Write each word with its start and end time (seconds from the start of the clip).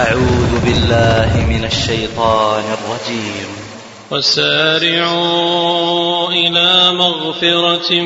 أعوذ 0.00 0.64
بالله 0.64 1.30
من 1.46 1.64
الشيطان 1.64 2.64
الرجيم. 2.64 3.48
وسارعوا 4.10 5.48
إلى 6.28 6.92
مغفرة 6.92 8.00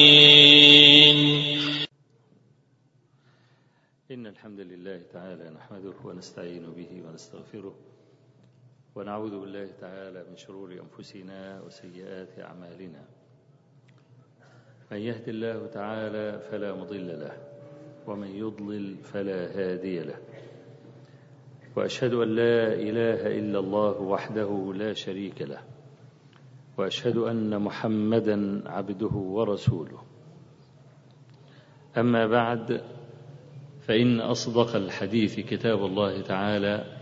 إن 4.10 4.26
الحمد 4.26 4.60
لله 4.60 5.00
تعالى 5.12 5.50
نحمده 5.56 5.94
ونستعين 6.04 6.66
به 6.76 7.02
ونستغفره. 7.04 7.91
ونعوذ 8.94 9.40
بالله 9.40 9.68
تعالى 9.80 10.24
من 10.30 10.36
شرور 10.36 10.72
أنفسنا 10.72 11.60
وسيئات 11.66 12.38
أعمالنا. 12.38 13.04
من 14.92 14.98
يهد 14.98 15.28
الله 15.28 15.66
تعالى 15.66 16.40
فلا 16.50 16.74
مضل 16.74 17.20
له 17.20 17.32
ومن 18.06 18.28
يضلل 18.28 18.96
فلا 18.96 19.40
هادي 19.56 20.00
له. 20.00 20.18
وأشهد 21.76 22.12
أن 22.12 22.28
لا 22.28 22.72
إله 22.72 23.38
إلا 23.38 23.58
الله 23.58 24.00
وحده 24.00 24.72
لا 24.76 24.92
شريك 24.92 25.42
له 25.42 25.60
وأشهد 26.76 27.16
أن 27.16 27.62
محمدا 27.62 28.68
عبده 28.68 29.14
ورسوله. 29.16 30.02
أما 31.96 32.26
بعد 32.26 32.82
فإن 33.88 34.20
أصدق 34.20 34.76
الحديث 34.76 35.40
كتاب 35.40 35.84
الله 35.84 36.20
تعالى 36.20 37.01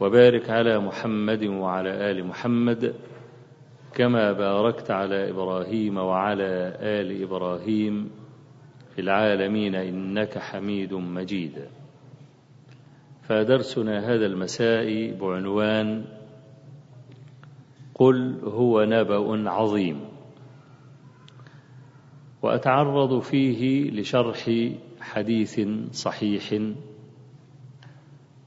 وبارك 0.00 0.50
على 0.50 0.78
محمد 0.78 1.44
وعلى 1.44 2.10
آل 2.10 2.26
محمد 2.26 2.94
كما 3.94 4.32
باركت 4.32 4.90
على 4.90 5.30
إبراهيم 5.30 5.96
وعلى 5.96 6.76
آل 6.80 7.22
إبراهيم 7.22 8.10
في 8.94 9.00
العالمين 9.00 9.74
إنك 9.74 10.38
حميد 10.38 10.94
مجيد. 10.94 11.68
فدرسنا 13.22 14.14
هذا 14.14 14.26
المساء 14.26 15.14
بعنوان 15.20 16.04
قل 17.94 18.40
هو 18.44 18.84
نبأ 18.84 19.50
عظيم. 19.50 20.00
وأتعرض 22.42 23.20
فيه 23.20 23.90
لشرح 23.90 24.50
حديث 25.00 25.60
صحيح 25.92 26.60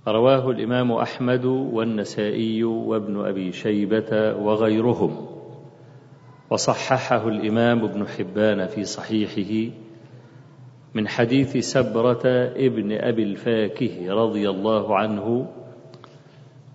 رواه 0.08 0.50
الإمام 0.50 0.92
أحمد 0.92 1.46
والنسائي 1.46 2.64
وابن 2.64 3.26
أبي 3.26 3.52
شيبة 3.52 4.36
وغيرهم. 4.36 5.28
وصححه 6.50 7.28
الإمام 7.28 7.84
ابن 7.84 8.08
حبان 8.08 8.68
في 8.68 8.84
صحيحه 8.84 9.74
من 10.94 11.08
حديث 11.08 11.58
سبرة 11.58 12.22
ابن 12.56 12.92
أبي 12.92 13.24
الفاكه 13.24 14.14
رضي 14.14 14.50
الله 14.50 14.96
عنه 14.96 15.48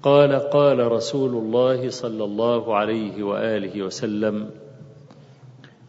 قال 0.03 0.33
قال 0.33 0.93
رسول 0.93 1.31
الله 1.31 1.89
صلى 1.89 2.25
الله 2.25 2.77
عليه 2.77 3.23
وآله 3.23 3.83
وسلم 3.83 4.51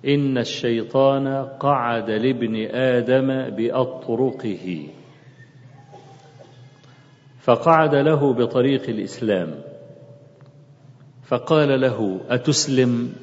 إن 0.08 0.38
الشيطان 0.38 1.46
قعد 1.60 2.10
لابن 2.10 2.56
آدم 2.76 3.56
بأطرقه. 3.56 4.88
فقعد 7.42 7.96
له 7.96 8.34
بطريق 8.34 8.90
الإسلام. 8.90 9.62
فقال 11.24 11.82
له 11.82 12.20
أتسلم؟ 12.30 13.14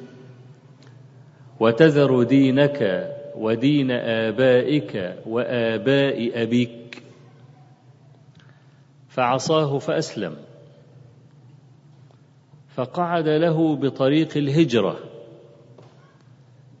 وتذر 1.59 2.23
دينك 2.23 3.09
ودين 3.35 3.91
آبائك 3.91 5.15
وآباء 5.25 6.43
أبيك. 6.43 7.03
فعصاه 9.09 9.79
فأسلم. 9.79 10.35
فقعد 12.75 13.27
له 13.27 13.75
بطريق 13.75 14.37
الهجرة. 14.37 14.99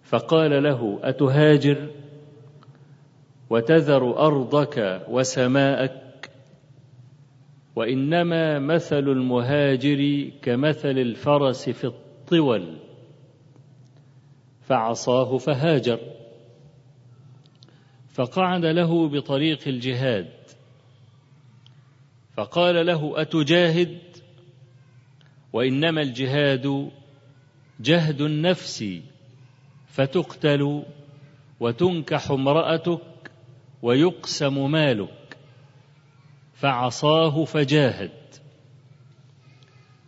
فقال 0.03 0.63
له 0.63 0.99
أتهاجر؟ 1.03 1.87
وتذر 3.49 4.17
أرضك 4.17 5.05
وسماءك 5.09 6.08
وإنما 7.75 8.59
مثل 8.59 9.09
المهاجر 9.09 10.31
كمثل 10.41 10.97
الفرس 10.97 11.69
في 11.69 11.83
الطول. 11.83 12.77
فعصاه 14.61 15.37
فهاجر. 15.37 15.99
فقعد 18.09 18.65
له 18.65 19.09
بطريق 19.09 19.67
الجهاد. 19.67 20.29
فقال 22.37 22.85
له 22.85 23.21
أتجاهد؟ 23.21 23.97
وإنما 25.53 26.01
الجهاد 26.01 26.91
جهد 27.79 28.21
النفس 28.21 28.85
فتقتل 29.87 30.83
وتنكح 31.59 32.31
امرأتك 32.31 33.31
ويقسم 33.81 34.71
مالك. 34.71 35.18
فعصاه 36.59 37.43
فجاهد. 37.45 38.11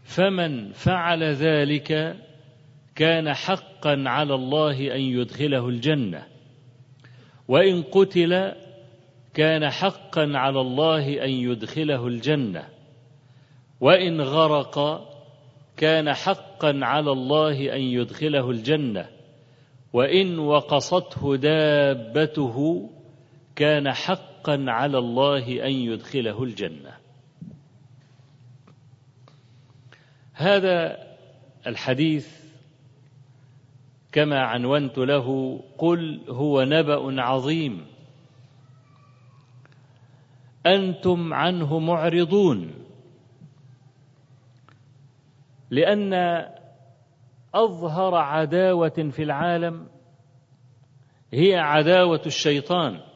فمن 0.04 0.72
فعل 0.72 1.24
ذلك 1.24 2.16
كان 2.96 3.34
حقا 3.34 4.04
على 4.06 4.36
الله 4.36 4.96
أن 4.96 5.02
يدخله 5.02 5.70
الجنة. 5.70 6.24
وإن 7.48 7.84
قتل 7.84 8.52
كان 9.34 9.70
حقا 9.70 10.32
على 10.34 10.62
الله 10.62 11.24
أن 11.24 11.30
يدخله 11.30 12.08
الجنة. 12.08 12.68
وإن 13.82 14.22
غرق 14.22 15.08
كان 15.78 16.14
حقا 16.14 16.80
على 16.82 17.12
الله 17.12 17.76
أن 17.76 17.82
يدخله 17.82 18.50
الجنة. 18.50 19.08
وإن 19.94 20.40
وقصته 20.40 21.36
دابته 21.36 22.90
كان 23.56 23.92
حقا 23.92 24.31
على 24.50 24.98
الله 24.98 25.66
أن 25.66 25.72
يدخله 25.72 26.44
الجنة. 26.44 26.98
هذا 30.34 30.98
الحديث 31.68 32.42
كما 34.12 34.40
عنونت 34.40 34.98
له 34.98 35.60
قل 35.78 36.22
هو 36.30 36.64
نبأ 36.64 37.22
عظيم. 37.22 37.86
أنتم 40.66 41.34
عنه 41.34 41.80
معرضون. 41.80 42.74
لأن 45.70 46.14
أظهر 47.54 48.16
عداوة 48.16 49.10
في 49.12 49.24
العالم 49.24 49.88
هي 51.34 51.56
عداوة 51.56 52.22
الشيطان. 52.26 53.11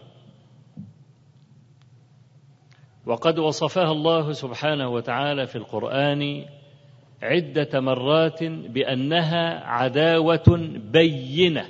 وقد 3.06 3.40
وصفها 3.40 3.92
الله 3.92 4.32
سبحانه 4.32 4.90
وتعالى 4.90 5.48
في 5.48 5.56
القرآن 5.56 6.46
عدة 7.22 7.80
مرات 7.80 8.44
بأنها 8.44 9.66
عداوة 9.66 10.70
بينة. 10.92 11.66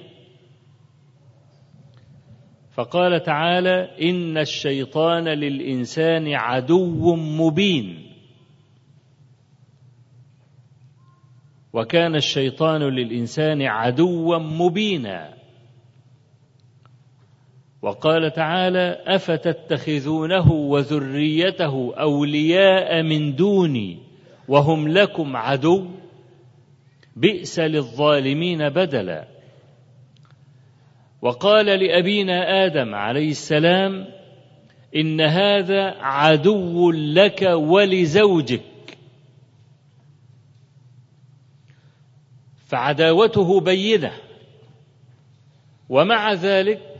فقال 2.72 3.24
تعالى 3.24 4.10
إن 4.10 4.38
الشيطان 4.38 5.24
للإنسان 5.28 6.34
عدو 6.34 7.16
مبين. 7.16 8.12
وكان 11.74 12.16
الشيطان 12.16 12.82
للإنسان 12.84 13.62
عدوا 13.62 14.38
مبينا. 14.38 15.34
وقال 17.86 18.34
تعالى 18.34 19.04
أفتتخذونه 19.08 20.52
وذريته 20.52 21.96
أولياء 21.96 23.04
من 23.04 23.36
دوني 23.36 24.00
وهم 24.48 24.88
لكم 24.88 25.36
عدو 25.36 25.88
بئس 27.16 27.60
للظالمين 27.60 28.70
بدلا. 28.70 29.28
وقال 31.22 31.66
لأبينا 31.66 32.66
آدم 32.66 32.96
عليه 32.96 33.30
السلام 33.30 34.08
إن 34.96 35.22
هذا 35.22 35.82
عدو 36.00 36.92
لك 36.92 37.42
ولزوجك. 37.42 38.98
فعداوته 42.66 43.60
بينة. 43.60 44.12
ومع 45.90 46.34
ذلك 46.34 46.95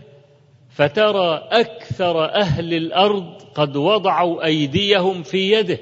فترى 0.76 1.48
أكثر 1.52 2.26
أهل 2.26 2.74
الأرض 2.74 3.42
قد 3.56 3.76
وضعوا 3.76 4.46
أيديهم 4.46 5.24
في 5.24 5.52
يده. 5.52 5.80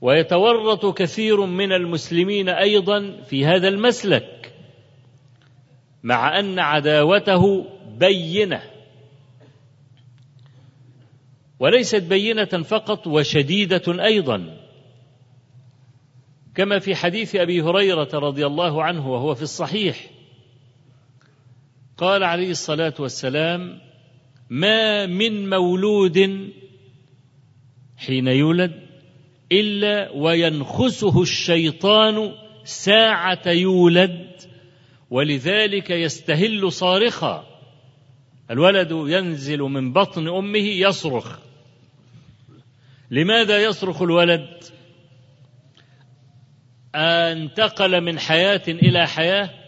ويتورط 0.00 0.86
كثير 0.98 1.46
من 1.46 1.72
المسلمين 1.72 2.48
أيضا 2.48 3.22
في 3.26 3.46
هذا 3.46 3.68
المسلك 3.68 4.54
مع 6.02 6.38
أن 6.38 6.58
عداوته 6.58 7.66
بينة. 7.86 8.62
وليست 11.60 12.02
بينة 12.02 12.44
فقط 12.44 13.06
وشديدة 13.06 14.04
أيضا. 14.04 14.56
كما 16.54 16.78
في 16.78 16.94
حديث 16.94 17.36
أبي 17.36 17.62
هريرة 17.62 18.08
رضي 18.14 18.46
الله 18.46 18.82
عنه 18.82 19.10
وهو 19.10 19.34
في 19.34 19.42
الصحيح. 19.42 20.13
قال 21.98 22.24
عليه 22.24 22.50
الصلاة 22.50 22.94
والسلام 22.98 23.80
ما 24.50 25.06
من 25.06 25.50
مولود 25.50 26.50
حين 27.96 28.28
يولد 28.28 28.72
إلا 29.52 30.10
وينخسه 30.10 31.22
الشيطان 31.22 32.32
ساعة 32.64 33.42
يولد 33.46 34.30
ولذلك 35.10 35.90
يستهل 35.90 36.72
صارخا. 36.72 37.46
الولد 38.50 38.90
ينزل 38.90 39.58
من 39.58 39.92
بطن 39.92 40.28
أمه 40.28 40.58
يصرخ. 40.58 41.38
لماذا 43.10 43.64
يصرخ 43.64 44.02
الولد؟ 44.02 44.64
انتقل 46.94 48.00
من 48.00 48.18
حياة 48.18 48.62
إلى 48.68 49.06
حياة 49.06 49.63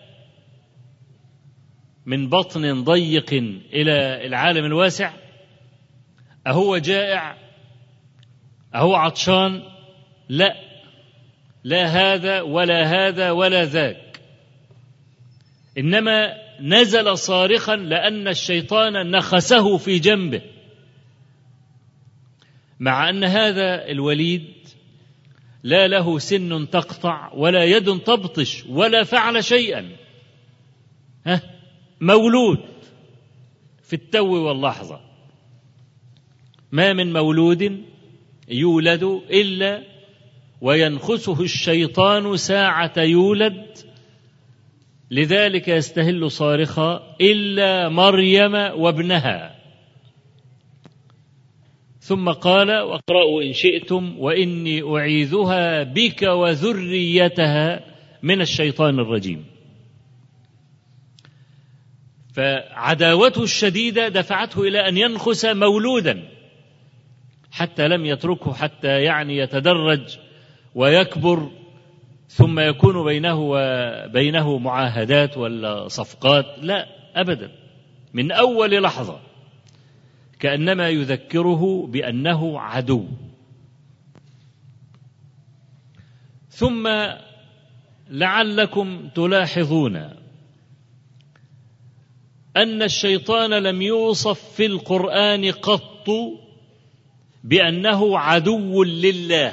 من 2.06 2.29
بطن 2.29 2.85
ضيق 2.85 3.32
إلى 3.73 4.26
العالم 4.26 4.64
الواسع؟ 4.64 5.12
أهو 6.47 6.76
جائع؟ 6.76 7.37
أهو 8.75 8.94
عطشان؟ 8.94 9.62
لا 10.29 10.55
لا 11.64 11.87
هذا 11.87 12.41
ولا 12.41 12.82
هذا 12.85 13.31
ولا 13.31 13.64
ذاك. 13.64 14.20
إنما 15.79 16.35
نزل 16.61 17.19
صارخا 17.19 17.76
لأن 17.76 18.29
الشيطان 18.29 19.11
نخسه 19.11 19.76
في 19.76 19.99
جنبه. 19.99 20.43
مع 22.81 23.09
أن 23.09 23.25
هذا 23.25 23.88
الوليد 23.88 24.55
لا 25.62 25.88
له 25.88 26.19
سن 26.19 26.70
تقطع 26.70 27.32
ولا 27.35 27.64
يد 27.64 27.99
تبطش 27.99 28.64
ولا 28.69 29.05
فعل 29.05 29.44
شيئا. 29.44 29.97
ها؟ 31.26 31.56
مولود 32.01 32.59
في 33.83 33.97
التو 33.97 34.47
واللحظة. 34.49 35.01
ما 36.73 36.93
من 36.93 37.13
مولود 37.13 37.83
يولد 38.49 39.03
إلا 39.31 39.83
وينخسه 40.61 41.43
الشيطان 41.43 42.37
ساعة 42.37 42.93
يولد. 42.99 43.67
لذلك 45.11 45.69
يستهل 45.69 46.31
صارخا 46.31 47.17
إلا 47.21 47.89
مريم 47.89 48.55
وابنها. 48.55 49.57
ثم 51.99 52.31
قال 52.31 52.71
واقرأوا 52.71 53.43
إن 53.43 53.53
شئتم 53.53 54.19
وإني 54.19 54.83
أعيذها 54.83 55.83
بك 55.83 56.23
وذريتها 56.23 57.85
من 58.23 58.41
الشيطان 58.41 58.99
الرجيم. 58.99 59.56
فعداوته 62.37 63.43
الشديدة 63.43 64.09
دفعته 64.09 64.62
إلى 64.62 64.88
أن 64.88 64.97
ينخس 64.97 65.44
مولودا 65.44 66.29
حتى 67.50 67.88
لم 67.88 68.06
يتركه 68.06 68.53
حتى 68.53 69.03
يعني 69.03 69.37
يتدرج 69.37 70.19
ويكبر 70.75 71.50
ثم 72.29 72.61
يكون 72.61 73.05
بينه 73.05 73.38
وبينه 73.41 74.59
معاهدات 74.59 75.37
ولا 75.37 75.88
صفقات 75.88 76.47
لا 76.61 76.87
أبدا. 77.15 77.50
من 78.15 78.33
أول 78.33 78.83
لحظة 78.83 79.21
كأنما 80.38 80.88
يذكره 80.88 81.87
بأنه 81.87 82.61
عدو. 82.61 83.06
ثم 86.49 86.88
لعلكم 88.11 89.09
تلاحظون 89.15 90.16
أن 92.56 92.82
الشيطان 92.82 93.55
لم 93.55 93.82
يوصف 93.82 94.55
في 94.56 94.67
القرآن 94.67 95.50
قط 95.50 96.08
بأنه 97.44 98.19
عدو 98.19 98.82
لله 98.82 99.53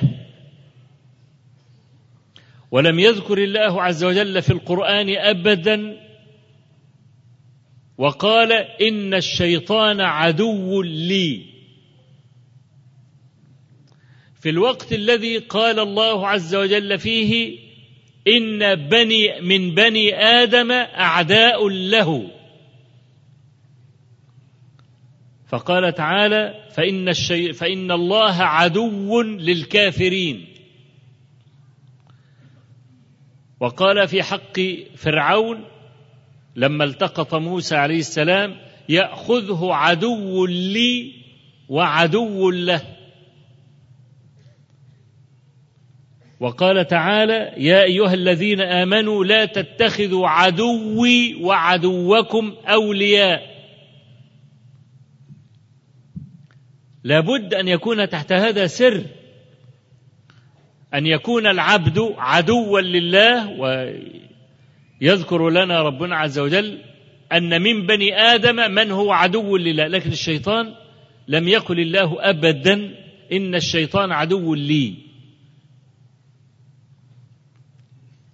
ولم 2.71 2.99
يذكر 2.99 3.37
الله 3.37 3.83
عز 3.83 4.03
وجل 4.03 4.41
في 4.41 4.53
القرآن 4.53 5.15
ابدا 5.17 5.99
وقال 7.97 8.51
إن 8.81 9.13
الشيطان 9.13 10.01
عدو 10.01 10.81
لي. 10.81 11.41
في 14.41 14.49
الوقت 14.49 14.93
الذي 14.93 15.37
قال 15.37 15.79
الله 15.79 16.27
عز 16.27 16.55
وجل 16.55 16.99
فيه 16.99 17.59
إن 18.27 18.75
بني 18.75 19.41
من 19.41 19.75
بني 19.75 20.15
آدم 20.15 20.71
أعداء 20.71 21.69
له. 21.69 22.31
فقال 25.53 25.93
تعالى 25.93 26.53
فإن, 26.71 27.09
الشي 27.09 27.53
فإن 27.53 27.91
الله 27.91 28.43
عدو 28.43 29.21
للكافرين. 29.21 30.47
وقال 33.59 34.07
في 34.07 34.23
حق 34.23 34.59
فرعون 34.95 35.65
لما 36.55 36.83
التقط 36.83 37.35
موسى 37.35 37.75
عليه 37.75 37.99
السلام 37.99 38.55
يأخذه 38.89 39.73
عدو 39.73 40.45
لي 40.45 41.11
وعدو 41.69 42.51
له. 42.51 42.81
وقال 46.39 46.87
تعالى 46.87 47.53
يا 47.57 47.83
أيها 47.83 48.13
الذين 48.13 48.61
آمنوا 48.61 49.25
لا 49.25 49.45
تتخذوا 49.45 50.27
عدوي 50.27 51.43
وعدوكم 51.43 52.55
أولياء. 52.67 53.52
لابد 57.03 57.53
أن 57.53 57.67
يكون 57.67 58.09
تحت 58.09 58.31
هذا 58.31 58.67
سر 58.67 59.05
أن 60.93 61.05
يكون 61.05 61.47
العبد 61.47 62.13
عدوا 62.17 62.81
لله 62.81 63.49
ويذكر 65.01 65.49
لنا 65.49 65.81
ربنا 65.81 66.15
عز 66.15 66.39
وجل 66.39 66.81
أن 67.31 67.61
من 67.61 67.85
بني 67.85 68.15
آدم 68.15 68.55
من 68.71 68.91
هو 68.91 69.11
عدو 69.11 69.57
لله. 69.57 69.87
لكن 69.87 70.11
الشيطان 70.11 70.75
لم 71.27 71.47
يقل 71.47 71.79
الله 71.79 72.29
أبدا 72.29 72.95
إن 73.31 73.55
الشيطان 73.55 74.11
عدو 74.11 74.53
لي. 74.55 74.95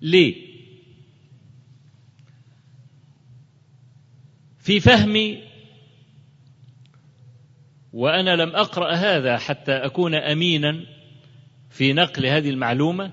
ليه؟ 0.02 0.50
في 4.60 4.80
فهمي 4.80 5.49
وأنا 7.94 8.36
لم 8.36 8.56
أقرأ 8.56 8.94
هذا 8.94 9.38
حتى 9.38 9.72
أكون 9.72 10.16
أمينا 10.16 10.86
في 11.70 11.94
نقل 11.94 12.26
هذه 12.26 12.50
المعلومة. 12.50 13.12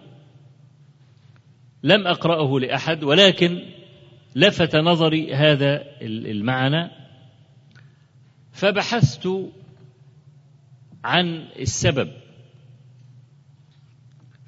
لم 1.83 2.07
أقرأه 2.07 2.61
لأحد 2.61 3.05
ولكن 3.05 3.63
لفت 4.35 4.77
نظري 4.77 5.35
هذا 5.35 5.85
المعنى. 6.03 6.91
فبحثت 8.53 9.29
عن 11.05 11.49
السبب. 11.59 12.13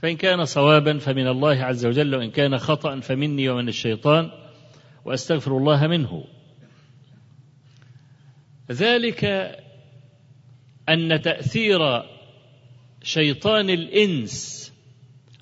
فإن 0.03 0.17
كان 0.17 0.45
صوابا 0.45 0.99
فمن 0.99 1.27
الله 1.27 1.65
عز 1.65 1.87
وجل 1.87 2.15
وإن 2.15 2.31
كان 2.31 2.59
خطا 2.59 3.01
فمني 3.01 3.49
ومن 3.49 3.69
الشيطان 3.69 4.31
وأستغفر 5.05 5.57
الله 5.57 5.87
منه. 5.87 6.25
ذلك 8.71 9.25
أن 10.89 11.21
تأثير 11.21 12.03
شيطان 13.03 13.71
الإنس 13.71 14.73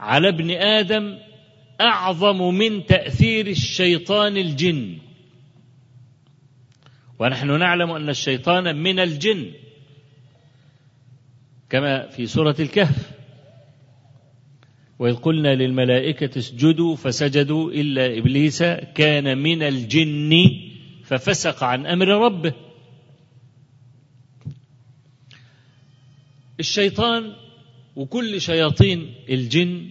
على 0.01 0.29
ابن 0.29 0.51
آدم 0.51 1.19
أعظم 1.81 2.55
من 2.55 2.87
تأثير 2.87 3.47
الشيطان 3.47 4.37
الجن. 4.37 4.99
ونحن 7.19 7.59
نعلم 7.59 7.91
أن 7.91 8.09
الشيطان 8.09 8.77
من 8.77 8.99
الجن 8.99 9.53
كما 11.71 12.07
في 12.07 12.27
سورة 12.27 12.57
الكهف 12.61 13.11
وإذ 14.99 15.15
قلنا 15.15 15.55
للملائكة 15.55 16.39
اسجدوا 16.39 16.97
فسجدوا 16.97 17.71
إلا 17.71 18.19
إبليس 18.19 18.63
كان 18.95 19.39
من 19.39 19.63
الجن 19.63 20.33
ففسق 21.05 21.65
عن 21.65 21.87
أمر 21.87 22.09
ربه. 22.09 22.53
الشيطان 26.61 27.33
وكل 27.97 28.41
شياطين 28.41 29.15
الجن 29.29 29.91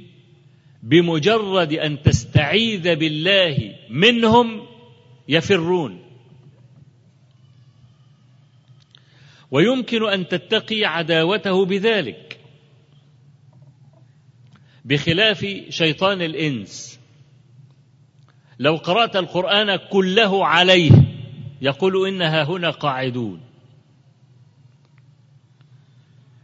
بمجرد 0.83 1.73
أن 1.73 2.01
تستعيذ 2.01 2.95
بالله 2.95 3.75
منهم 3.89 4.67
يفرون. 5.27 6.01
ويمكن 9.51 10.09
أن 10.09 10.27
تتقي 10.27 10.85
عداوته 10.85 11.65
بذلك 11.65 12.39
بخلاف 14.85 15.45
شيطان 15.69 16.21
الإنس. 16.21 16.99
لو 18.59 18.75
قرأت 18.75 19.15
القرآن 19.15 19.75
كله 19.75 20.45
عليه 20.45 20.91
يقول 21.61 22.07
انها 22.07 22.43
هنا 22.43 22.69
قاعدون. 22.69 23.44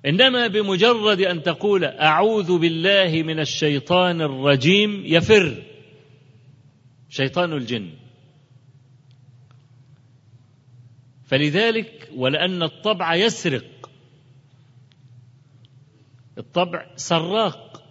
إنما 0.06 0.48
بمجرد 0.48 1.22
أن 1.22 1.44
تقول 1.44 1.86
أعوذ 1.86 2.60
بالله 2.60 3.24
من 3.24 3.40
الشيطان 3.40 4.22
الرجيم 4.22 5.04
يفر. 5.06 5.64
شيطان 7.10 7.54
الجن. 7.54 7.90
فلذلك 11.26 12.10
ولأن 12.16 12.64
الطبع 12.64 13.16
يسرق. 13.16 13.90
الطبع 16.38 16.96
سراق. 16.96 17.84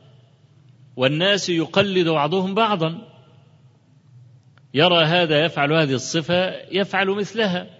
والناس 0.96 1.48
يقلد 1.48 2.08
بعضهم 2.08 2.54
بعضا. 2.54 3.08
يرى 4.74 5.04
هذا 5.04 5.44
يفعل 5.44 5.72
هذه 5.72 5.92
الصفة 5.92 6.68
يفعل 6.72 7.06
مثلها. 7.06 7.79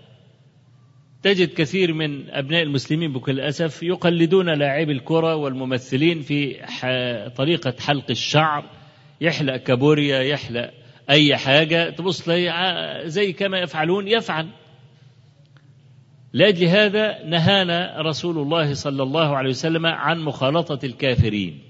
تجد 1.22 1.54
كثير 1.54 1.92
من 1.92 2.30
أبناء 2.30 2.62
المسلمين 2.62 3.12
بكل 3.12 3.40
أسف 3.40 3.82
يقلدون 3.82 4.58
لاعبي 4.58 4.92
الكرة 4.92 5.34
والممثلين 5.34 6.20
في 6.20 6.56
طريقة 7.36 7.74
حلق 7.80 8.10
الشعر 8.10 8.64
يحلق 9.20 9.56
كابوريا 9.56 10.22
يحلق 10.22 10.70
أي 11.10 11.36
حاجة 11.36 11.90
تبص 11.90 12.30
زي 13.04 13.32
كما 13.32 13.58
يفعلون 13.58 14.08
يفعل. 14.08 14.48
لأجل 16.32 16.66
هذا 16.66 17.24
نهانا 17.24 18.02
رسول 18.02 18.38
الله 18.38 18.74
صلى 18.74 19.02
الله 19.02 19.36
عليه 19.36 19.50
وسلم 19.50 19.86
عن 19.86 20.20
مخالطة 20.20 20.86
الكافرين. 20.86 21.62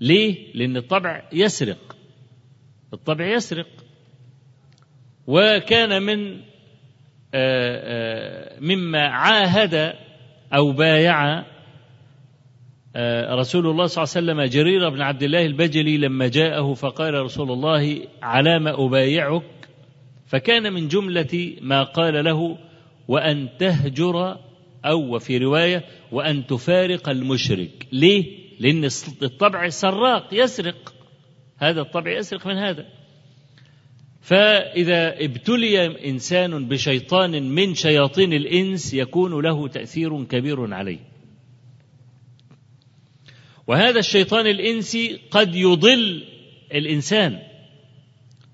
ليه؟ 0.00 0.54
لأن 0.54 0.76
الطبع 0.76 1.22
يسرق. 1.32 1.96
الطبع 2.92 3.26
يسرق. 3.26 3.68
وكان 5.26 6.02
من 6.02 6.40
مما 8.60 9.08
عاهد 9.08 9.94
أو 10.54 10.72
بايع 10.72 11.44
رسول 13.30 13.66
الله 13.66 13.86
صلى 13.86 14.04
الله 14.04 14.32
عليه 14.32 14.42
وسلم 14.42 14.42
جرير 14.42 14.88
بن 14.88 15.00
عبد 15.00 15.22
الله 15.22 15.46
البجلي 15.46 15.98
لما 15.98 16.28
جاءه 16.28 16.74
فقال 16.74 17.14
رسول 17.14 17.50
الله 17.50 18.00
على 18.22 18.58
ما 18.58 18.86
أبايعك؟ 18.86 19.42
فكان 20.26 20.72
من 20.72 20.88
جملة 20.88 21.56
ما 21.60 21.82
قال 21.82 22.24
له 22.24 22.58
وأن 23.08 23.48
تهجر 23.58 24.36
أو 24.84 25.14
وفي 25.14 25.38
رواية 25.38 25.84
وأن 26.12 26.46
تفارق 26.46 27.08
المشرك. 27.08 27.86
ليه؟ 27.92 28.24
لأن 28.60 28.84
الطبع 29.22 29.68
سراق 29.68 30.28
يسرق. 30.32 30.94
هذا 31.58 31.80
الطبع 31.80 32.18
يسرق 32.18 32.46
من 32.46 32.56
هذا. 32.56 32.86
فإذا 34.26 35.24
ابتلي 35.24 36.08
إنسان 36.10 36.68
بشيطان 36.68 37.42
من 37.42 37.74
شياطين 37.74 38.32
الإنس 38.32 38.94
يكون 38.94 39.42
له 39.42 39.68
تأثير 39.68 40.24
كبير 40.24 40.74
عليه. 40.74 40.98
وهذا 43.66 43.98
الشيطان 43.98 44.46
الإنسي 44.46 45.20
قد 45.30 45.54
يضل 45.54 46.24
الإنسان 46.74 47.38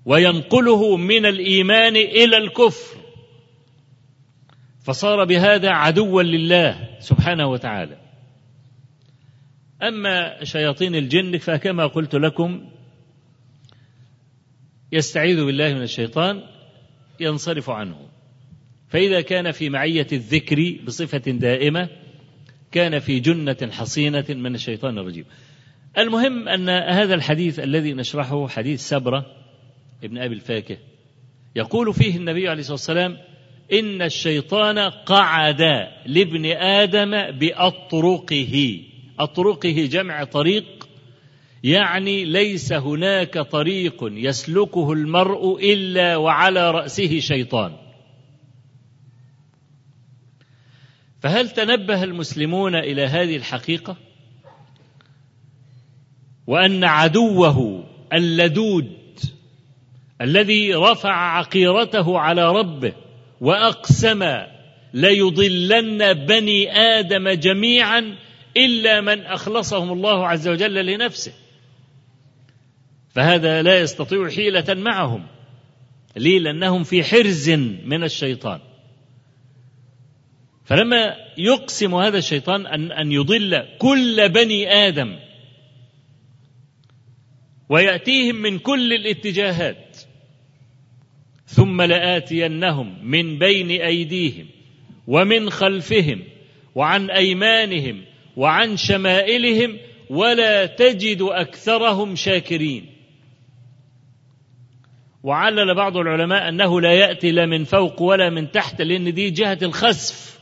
وينقله 0.05 0.97
من 0.97 1.25
الإيمان 1.25 1.95
إلى 1.95 2.37
الكفر 2.37 2.97
فصار 4.85 5.23
بهذا 5.23 5.69
عدوا 5.69 6.23
لله 6.23 6.89
سبحانه 6.99 7.47
وتعالى. 7.47 7.97
أما 9.83 10.43
شياطين 10.43 10.95
الجن 10.95 11.37
فكما 11.37 11.87
قلت 11.87 12.15
لكم 12.15 12.72
يستعيذ 14.93 15.45
بالله 15.45 15.73
من 15.73 15.81
الشيطان 15.81 16.41
ينصرف 17.19 17.69
عنه. 17.69 17.95
فإذا 18.89 19.21
كان 19.21 19.51
في 19.51 19.69
معية 19.69 20.07
الذكر 20.11 20.77
بصفة 20.85 21.31
دائمة 21.31 21.89
كان 22.71 22.99
في 22.99 23.19
جنة 23.19 23.71
حصينة 23.71 24.25
من 24.29 24.55
الشيطان 24.55 24.97
الرجيم. 24.97 25.25
المهم 25.97 26.47
أن 26.47 26.69
هذا 26.69 27.15
الحديث 27.15 27.59
الذي 27.59 27.93
نشرحه 27.93 28.47
حديث 28.47 28.81
سبرة 28.81 29.25
ابن 30.03 30.17
أبي 30.17 30.35
الفاكه 30.35 30.77
يقول 31.55 31.93
فيه 31.93 32.17
النبي 32.17 32.49
عليه 32.49 32.59
الصلاة 32.59 32.73
والسلام 32.73 33.17
إن 33.73 34.01
الشيطان 34.01 34.79
قعد 34.79 35.61
لابن 36.05 36.45
آدم 36.45 37.11
بأطرقه. 37.31 38.81
أطرقه 39.19 39.87
جمع 39.91 40.23
طريق 40.23 40.82
يعني 41.63 42.25
ليس 42.25 42.73
هناك 42.73 43.37
طريق 43.37 43.97
يسلكه 44.01 44.93
المرء 44.93 45.73
إلا 45.73 46.17
وعلى 46.17 46.71
رأسه 46.71 47.19
شيطان. 47.19 47.75
فهل 51.21 51.49
تنبه 51.49 52.03
المسلمون 52.03 52.75
إلى 52.75 53.05
هذه 53.05 53.35
الحقيقة؟ 53.35 53.97
وأن 56.47 56.83
عدوه 56.83 57.83
اللدود 58.13 58.97
الذي 60.21 60.73
رفع 60.73 61.37
عقيرته 61.37 62.19
على 62.19 62.51
ربه 62.51 62.93
وأقسم 63.41 64.23
ليضلن 64.93 66.13
بني 66.13 66.71
آدم 66.77 67.29
جميعا 67.29 68.15
إلا 68.57 69.01
من 69.01 69.21
أخلصهم 69.21 69.91
الله 69.91 70.27
عز 70.27 70.47
وجل 70.47 70.85
لنفسه. 70.85 71.42
فهذا 73.13 73.61
لا 73.61 73.79
يستطيع 73.79 74.29
حيلة 74.29 74.73
معهم 74.73 75.25
ليه 76.17 76.39
لأنهم 76.39 76.83
في 76.83 77.03
حرز 77.03 77.49
من 77.85 78.03
الشيطان. 78.03 78.59
فلما 80.65 81.15
يقسم 81.37 81.95
هذا 81.95 82.17
الشيطان 82.17 82.65
أن, 82.67 82.91
أن 82.91 83.11
يضل 83.11 83.65
كل 83.77 84.29
بني 84.29 84.73
آدم 84.73 85.19
ويأتيهم 87.69 88.35
من 88.35 88.59
كل 88.59 88.93
الاتجاهات 88.93 89.97
ثم 91.45 91.81
لآتينهم 91.81 93.09
من 93.09 93.39
بين 93.39 93.71
أيديهم 93.81 94.45
ومن 95.07 95.49
خلفهم 95.49 96.23
وعن 96.75 97.09
أيمانهم 97.09 98.03
وعن 98.37 98.77
شمائلهم 98.77 99.77
ولا 100.09 100.65
تجد 100.65 101.21
أكثرهم 101.21 102.15
شاكرين. 102.15 102.92
وعلل 105.23 105.75
بعض 105.75 105.97
العلماء 105.97 106.49
أنه 106.49 106.81
لا 106.81 106.93
يأتي 106.93 107.31
لا 107.31 107.45
من 107.45 107.63
فوق 107.63 108.01
ولا 108.01 108.29
من 108.29 108.51
تحت 108.51 108.81
لأن 108.81 109.13
دي 109.13 109.29
جهة 109.29 109.57
الخسف 109.61 110.39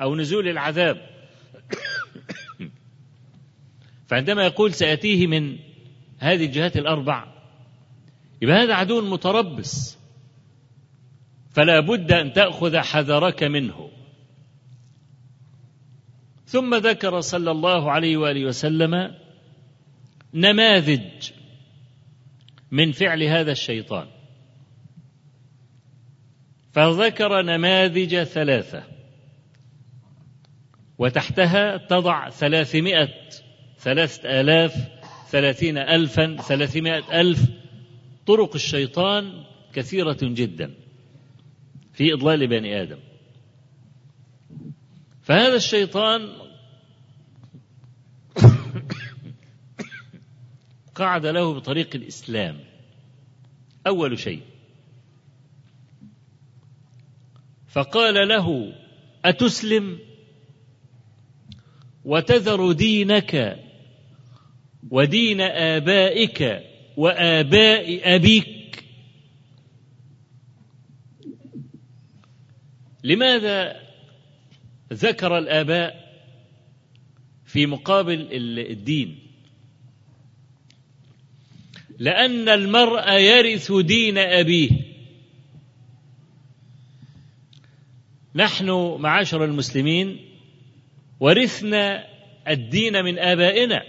أو 0.00 0.16
نزول 0.16 0.48
العذاب. 0.48 0.96
فعندما 4.08 4.44
يقول 4.44 4.74
سيأتيه 4.74 5.26
من 5.26 5.56
هذه 6.18 6.46
الجهات 6.46 6.76
الأربع 6.76 7.24
يبقى 8.42 8.56
هذا 8.56 8.74
عدو 8.74 9.10
متربص. 9.10 9.98
فلا 11.50 11.80
بد 11.80 12.12
أن 12.12 12.32
تأخذ 12.32 12.76
حذرك 12.76 13.42
منه. 13.42 13.90
ثم 16.46 16.74
ذكر 16.74 17.20
صلى 17.20 17.50
الله 17.50 17.92
عليه 17.92 18.16
وآله 18.16 18.44
وسلم 18.44 19.14
نماذج 20.34 21.37
من 22.70 22.92
فعل 22.92 23.22
هذا 23.22 23.52
الشيطان. 23.52 24.06
فذكر 26.72 27.42
نماذج 27.42 28.22
ثلاثة. 28.22 28.82
وتحتها 30.98 31.76
تضع 31.76 32.30
ثلاثمائة 32.30 33.08
ثلاثة 33.78 34.40
آلاف 34.40 34.88
ثلاثين 35.30 35.78
ألفا 35.78 36.36
ثلاثمائة 36.36 37.20
ألف 37.20 37.50
طرق 38.26 38.54
الشيطان 38.54 39.44
كثيرة 39.72 40.18
جدا 40.22 40.74
في 41.92 42.12
إضلال 42.14 42.46
بني 42.46 42.82
آدم. 42.82 42.98
فهذا 45.22 45.56
الشيطان 45.56 46.28
قعد 50.98 51.26
له 51.26 51.54
بطريق 51.54 51.90
الإسلام. 51.94 52.60
أول 53.86 54.18
شيء. 54.18 54.42
فقال 57.68 58.28
له 58.28 58.72
أتسلم؟ 59.24 59.98
وتذر 62.04 62.72
دينك 62.72 63.64
ودين 64.90 65.40
آبائك 65.40 66.62
وآباء 66.96 68.14
أبيك. 68.14 68.84
لماذا 73.04 73.80
ذكر 74.92 75.38
الآباء 75.38 76.08
في 77.44 77.66
مقابل 77.66 78.28
الدين؟ 78.70 79.27
لأن 81.98 82.48
المرء 82.48 83.12
يرث 83.12 83.72
دين 83.72 84.18
أبيه. 84.18 84.70
نحن 88.34 88.96
معاشر 89.00 89.44
المسلمين 89.44 90.16
ورثنا 91.20 92.04
الدين 92.48 93.04
من 93.04 93.18
آبائنا. 93.18 93.82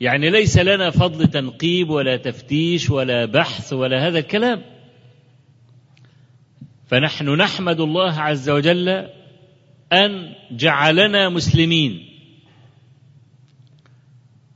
يعني 0.00 0.30
ليس 0.30 0.58
لنا 0.58 0.90
فضل 0.90 1.26
تنقيب 1.26 1.90
ولا 1.90 2.16
تفتيش 2.16 2.90
ولا 2.90 3.24
بحث 3.24 3.72
ولا 3.72 4.08
هذا 4.08 4.18
الكلام. 4.18 4.62
فنحن 6.86 7.28
نحمد 7.28 7.80
الله 7.80 8.20
عز 8.20 8.50
وجل 8.50 8.88
أن 9.92 10.34
جعلنا 10.50 11.28
مسلمين. 11.28 12.13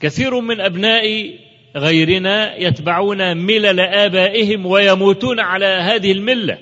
كثير 0.01 0.41
من 0.41 0.61
أبناء 0.61 1.39
غيرنا 1.77 2.57
يتبعون 2.57 3.37
ملل 3.37 3.81
آبائهم 3.81 4.67
ويموتون 4.67 5.41
على 5.41 5.67
هذه 5.67 6.13
الملة 6.13 6.59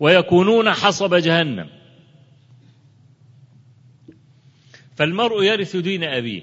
ويكونون 0.00 0.70
حصب 0.70 1.14
جهنم. 1.14 1.68
فالمرء 4.96 5.42
يرث 5.42 5.76
دين 5.76 6.04
أبيه 6.04 6.42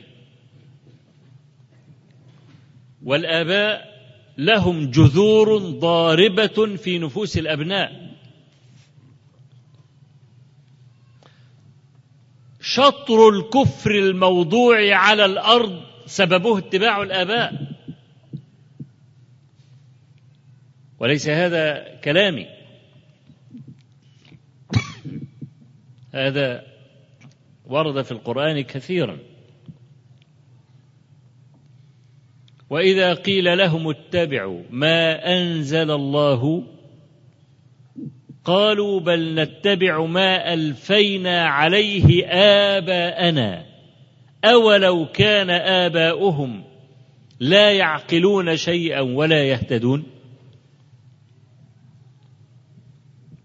والآباء 3.04 3.98
لهم 4.38 4.92
جذور 4.92 5.58
ضاربة 5.58 6.76
في 6.76 7.00
نفوس 7.00 7.38
الأبناء. 7.38 8.07
شطر 12.74 13.30
الكفر 13.30 13.92
الموضوع 13.92 14.96
على 14.96 15.26
الأرض 15.26 15.82
سببه 16.06 16.58
اتباع 16.58 17.02
الآباء. 17.02 17.54
وليس 21.00 21.30
هذا 21.30 21.96
كلامي. 22.04 22.48
هذا 26.14 26.64
ورد 27.66 28.02
في 28.02 28.12
القرآن 28.12 28.62
كثيرا. 28.62 29.18
وإذا 32.70 33.14
قيل 33.14 33.58
لهم 33.58 33.90
اتبعوا 33.90 34.64
ما 34.70 35.26
أنزل 35.38 35.92
الله 35.92 36.64
قالوا 38.48 39.00
بل 39.00 39.36
نتبع 39.36 40.06
ما 40.06 40.54
ألفينا 40.54 41.46
عليه 41.46 42.28
آباءنا. 42.78 43.66
أولو 44.46 45.06
كان 45.06 45.50
آباؤهم 45.50 46.64
لا 47.40 47.72
يعقلون 47.72 48.58
شيئا 48.58 49.02
ولا 49.02 49.44
يهتدون. 49.44 50.04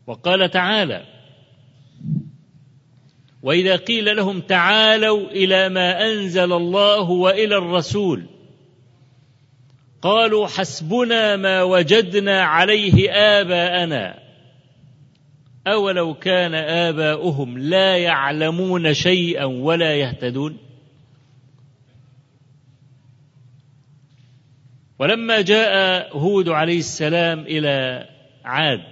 وقال 0.06 0.50
تعالى 0.50 1.04
وإذا 3.42 3.76
قيل 3.76 4.16
لهم 4.16 4.40
تعالوا 4.40 5.30
إلى 5.30 5.68
ما 5.68 6.12
أنزل 6.12 6.52
الله 6.52 7.10
وإلى 7.10 7.56
الرسول 7.56 8.26
قالوا 10.02 10.46
حسبنا 10.46 11.36
ما 11.36 11.62
وجدنا 11.62 12.42
عليه 12.42 13.12
آباءنا. 13.12 14.21
أولو 15.66 16.14
كان 16.14 16.54
آباؤهم 16.54 17.58
لا 17.58 17.96
يعلمون 17.96 18.94
شيئا 18.94 19.44
ولا 19.44 19.94
يهتدون؟ 19.94 20.58
ولما 24.98 25.40
جاء 25.40 26.08
هود 26.18 26.48
عليه 26.48 26.78
السلام 26.78 27.40
إلى 27.40 28.08
عاد 28.44 28.82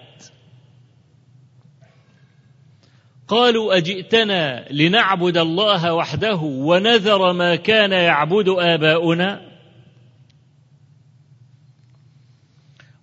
قالوا 3.28 3.76
أجئتنا 3.76 4.72
لنعبد 4.72 5.36
الله 5.36 5.94
وحده 5.94 6.36
ونذر 6.42 7.32
ما 7.32 7.56
كان 7.56 7.92
يعبد 7.92 8.48
آباؤنا؟ 8.48 9.50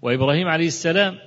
وإبراهيم 0.02 0.48
عليه 0.48 0.68
السلام 0.68 1.27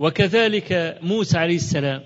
وكذلك 0.00 0.98
موسى 1.02 1.38
عليه 1.38 1.56
السلام 1.56 2.02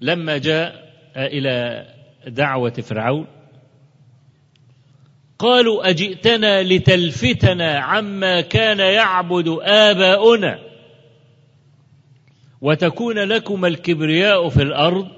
لما 0.00 0.38
جاء 0.38 0.92
إلى 1.16 1.86
دعوة 2.26 2.70
فرعون 2.70 3.26
قالوا 5.38 5.88
أجئتنا 5.90 6.62
لتلفتنا 6.62 7.78
عما 7.78 8.40
كان 8.40 8.78
يعبد 8.78 9.58
آباؤنا 9.62 10.58
وتكون 12.60 13.18
لكما 13.18 13.68
الكبرياء 13.68 14.48
في 14.48 14.62
الأرض 14.62 15.08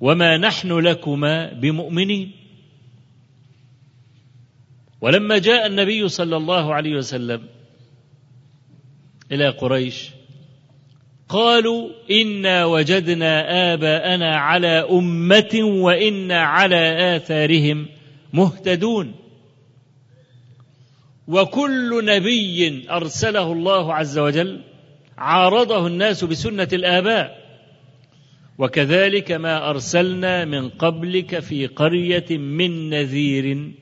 وما 0.00 0.36
نحن 0.36 0.72
لكما 0.72 1.52
بمؤمنين. 1.52 2.32
ولما 5.00 5.38
جاء 5.38 5.66
النبي 5.66 6.08
صلى 6.08 6.36
الله 6.36 6.74
عليه 6.74 6.96
وسلم 6.96 7.53
إلى 9.32 9.48
قريش. 9.48 10.10
قالوا 11.28 11.88
إنا 12.10 12.64
وجدنا 12.64 13.72
آباءنا 13.74 14.36
على 14.36 14.86
أمة 14.90 15.60
وإنا 15.62 16.40
على 16.42 17.16
آثارهم 17.16 17.86
مهتدون. 18.32 19.14
وكل 21.28 22.04
نبي 22.04 22.90
أرسله 22.90 23.52
الله 23.52 23.94
عز 23.94 24.18
وجل 24.18 24.60
عارضه 25.18 25.86
الناس 25.86 26.24
بسنة 26.24 26.68
الآباء. 26.72 27.44
وكذلك 28.58 29.32
ما 29.32 29.70
أرسلنا 29.70 30.44
من 30.44 30.68
قبلك 30.68 31.38
في 31.38 31.66
قرية 31.66 32.38
من 32.38 32.90
نذير 32.90 33.72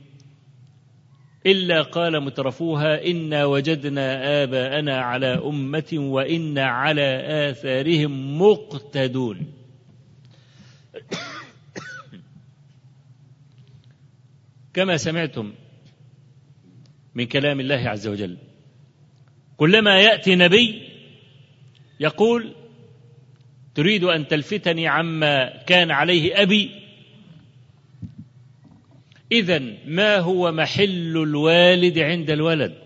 إلا 1.46 1.82
قال 1.82 2.20
مترفوها 2.20 3.06
إنا 3.06 3.44
وجدنا 3.44 4.42
آباءنا 4.42 5.00
على 5.00 5.26
أمة 5.26 5.92
وأنا 5.92 6.64
على 6.64 7.22
آثارهم 7.50 8.42
مقتدون. 8.42 9.52
كما 14.74 14.96
سمعتم 14.96 15.52
من 17.14 17.26
كلام 17.26 17.60
الله 17.60 17.88
عز 17.88 18.06
وجل 18.08 18.38
كلما 19.56 20.00
يأتي 20.00 20.34
نبي 20.36 20.88
يقول 22.00 22.54
تريد 23.74 24.04
أن 24.04 24.26
تلفتني 24.26 24.88
عما 24.88 25.62
كان 25.62 25.90
عليه 25.90 26.42
أبي 26.42 26.81
إذا 29.32 29.62
ما 29.86 30.18
هو 30.18 30.52
محل 30.52 31.16
الوالد 31.16 31.98
عند 31.98 32.30
الولد؟ 32.30 32.78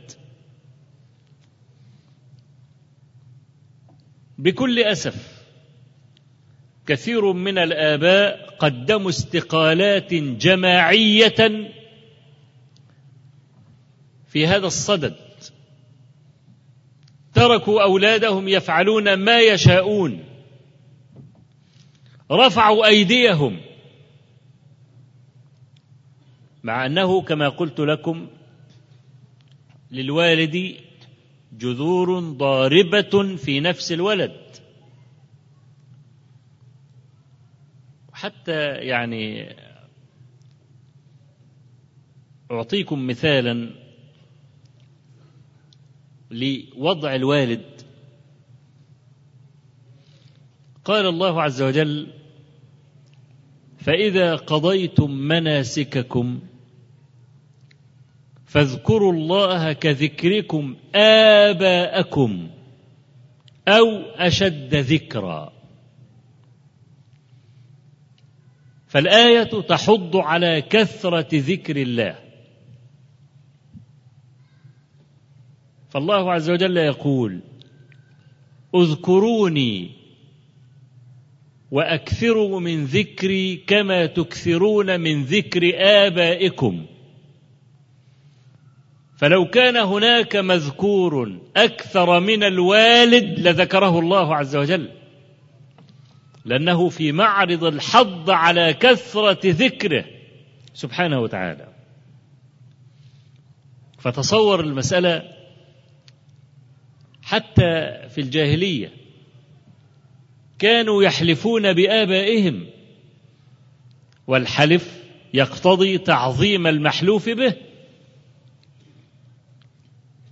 بكل 4.38 4.78
أسف 4.78 5.44
كثير 6.86 7.32
من 7.32 7.58
الآباء 7.58 8.56
قدموا 8.58 9.10
استقالات 9.10 10.14
جماعية 10.14 11.70
في 14.26 14.46
هذا 14.46 14.66
الصدد. 14.66 15.14
تركوا 17.34 17.82
أولادهم 17.82 18.48
يفعلون 18.48 19.14
ما 19.14 19.40
يشاءون. 19.40 20.24
رفعوا 22.30 22.86
أيديهم. 22.86 23.60
مع 26.66 26.86
أنه 26.86 27.22
كما 27.22 27.48
قلت 27.48 27.80
لكم 27.80 28.26
للوالد 29.90 30.76
جذور 31.52 32.20
ضاربة 32.20 33.36
في 33.36 33.60
نفس 33.60 33.92
الولد. 33.92 34.36
حتى 38.12 38.72
يعني 38.72 39.56
أعطيكم 42.50 43.06
مثالا 43.06 43.70
لوضع 46.30 47.14
الوالد. 47.14 47.64
قال 50.84 51.06
الله 51.06 51.42
عز 51.42 51.62
وجل 51.62 52.12
فإذا 53.78 54.36
قضيتم 54.36 55.10
مناسككم 55.10 56.40
فاذكروا 58.46 59.12
الله 59.12 59.72
كذكركم 59.72 60.76
آباءكم 60.94 62.48
أو 63.68 64.00
أشد 64.16 64.74
ذكرًا. 64.74 65.52
فالآية 68.86 69.60
تحض 69.60 70.16
على 70.16 70.62
كثرة 70.62 71.28
ذكر 71.32 71.76
الله. 71.76 72.18
فالله 75.88 76.32
عز 76.32 76.50
وجل 76.50 76.76
يقول 76.76 77.40
اذكروني 78.74 79.90
وأكثروا 81.70 82.60
من 82.60 82.84
ذكري 82.84 83.56
كما 83.56 84.06
تكثرون 84.06 85.00
من 85.00 85.24
ذكر 85.24 85.72
آبائكم. 85.74 86.86
فلو 89.16 89.46
كان 89.46 89.76
هناك 89.76 90.36
مذكور 90.36 91.40
أكثر 91.56 92.20
من 92.20 92.44
الوالد 92.44 93.40
لذكره 93.40 93.98
الله 93.98 94.36
عز 94.36 94.56
وجل. 94.56 94.90
لأنه 96.44 96.88
في 96.88 97.12
معرض 97.12 97.64
الحض 97.64 98.30
على 98.30 98.72
كثرة 98.72 99.40
ذكره 99.44 100.04
سبحانه 100.74 101.20
وتعالى. 101.20 101.68
فتصور 103.98 104.60
المسألة 104.60 105.22
حتى 107.22 107.98
في 108.08 108.20
الجاهلية. 108.20 108.92
كانوا 110.58 111.02
يحلفون 111.02 111.72
بآبائهم 111.72 112.66
والحلف 114.26 115.02
يقتضي 115.34 115.98
تعظيم 115.98 116.66
المحلوف 116.66 117.28
به. 117.28 117.65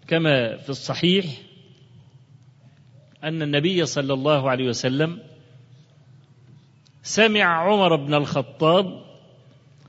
كما 0.07 0.57
في 0.57 0.69
الصحيح 0.69 1.25
أن 3.25 3.43
النبي 3.43 3.87
صلى 3.87 4.13
الله 4.13 4.51
عليه 4.51 4.69
وسلم 4.69 5.21
سمع 7.03 7.45
عمر 7.45 7.97
بن 7.97 8.15
الخطاب 8.15 9.05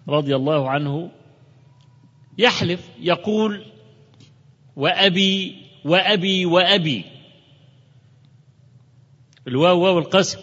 رضي 0.08 0.36
الله 0.36 0.70
عنه 0.70 1.12
يحلف 2.38 2.90
يقول 3.00 3.66
وأبي 4.76 5.56
وأبي 5.86 6.46
وأبي. 6.46 7.06
الواو 9.48 9.80
واو 9.80 10.00
القسم 10.00 10.40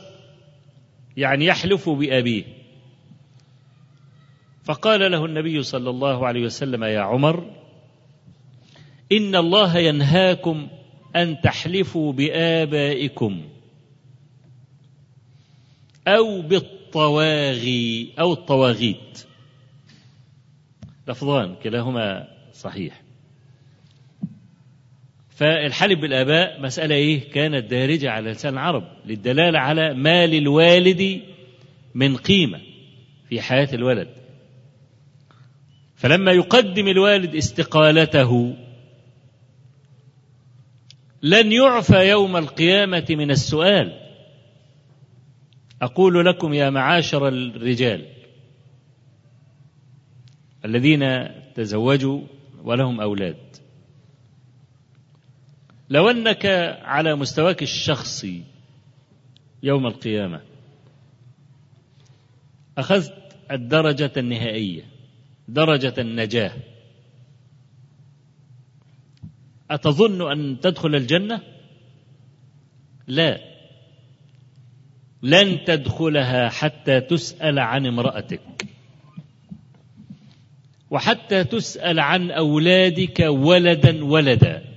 يعني 1.16 1.44
يحلف 1.44 1.88
بأبيه. 1.88 2.44
فقال 4.64 5.12
له 5.12 5.24
النبي 5.24 5.62
صلى 5.62 5.90
الله 5.90 6.26
عليه 6.26 6.44
وسلم 6.44 6.84
يا 6.84 7.00
عمر 7.00 7.61
إن 9.12 9.36
الله 9.36 9.78
ينهاكم 9.78 10.68
أن 11.16 11.40
تحلفوا 11.40 12.12
بآبائكم 12.12 13.42
أو 16.08 16.42
بالطواغي 16.42 18.12
أو 18.20 18.32
الطواغيت. 18.32 19.24
لفظان 21.08 21.54
كلاهما 21.62 22.28
صحيح. 22.52 23.02
فالحلف 25.30 26.00
بالآباء 26.00 26.60
مسألة 26.60 26.94
إيه؟ 26.94 27.30
كانت 27.30 27.70
دارجة 27.70 28.10
على 28.10 28.30
لسان 28.30 28.52
العرب 28.52 28.84
للدلالة 29.06 29.58
على 29.58 29.94
ما 29.94 30.26
للوالد 30.26 31.20
من 31.94 32.16
قيمة 32.16 32.60
في 33.28 33.40
حياة 33.40 33.68
الولد. 33.72 34.08
فلما 35.96 36.32
يقدم 36.32 36.88
الوالد 36.88 37.34
استقالته 37.34 38.56
لن 41.22 41.52
يعفى 41.52 42.08
يوم 42.08 42.36
القيامة 42.36 43.06
من 43.10 43.30
السؤال. 43.30 44.02
أقول 45.82 46.26
لكم 46.26 46.54
يا 46.54 46.70
معاشر 46.70 47.28
الرجال 47.28 48.06
الذين 50.64 51.28
تزوجوا 51.54 52.20
ولهم 52.64 53.00
أولاد 53.00 53.36
لو 55.90 56.10
أنك 56.10 56.46
على 56.82 57.14
مستواك 57.14 57.62
الشخصي 57.62 58.42
يوم 59.62 59.86
القيامة 59.86 60.40
أخذت 62.78 63.14
الدرجة 63.50 64.12
النهائية 64.16 64.82
درجة 65.48 65.94
النجاة 65.98 66.52
أتظن 69.70 70.30
أن 70.32 70.60
تدخل 70.60 70.94
الجنة؟ 70.94 71.40
لا. 73.06 73.40
لن 75.22 75.64
تدخلها 75.64 76.48
حتى 76.48 77.00
تسأل 77.00 77.58
عن 77.58 77.86
امرأتك. 77.86 78.66
وحتى 80.90 81.44
تسأل 81.44 82.00
عن 82.00 82.30
أولادك 82.30 83.20
ولدا 83.20 84.04
ولدا. 84.04 84.72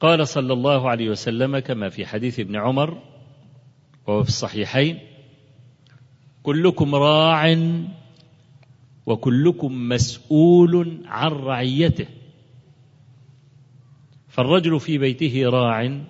قال 0.00 0.28
صلى 0.28 0.52
الله 0.52 0.90
عليه 0.90 1.08
وسلم 1.08 1.58
كما 1.58 1.88
في 1.88 2.06
حديث 2.06 2.40
ابن 2.40 2.56
عمر 2.56 3.02
وهو 4.06 4.22
في 4.22 4.28
الصحيحين 4.28 4.98
كلكم 6.42 6.94
راع 6.94 7.52
وكلكم 9.06 9.88
مسؤول 9.88 11.02
عن 11.06 11.30
رعيته. 11.30 12.06
فالرجل 14.28 14.80
في 14.80 14.98
بيته 14.98 15.48
راع 15.48 16.00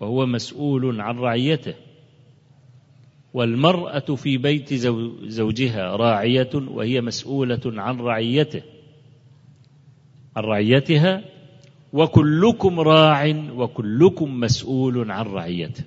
وهو 0.00 0.26
مسؤول 0.26 1.00
عن 1.00 1.18
رعيته. 1.18 1.74
والمرأة 3.34 4.14
في 4.14 4.36
بيت 4.38 4.74
زوجها 5.24 5.96
راعية 5.96 6.50
وهي 6.54 7.00
مسؤولة 7.00 7.60
عن 7.64 8.00
رعيته. 8.00 8.62
عن 10.36 10.44
رعيتها 10.44 11.24
وكلكم 11.92 12.80
راع 12.80 13.26
وكلكم 13.54 14.40
مسؤول 14.40 15.10
عن 15.10 15.26
رعيته. 15.26 15.84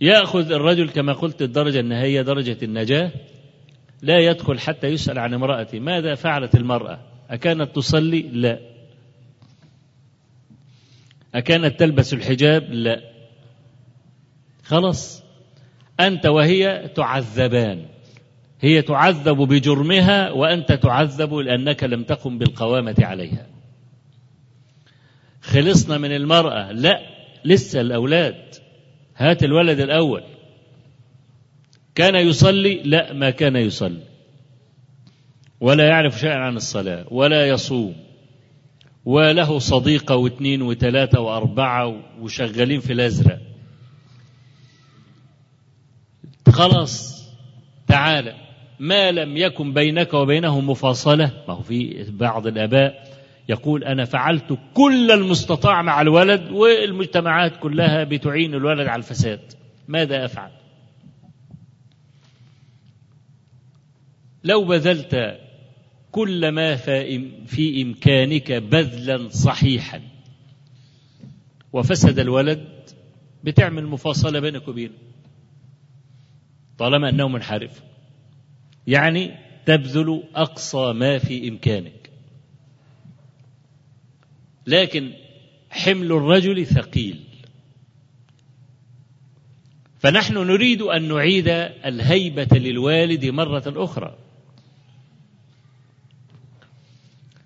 يأخذ 0.00 0.52
الرجل 0.52 0.88
كما 0.88 1.12
قلت 1.12 1.42
الدرجة 1.42 1.80
النهائية 1.80 2.22
درجة 2.22 2.58
النجاة. 2.62 3.12
لا 4.04 4.18
يدخل 4.18 4.60
حتى 4.60 4.86
يسأل 4.86 5.18
عن 5.18 5.34
امرأته 5.34 5.80
ماذا 5.80 6.14
فعلت 6.14 6.54
المرأة؟ 6.54 6.98
أكانت 7.30 7.76
تصلي؟ 7.76 8.22
لا. 8.22 8.58
أكانت 11.34 11.80
تلبس 11.80 12.14
الحجاب؟ 12.14 12.72
لا. 12.72 13.00
خلاص. 14.62 15.24
أنت 16.00 16.26
وهي 16.26 16.90
تعذبان. 16.94 17.86
هي 18.60 18.82
تعذب 18.82 19.36
بجرمها 19.36 20.30
وأنت 20.30 20.72
تعذب 20.72 21.34
لأنك 21.34 21.84
لم 21.84 22.02
تقم 22.02 22.38
بالقوامة 22.38 22.96
عليها. 22.98 23.46
خلصنا 25.42 25.98
من 25.98 26.16
المرأة؟ 26.16 26.72
لا. 26.72 27.00
لسه 27.44 27.80
الأولاد. 27.80 28.54
هات 29.16 29.44
الولد 29.44 29.80
الأول. 29.80 30.22
كان 31.94 32.14
يصلي؟ 32.14 32.82
لا 32.84 33.12
ما 33.12 33.30
كان 33.30 33.56
يصلي. 33.56 34.02
ولا 35.60 35.88
يعرف 35.88 36.20
شيئا 36.20 36.34
عن 36.34 36.56
الصلاة 36.56 37.04
ولا 37.10 37.48
يصوم. 37.48 37.94
وله 39.04 39.58
صديقة 39.58 40.16
واثنين 40.16 40.62
وثلاثة 40.62 41.20
وأربعة 41.20 41.96
وشغالين 42.20 42.80
في 42.80 42.92
الأزرق. 42.92 43.38
خلاص 46.52 47.24
تعالى 47.88 48.34
ما 48.80 49.10
لم 49.10 49.36
يكن 49.36 49.72
بينك 49.72 50.14
وبينه 50.14 50.60
مفاصلة. 50.60 51.30
ما 51.48 51.54
هو 51.54 51.62
في 51.62 52.06
بعض 52.10 52.46
الآباء 52.46 53.14
يقول 53.48 53.84
أنا 53.84 54.04
فعلت 54.04 54.58
كل 54.74 55.10
المستطاع 55.10 55.82
مع 55.82 56.00
الولد 56.00 56.50
والمجتمعات 56.50 57.56
كلها 57.56 58.04
بتعين 58.04 58.54
الولد 58.54 58.88
على 58.88 58.98
الفساد. 58.98 59.40
ماذا 59.88 60.24
أفعل؟ 60.24 60.50
لو 64.44 64.64
بذلت 64.64 65.40
كل 66.12 66.48
ما 66.48 66.76
في 67.46 67.82
إمكانك 67.82 68.52
بذلا 68.52 69.28
صحيحا. 69.28 70.00
وفسد 71.72 72.18
الولد 72.18 72.68
بتعمل 73.44 73.86
مفاصلة 73.86 74.40
بينك 74.40 74.68
وبينه. 74.68 74.94
طالما 76.78 77.08
أنه 77.08 77.28
منحرف. 77.28 77.82
يعني 78.86 79.34
تبذل 79.66 80.22
أقصى 80.34 80.92
ما 80.92 81.18
في 81.18 81.48
إمكانك. 81.48 82.10
لكن 84.66 85.12
حمل 85.70 86.12
الرجل 86.12 86.66
ثقيل. 86.66 87.24
فنحن 89.98 90.34
نريد 90.34 90.82
أن 90.82 91.08
نعيد 91.08 91.48
الهيبة 91.84 92.58
للوالد 92.58 93.26
مرة 93.26 93.62
أخرى. 93.66 94.18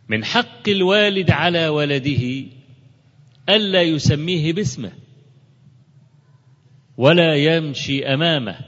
من 0.09 0.25
حق 0.25 0.69
الوالد 0.69 1.31
على 1.31 1.69
ولده 1.69 2.45
ألا 3.49 3.83
يسميه 3.83 4.53
باسمه 4.53 4.93
ولا 6.97 7.35
يمشي 7.35 8.07
أمامه 8.07 8.59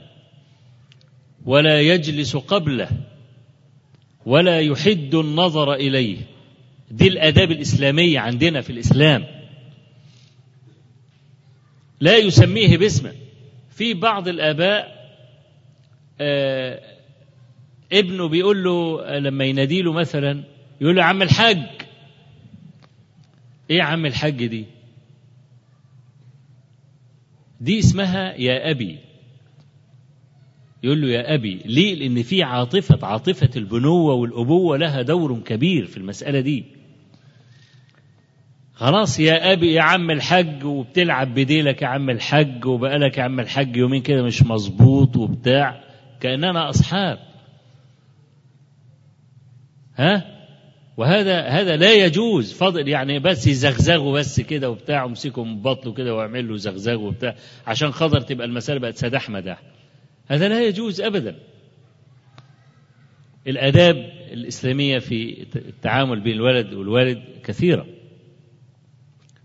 ولا 1.45 1.81
يجلس 1.81 2.35
قبله 2.35 2.89
ولا 4.25 4.59
يحد 4.59 5.15
النظر 5.15 5.73
إليه. 5.73 6.17
دي 6.91 7.07
الآداب 7.07 7.51
الإسلامية 7.51 8.19
عندنا 8.19 8.61
في 8.61 8.69
الإسلام. 8.69 9.25
لا 11.99 12.17
يسميه 12.17 12.77
باسمه. 12.77 13.13
في 13.69 13.93
بعض 13.93 14.27
الآباء 14.27 15.01
آه 16.21 16.81
ابنه 17.93 18.27
بيقول 18.27 18.63
له 18.63 19.05
لما 19.19 19.45
يناديله 19.45 19.93
مثلا 19.93 20.43
يقول 20.81 20.95
له 20.95 21.03
عم 21.03 21.21
الحاج. 21.21 21.59
إيه 23.69 23.81
عم 23.83 24.05
الحاج 24.05 24.45
دي؟ 24.45 24.65
دي 27.61 27.79
اسمها 27.79 28.33
يا 28.33 28.71
أبي. 28.71 28.99
يقول 30.83 31.01
له 31.01 31.07
يا 31.07 31.33
أبي 31.33 31.61
ليه؟ 31.65 31.95
لأن 31.95 32.23
في 32.23 32.43
عاطفة 32.43 33.07
عاطفة 33.07 33.49
البنوة 33.55 34.13
والأبوة 34.13 34.77
لها 34.77 35.01
دور 35.01 35.39
كبير 35.39 35.85
في 35.85 35.97
المسألة 35.97 36.39
دي. 36.39 36.65
خلاص 38.73 39.19
يا 39.19 39.53
أبي 39.53 39.73
يا 39.73 39.81
عم 39.81 40.11
الحاج 40.11 40.63
وبتلعب 40.63 41.33
بديلك 41.33 41.81
يا 41.81 41.87
عم 41.87 42.09
الحاج 42.09 42.65
وبقالك 42.65 43.17
يا 43.17 43.23
عم 43.23 43.39
الحاج 43.39 43.75
يومين 43.77 44.01
كده 44.01 44.23
مش 44.23 44.43
مظبوط 44.43 45.17
وبتاع 45.17 45.83
كأننا 46.19 46.69
أصحاب. 46.69 47.19
ها؟ 49.95 50.40
وهذا 51.01 51.41
هذا 51.41 51.77
لا 51.77 51.93
يجوز. 51.93 52.53
فضل 52.53 52.87
يعني 52.87 53.19
بس 53.19 53.47
يزغزغوا 53.47 54.19
بس 54.19 54.41
كده 54.41 54.69
وبتاع 54.69 55.03
ومسكوا 55.03 55.45
من 55.45 55.61
بطنه 55.61 55.93
كده 55.93 56.15
واعمل 56.15 56.49
له 56.49 56.57
زغزغ 56.57 57.01
وبتاع 57.01 57.35
عشان 57.67 57.91
خاطر 57.91 58.21
تبقى 58.21 58.47
المسألة 58.47 58.79
بقت 58.79 58.95
سداح 58.95 59.29
مداح 59.29 59.61
هذا 60.27 60.49
لا 60.49 60.67
يجوز 60.67 61.01
أبدا. 61.01 61.35
الآداب 63.47 63.95
الإسلامية 64.31 64.99
في 64.99 65.45
التعامل 65.55 66.19
بين 66.19 66.33
الولد 66.33 66.73
والوالد 66.73 67.21
كثيرة. 67.43 67.85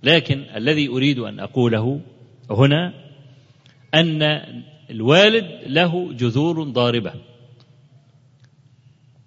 لكن 0.03 0.45
الذي 0.57 0.88
أريد 0.88 1.19
أن 1.19 1.40
أقوله 1.40 2.01
هنا 2.51 2.95
أن 3.95 4.23
الوالد 4.90 5.47
له 5.66 6.12
جذور 6.12 6.64
ضاربة. 6.64 7.12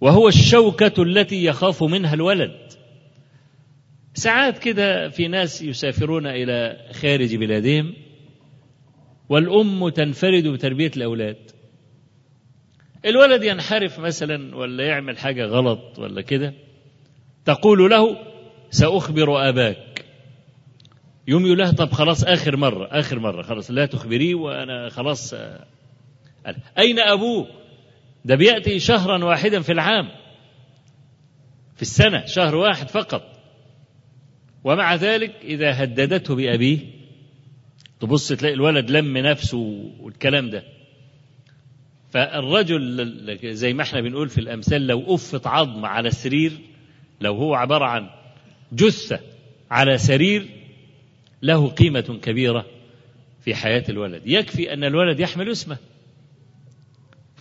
وهو 0.02 0.28
الشوكة 0.28 1.04
التي 1.04 1.46
يخاف 1.46 1.84
منها 1.84 2.14
الولد. 2.14 2.58
ساعات 4.14 4.58
كده 4.58 5.10
في 5.10 5.28
ناس 5.28 5.62
يسافرون 5.62 6.28
إلى 6.28 6.78
خارج 6.92 7.36
بلادهم 7.36 7.94
والأم 9.30 9.90
تنفرد 9.90 10.48
بتربية 10.48 10.92
الأولاد. 10.98 11.52
الولد 13.06 13.44
ينحرف 13.44 14.00
مثلا 14.00 14.56
ولا 14.56 14.84
يعمل 14.84 15.18
حاجة 15.18 15.46
غلط 15.46 16.00
ولا 16.00 16.22
كده 16.22 16.54
تقول 17.46 17.90
له 17.90 18.18
سأخبر 18.70 19.50
أباك. 19.50 20.06
يوم 21.28 21.46
يقول 21.46 21.58
لها 21.58 21.72
طب 21.72 21.92
خلاص 21.92 22.24
آخر 22.24 22.56
مرة 22.56 22.88
آخر 22.92 23.20
مرة 23.20 23.42
خلاص 23.42 23.72
لا 23.72 23.86
تخبريه 23.86 24.36
وأنا 24.36 24.90
خلاص 24.90 25.34
أين 26.78 27.00
أبوك؟ 27.00 27.48
ده 28.30 28.36
بيأتي 28.36 28.80
شهرا 28.80 29.26
واحدا 29.26 29.62
في 29.62 29.72
العام. 29.72 30.10
في 31.76 31.82
السنة 31.82 32.26
شهر 32.26 32.56
واحد 32.56 32.90
فقط. 32.90 33.24
ومع 34.64 34.96
ذلك 34.96 35.36
إذا 35.44 35.84
هددته 35.84 36.36
بأبيه 36.36 36.80
تبص 38.00 38.28
تلاقي 38.28 38.54
الولد 38.54 38.92
لم 38.92 39.18
نفسه 39.18 39.92
والكلام 40.00 40.50
ده. 40.50 40.64
فالرجل 42.10 43.56
زي 43.56 43.74
ما 43.74 43.84
إحنا 43.84 44.02
بنقول 44.02 44.30
في 44.30 44.38
الأمثال 44.38 44.88
لو 44.88 45.16
أفت 45.16 45.48
عظم 45.48 45.86
على 45.86 46.12
سرير 46.12 46.52
لو 47.22 47.36
هو 47.36 47.56
عبارة 47.56 47.86
عن 47.86 48.10
جثة 48.74 49.20
على 49.72 49.98
سرير 49.98 50.50
له 51.42 51.68
قيمة 51.68 52.20
كبيرة 52.22 52.66
في 53.42 53.56
حياة 53.56 53.84
الولد. 53.90 54.22
يكفي 54.26 54.74
أن 54.74 54.84
الولد 54.84 55.20
يحمل 55.20 55.52
اسمه. 55.52 55.78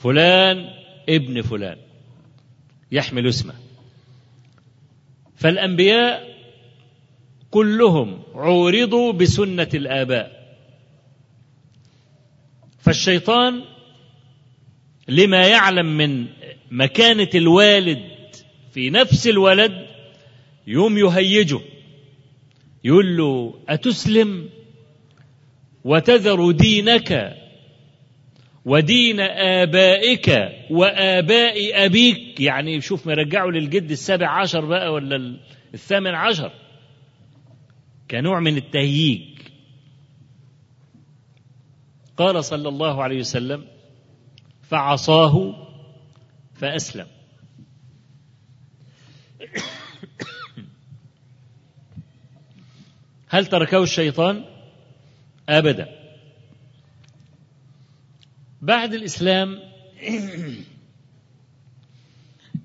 فلان 0.02 0.70
ابن 1.08 1.42
فلان 1.42 1.76
يحمل 2.92 3.26
اسمه. 3.28 3.54
فالأنبياء 5.37 6.34
كلهم 7.50 8.22
عورضوا 8.34 9.12
بسنة 9.12 9.68
الآباء. 9.74 10.56
فالشيطان 12.78 13.62
لما 15.08 15.46
يعلم 15.46 15.96
من 15.96 16.26
مكانة 16.70 17.30
الوالد 17.34 18.02
في 18.72 18.90
نفس 18.90 19.28
الولد 19.28 19.87
يوم 20.66 20.98
يهيجه 20.98 21.61
يقول 22.84 23.16
له 23.16 23.54
أتسلم 23.68 24.48
وتذر 25.84 26.50
دينك 26.50 27.37
ودين 28.64 29.21
آبائك 29.21 30.29
وآباء 30.71 31.85
أبيك. 31.87 32.40
يعني 32.40 32.81
شوف 32.81 33.07
مرجعه 33.07 33.47
للجد 33.47 33.90
السابع 33.90 34.29
عشر 34.40 34.64
بقى 34.64 34.92
ولا 34.92 35.38
الثامن 35.75 36.14
عشر. 36.14 36.53
كنوع 38.11 38.40
من 38.40 38.57
التهييج. 38.57 39.38
قال 42.16 42.44
صلى 42.44 42.68
الله 42.68 43.03
عليه 43.03 43.18
وسلم 43.18 43.64
فعصاه 44.62 45.55
فأسلم. 46.55 47.07
هل 53.29 53.47
تركه 53.47 53.83
الشيطان؟ 53.83 54.44
أبدا. 55.49 55.97
بعد 58.68 58.94
الإسلام 58.94 59.59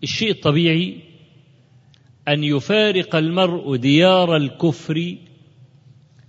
الشيء 0.04 0.32
الطبيعي 0.32 1.00
أن 2.28 2.44
يفارق 2.44 3.16
المرء 3.16 3.76
ديار 3.76 4.36
الكفر 4.36 5.18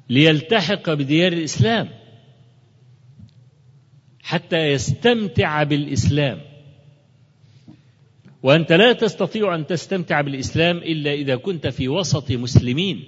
ليلتحق 0.08 0.92
بديار 0.92 1.32
الإسلام 1.32 1.88
حتى 4.22 4.56
يستمتع 4.56 5.62
بالإسلام. 5.62 6.40
وأنت 8.42 8.72
لا 8.72 8.92
تستطيع 8.92 9.54
أن 9.54 9.66
تستمتع 9.66 10.20
بالإسلام 10.20 10.76
إلا 10.76 11.12
إذا 11.12 11.36
كنت 11.36 11.66
في 11.66 11.88
وسط 11.88 12.30
مسلمين. 12.30 13.04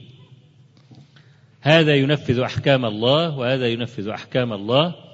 هذا 1.61 1.95
ينفذ 1.95 2.39
أحكام 2.39 2.85
الله 2.85 3.39
وهذا 3.39 3.69
ينفذ 3.69 4.09
أحكام 4.09 4.53
الله. 4.53 5.06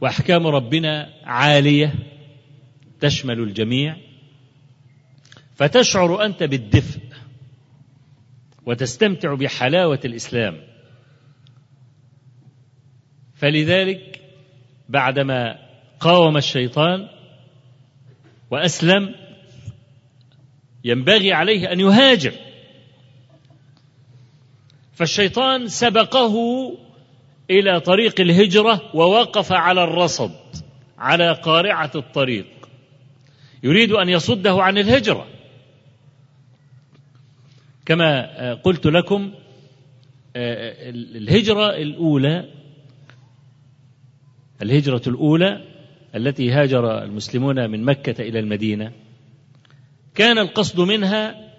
وأحكام 0.00 0.46
ربنا 0.46 1.14
عالية 1.24 1.94
تشمل 3.00 3.40
الجميع 3.40 3.96
فتشعر 5.54 6.24
أنت 6.24 6.42
بالدفء 6.42 7.00
وتستمتع 8.66 9.34
بحلاوة 9.34 10.00
الإسلام. 10.04 10.60
فلذلك 13.34 14.20
بعدما 14.88 15.58
قاوم 16.00 16.36
الشيطان 16.36 17.08
وأسلم 18.50 19.14
ينبغي 20.84 21.32
عليه 21.32 21.72
أن 21.72 21.80
يهاجر. 21.80 22.32
فالشيطان 24.92 25.68
سبقه 25.68 26.34
إلى 27.50 27.80
طريق 27.80 28.20
الهجرة 28.20 28.90
ووقف 28.94 29.52
على 29.52 29.84
الرصد 29.84 30.32
على 30.98 31.32
قارعة 31.32 31.90
الطريق. 31.94 32.46
يريد 33.62 33.92
أن 33.92 34.08
يصده 34.08 34.62
عن 34.62 34.78
الهجرة. 34.78 35.26
كما 37.86 38.54
قلت 38.54 38.86
لكم 38.86 39.32
الهجرة 40.36 41.70
الأولى 41.70 42.44
الهجرة 44.62 45.02
الأولى 45.06 45.64
التي 46.14 46.50
هاجر 46.50 47.02
المسلمون 47.02 47.70
من 47.70 47.84
مكة 47.84 48.22
إلى 48.22 48.38
المدينة 48.38 48.92
كان 50.14 50.38
القصد 50.38 50.80
منها 50.80 51.50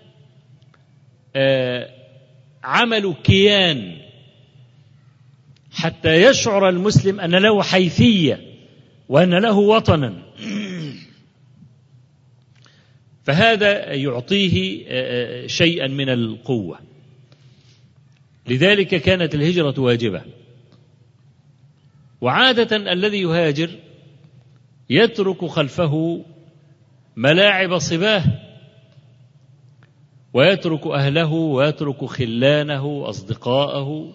عمل 2.64 3.16
كيان 3.24 4.01
حتى 5.72 6.24
يشعر 6.24 6.70
المسلم 6.70 7.20
أن 7.20 7.36
له 7.36 7.64
حيثية 7.64 8.40
وأن 9.10 9.34
له 9.34 9.58
وطنا. 9.58 10.24
فهذا 13.24 13.94
يعطيه 13.94 14.88
شيئا 15.48 15.88
من 15.88 16.10
القوة. 16.10 16.80
لذلك 18.48 18.88
كانت 18.88 19.36
الهجرة 19.36 19.80
واجبة. 19.80 20.22
وعادة 22.22 22.76
الذي 22.76 23.22
يهاجر 23.22 23.70
يترك 24.90 25.46
خلفه 25.46 26.26
ملاعب 27.16 27.78
صباه 27.78 28.24
ويترك 30.34 30.88
أهله 30.88 31.34
ويترك 31.34 32.06
خلانه 32.06 33.10
أصدقاءه 33.10 34.14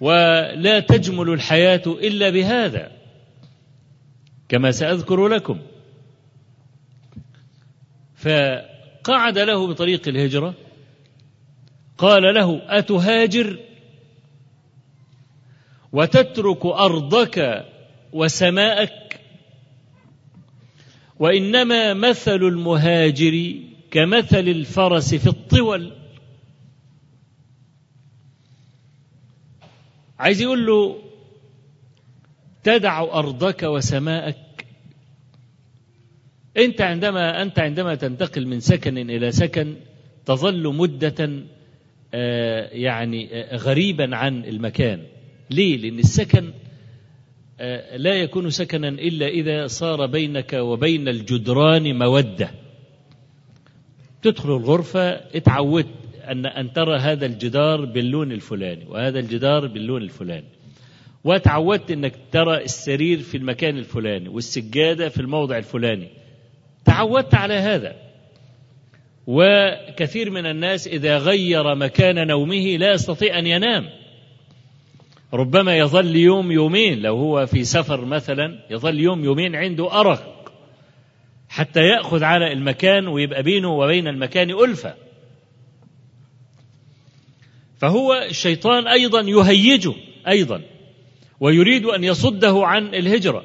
ولا 0.00 0.80
تجمل 0.80 1.30
الحياة 1.30 1.82
إلا 1.86 2.30
بهذا. 2.30 2.92
كما 4.48 4.70
سأذكر 4.70 5.28
لكم. 5.28 5.60
فقعد 8.16 9.38
له 9.38 9.66
بطريق 9.66 10.08
الهجرة. 10.08 10.54
قال 11.98 12.34
له 12.34 12.78
أتهاجر؟ 12.78 13.58
وتترك 15.92 16.66
أرضك 16.66 17.66
وسماءك. 18.12 19.20
وإنما 21.18 21.94
مثل 21.94 22.36
المهاجر 22.36 23.54
كمثل 23.90 24.48
الفرس 24.48 25.14
في 25.14 25.26
الطول. 25.26 25.95
عايز 30.18 30.42
يقول 30.42 30.66
له 30.66 31.02
تدع 32.62 33.00
أرضك 33.00 33.62
وسماءك. 33.62 34.66
أنت 36.56 36.80
عندما 36.80 37.42
أنت 37.42 37.58
عندما 37.58 37.94
تنتقل 37.94 38.46
من 38.46 38.60
سكن 38.60 38.98
إلى 38.98 39.32
سكن 39.32 39.76
تظل 40.26 40.74
مدة 40.74 41.42
يعني 42.72 43.44
غريبا 43.52 44.16
عن 44.16 44.44
المكان. 44.44 45.02
ليه؟ 45.50 45.76
لأن 45.76 45.98
السكن 45.98 46.52
لا 47.96 48.14
يكون 48.14 48.50
سكنا 48.50 48.88
إلا 48.88 49.26
إذا 49.26 49.66
صار 49.66 50.06
بينك 50.06 50.52
وبين 50.52 51.08
الجدران 51.08 51.98
مودة. 51.98 52.50
تدخل 54.22 54.56
الغرفة 54.56 55.10
اتعودت. 55.10 55.86
أن 56.32 56.46
أن 56.46 56.72
ترى 56.72 56.98
هذا 56.98 57.26
الجدار 57.26 57.84
باللون 57.84 58.32
الفلاني 58.32 58.84
وهذا 58.88 59.18
الجدار 59.18 59.66
باللون 59.66 60.02
الفلاني. 60.02 60.48
وتعودت 61.24 61.90
أنك 61.90 62.12
ترى 62.32 62.64
السرير 62.64 63.18
في 63.18 63.36
المكان 63.36 63.78
الفلاني 63.78 64.28
والسجادة 64.28 65.08
في 65.08 65.20
الموضع 65.20 65.58
الفلاني. 65.58 66.08
تعودت 66.84 67.34
على 67.34 67.54
هذا. 67.54 67.96
وكثير 69.26 70.30
من 70.30 70.46
الناس 70.46 70.86
إذا 70.88 71.18
غير 71.18 71.74
مكان 71.74 72.26
نومه 72.26 72.76
لا 72.76 72.92
يستطيع 72.92 73.38
أن 73.38 73.46
ينام. 73.46 73.88
ربما 75.34 75.76
يظل 75.76 76.16
يوم 76.16 76.52
يومين 76.52 77.02
لو 77.02 77.16
هو 77.16 77.46
في 77.46 77.64
سفر 77.64 78.04
مثلا 78.04 78.58
يظل 78.70 79.00
يوم 79.00 79.24
يومين 79.24 79.56
عنده 79.56 80.00
أرق 80.00 80.52
حتى 81.48 81.80
يأخذ 81.80 82.24
على 82.24 82.52
المكان 82.52 83.08
ويبقى 83.08 83.42
بينه 83.42 83.68
وبين 83.68 84.08
المكان 84.08 84.50
ألفة. 84.50 84.94
فهو 87.78 88.14
الشيطان 88.14 88.86
أيضا 88.86 89.20
يهيجه 89.20 89.92
أيضا 90.28 90.62
ويريد 91.40 91.84
أن 91.84 92.04
يصده 92.04 92.66
عن 92.66 92.94
الهجرة. 92.94 93.44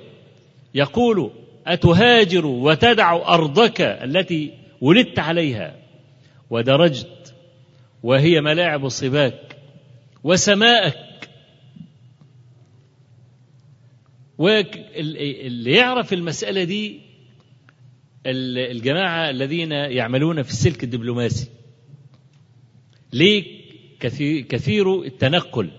يقول 0.75 1.31
أتهاجر 1.67 2.45
وتدع 2.45 3.15
أرضك 3.33 3.81
التي 3.81 4.53
ولدت 4.81 5.19
عليها 5.19 5.75
ودرجت 6.49 7.33
وهي 8.03 8.41
ملاعب 8.41 8.85
الصباك 8.85 9.57
وسماءك. 10.23 11.29
واللي 14.37 15.71
يعرف 15.71 16.13
المسألة 16.13 16.63
دي 16.63 16.99
الجماعة 18.25 19.29
الذين 19.29 19.71
يعملون 19.71 20.43
في 20.43 20.49
السلك 20.49 20.83
الدبلوماسي. 20.83 21.49
ليه 23.13 23.60
كثير 24.49 25.03
التنقل. 25.03 25.69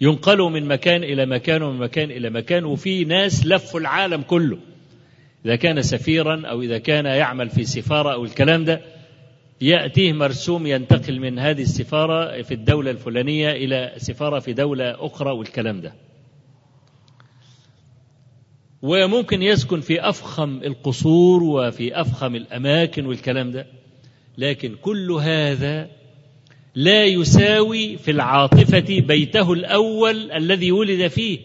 ينقلوا 0.00 0.50
من 0.50 0.64
مكان 0.66 1.04
إلى 1.04 1.26
مكان 1.26 1.62
ومن 1.62 1.78
مكان 1.78 2.10
إلى 2.10 2.30
مكان 2.30 2.64
وفي 2.64 3.04
ناس 3.04 3.46
لفوا 3.46 3.80
العالم 3.80 4.22
كله. 4.22 4.58
إذا 5.46 5.56
كان 5.56 5.82
سفيرا 5.82 6.46
أو 6.46 6.62
إذا 6.62 6.78
كان 6.78 7.04
يعمل 7.06 7.50
في 7.50 7.64
سفارة 7.64 8.12
أو 8.12 8.24
الكلام 8.24 8.64
ده 8.64 8.80
يأتيه 9.60 10.12
مرسوم 10.12 10.66
ينتقل 10.66 11.20
من 11.20 11.38
هذه 11.38 11.62
السفارة 11.62 12.42
في 12.42 12.54
الدولة 12.54 12.90
الفلانية 12.90 13.50
إلى 13.50 13.92
سفارة 13.96 14.38
في 14.38 14.52
دولة 14.52 15.06
أخرى 15.06 15.30
والكلام 15.30 15.80
ده. 15.80 15.94
وممكن 18.82 19.42
يسكن 19.42 19.80
في 19.80 20.08
أفخم 20.08 20.60
القصور 20.64 21.42
وفي 21.42 22.00
أفخم 22.00 22.36
الأماكن 22.36 23.06
والكلام 23.06 23.50
ده 23.50 23.66
لكن 24.38 24.74
كل 24.82 25.12
هذا 25.12 25.88
لا 26.80 27.04
يساوي 27.04 27.96
في 27.96 28.10
العاطفة 28.10 29.00
بيته 29.00 29.52
الأول 29.52 30.32
الذي 30.32 30.72
ولد 30.72 31.06
فيه 31.06 31.38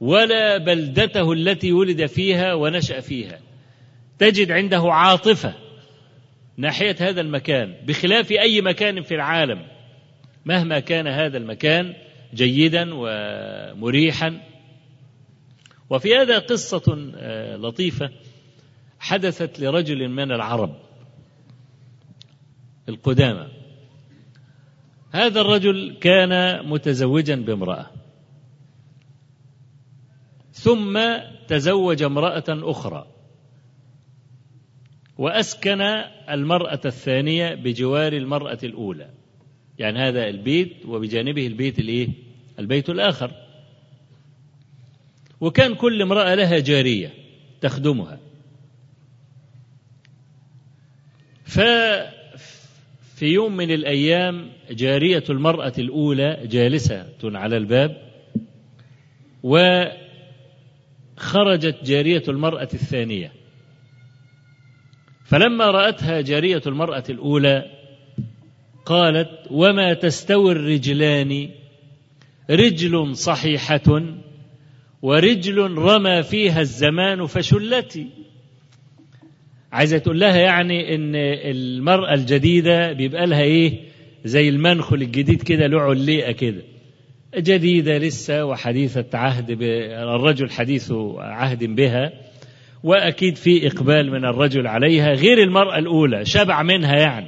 ولا 0.00 0.58
بلدته 0.58 1.32
التي 1.32 1.72
ولد 1.72 2.06
فيها 2.06 2.54
ونشأ 2.54 3.00
فيها. 3.00 3.40
تجد 4.18 4.50
عنده 4.50 4.92
عاطفة 4.92 5.54
ناحية 6.56 6.96
هذا 7.00 7.20
المكان 7.20 7.74
بخلاف 7.86 8.30
أي 8.32 8.60
مكان 8.60 9.02
في 9.02 9.14
العالم. 9.14 9.66
مهما 10.44 10.80
كان 10.80 11.06
هذا 11.06 11.38
المكان 11.38 11.94
جيدا 12.34 12.90
ومريحا. 12.92 14.40
وفي 15.90 16.16
هذا 16.16 16.38
قصة 16.38 17.12
لطيفة 17.56 18.10
حدثت 19.00 19.60
لرجل 19.60 20.08
من 20.08 20.32
العرب 20.32 20.76
القدامى. 22.88 23.57
هذا 25.12 25.40
الرجل 25.40 25.96
كان 26.00 26.62
متزوجا 26.68 27.34
بامرأة. 27.36 27.90
ثم 30.52 31.00
تزوج 31.48 32.02
امرأة 32.02 32.44
أخرى. 32.48 33.06
وأسكن 35.18 35.80
المرأة 36.30 36.80
الثانية 36.84 37.54
بجوار 37.54 38.12
المرأة 38.12 38.58
الأولى. 38.62 39.10
يعني 39.78 39.98
هذا 39.98 40.28
البيت 40.28 40.86
وبجانبه 40.86 41.46
البيت 41.46 41.78
الإيه؟ 41.78 42.08
البيت 42.58 42.90
الآخر. 42.90 43.32
وكان 45.40 45.74
كل 45.74 46.02
امرأة 46.02 46.34
لها 46.34 46.58
جارية 46.58 47.14
تخدمها. 47.60 48.20
ف 51.44 51.60
ففي 53.18 53.26
يوم 53.26 53.56
من 53.56 53.70
الأيام 53.70 54.50
جارية 54.70 55.24
المرأة 55.30 55.72
الأولى 55.78 56.40
جالسة 56.44 57.06
على 57.24 57.56
الباب 57.56 57.96
وخرجت 59.42 59.96
جارية 61.84 62.22
المرأة 62.28 62.68
الثانية. 62.74 63.32
فلما 65.24 65.70
رأتها 65.70 66.20
جارية 66.20 66.62
المرأة 66.66 67.02
الأولى 67.10 67.64
قالت 68.86 69.30
وما 69.50 69.94
تستوي 69.94 70.52
الرجلان؟ 70.52 71.50
رجل 72.50 73.16
صحيحة 73.16 74.02
ورجل 75.02 75.58
رمى 75.58 76.22
فيها 76.22 76.60
الزمان 76.60 77.26
فشلتي 77.26 78.06
عايزة 79.72 79.98
تقول 79.98 80.20
لها 80.20 80.36
يعني 80.36 80.94
إن 80.94 81.12
المرأة 81.54 82.14
الجديدة 82.14 82.92
بيبقى 82.92 83.26
لها 83.26 83.42
إيه؟ 83.42 83.72
زي 84.24 84.48
المنخل 84.48 84.96
الجديد 84.96 85.42
كده 85.42 85.66
له 85.66 85.80
عليقة 85.80 86.32
كده. 86.32 86.62
جديدة 87.36 87.98
لسه 87.98 88.44
وحديثة 88.44 89.18
عهد. 89.18 89.58
الرجل 89.60 90.50
حديث 90.50 90.92
عهد 91.18 91.64
بها. 91.64 92.12
وأكيد 92.84 93.36
في 93.36 93.66
إقبال 93.66 94.10
من 94.10 94.24
الرجل 94.24 94.66
عليها 94.66 95.12
غير 95.12 95.42
المرأة 95.42 95.78
الأولى 95.78 96.24
شبع 96.24 96.62
منها 96.62 96.96
يعني. 96.96 97.26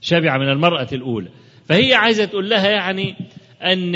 شبع 0.00 0.38
من 0.38 0.48
المرأة 0.48 0.88
الأولى. 0.92 1.28
فهي 1.64 1.94
عايزة 1.94 2.24
تقول 2.24 2.50
لها 2.50 2.70
يعني 2.70 3.14
أن 3.62 3.94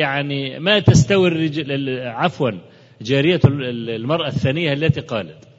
يعني 0.00 0.58
ما 0.58 0.78
تستوي 0.78 1.28
الرجل 1.28 1.98
عفوا 2.06 2.50
جارية 3.02 3.40
المرأة 3.44 4.28
الثانية 4.28 4.72
التي 4.72 5.00
قالت. 5.00 5.51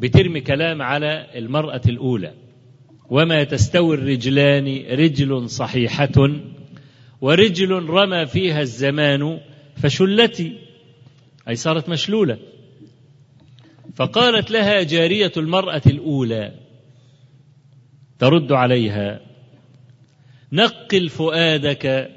بترمي 0.00 0.40
كلام 0.40 0.82
على 0.82 1.26
المرأة 1.34 1.80
الأولى. 1.88 2.34
وما 3.10 3.44
تستوي 3.44 3.96
الرجلان 3.96 4.84
رجل 4.90 5.50
صحيحة 5.50 6.30
ورجل 7.20 7.70
رمى 7.70 8.26
فيها 8.26 8.60
الزمان 8.60 9.40
فشلتي 9.76 10.52
أي 11.48 11.54
صارت 11.56 11.88
مشلولة. 11.88 12.38
فقالت 13.94 14.50
لها 14.50 14.82
جارية 14.82 15.32
المرأة 15.36 15.82
الأولى 15.86 16.52
ترد 18.18 18.52
عليها 18.52 19.20
نقل 20.52 21.08
فؤادك 21.08 22.10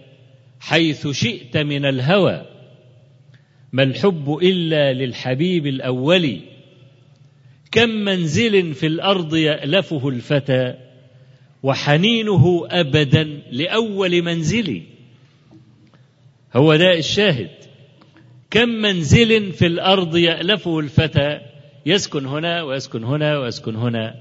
حيث 0.59 1.07
شئت 1.07 1.57
من 1.57 1.85
الهوى 1.85 2.45
ما 3.71 3.83
الحب 3.83 4.37
إلا 4.41 4.93
للحبيب 4.93 5.67
الأول؟ 5.67 6.39
كم 7.73 7.89
منزل 7.89 8.73
في 8.73 8.87
الأرض 8.87 9.35
يألفه 9.35 10.09
الفتى 10.09 10.73
وحنينه 11.63 12.67
أبدا 12.69 13.23
لأول 13.51 14.21
منزل. 14.21 14.81
هو 16.55 16.75
ده 16.75 16.97
الشاهد. 16.97 17.49
كم 18.51 18.69
منزل 18.69 19.51
في 19.53 19.65
الأرض 19.65 20.17
يألفه 20.17 20.79
الفتى؟ 20.79 21.39
يسكن 21.85 22.25
هنا 22.25 22.63
ويسكن 22.63 23.03
هنا 23.03 23.39
ويسكن 23.39 23.75
هنا. 23.75 24.15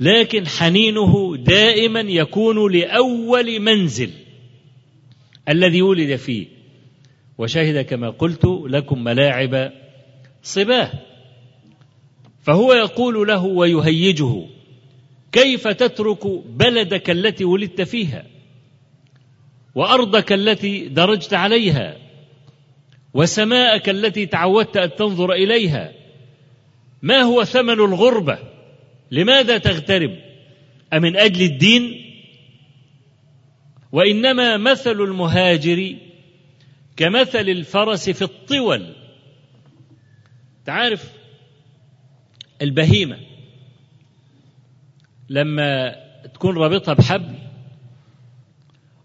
لكن 0.00 0.46
حنينه 0.46 1.36
دائما 1.36 2.00
يكون 2.00 2.72
لأول 2.72 3.60
منزل 3.60 4.10
الذي 5.48 5.82
ولد 5.82 6.16
فيه. 6.16 6.46
وشهد 7.38 7.84
كما 7.84 8.10
قلت 8.10 8.44
لكم 8.44 9.04
ملاعب 9.04 9.72
صباه. 10.42 11.13
فهو 12.44 12.72
يقول 12.72 13.28
له 13.28 13.44
ويهيجه 13.44 14.46
كيف 15.32 15.68
تترك 15.68 16.26
بلدك 16.46 17.10
التي 17.10 17.44
ولدت 17.44 17.82
فيها 17.82 18.24
وأرضك 19.74 20.32
التي 20.32 20.88
درجت 20.88 21.34
عليها 21.34 21.96
وسماءك 23.14 23.88
التي 23.88 24.26
تعودت 24.26 24.76
أن 24.76 24.94
تنظر 24.94 25.32
إليها؟ 25.32 25.92
ما 27.02 27.20
هو 27.20 27.44
ثمن 27.44 27.80
الغربة؟ 27.80 28.38
لماذا 29.10 29.58
تغترب؟ 29.58 30.18
أمن 30.92 31.16
أجل 31.16 31.42
الدين؟ 31.44 32.04
وإنما 33.92 34.56
مثل 34.56 35.00
المهاجر 35.00 35.96
كمثل 36.96 37.48
الفرس 37.48 38.10
في 38.10 38.22
الطول. 38.22 38.94
تعرف 40.66 41.23
البهيمة. 42.62 43.18
لما 45.28 45.96
تكون 46.34 46.58
رابطها 46.58 46.94
بحبل 46.94 47.38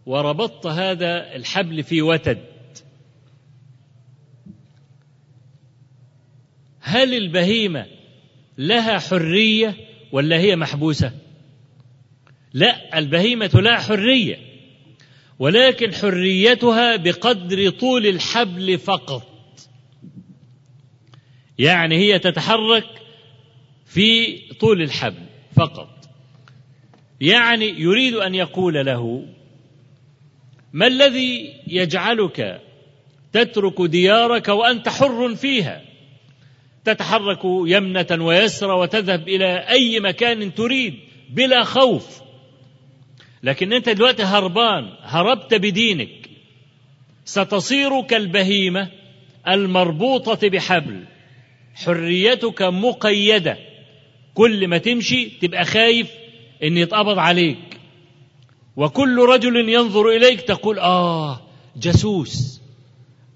وربطت 0.06 0.68
هذا 0.68 1.36
الحبل 1.36 1.84
في 1.84 2.02
وتد. 2.02 2.44
هل 6.80 7.14
البهيمة 7.14 7.86
لها 8.58 9.00
حرية 9.00 9.76
ولا 10.12 10.38
هي 10.38 10.56
محبوسة؟ 10.56 11.12
لا 12.54 13.00
البهيمة 13.00 13.52
لها 13.54 13.78
حرية 13.78 14.40
ولكن 15.40 15.94
حريتها 15.94 16.96
بقدر 16.96 17.70
طول 17.70 18.08
الحبل 18.08 18.78
فقط. 18.78 19.28
يعني 21.60 21.98
هي 21.98 22.20
تتحرك 22.20 22.86
في 23.90 24.38
طول 24.60 24.82
الحبل 24.82 25.26
فقط. 25.56 25.90
يعني 27.22 27.66
يريد 27.66 28.14
أن 28.14 28.36
يقول 28.36 28.86
له 28.86 29.26
ما 30.74 30.88
الذي 30.88 31.54
يجعلك 31.68 32.62
تترك 33.34 33.82
ديارك 33.82 34.48
وأنت 34.48 34.90
حر 34.90 35.36
فيها؟ 35.36 35.82
تتحرك 36.86 37.40
يمنة 37.44 38.26
ويسرى 38.26 38.74
وتذهب 38.74 39.28
إلى 39.28 39.70
أي 39.70 40.00
مكان 40.00 40.54
تريد 40.54 41.00
بلا 41.30 41.64
خوف. 41.64 42.22
لكن 43.44 43.74
أنت 43.74 43.90
دلوقتي 43.90 44.24
هربان 44.24 44.94
هربت 45.02 45.54
بدينك. 45.54 46.30
ستصير 47.26 48.02
كالبهيمة 48.02 48.90
المربوطة 49.48 50.50
بحبل 50.50 51.04
حريتك 51.76 52.62
مقيدة. 52.62 53.69
كل 54.40 54.68
ما 54.68 54.78
تمشي 54.78 55.30
تبقى 55.30 55.66
خايف 55.66 56.12
إن 56.64 56.78
يتقبض 56.78 57.20
عليك. 57.20 57.80
وكل 58.76 59.26
رجل 59.26 59.70
ينظر 59.70 60.10
إليك 60.10 60.42
تقول 60.42 60.80
آه 60.80 61.42
جاسوس 61.76 62.62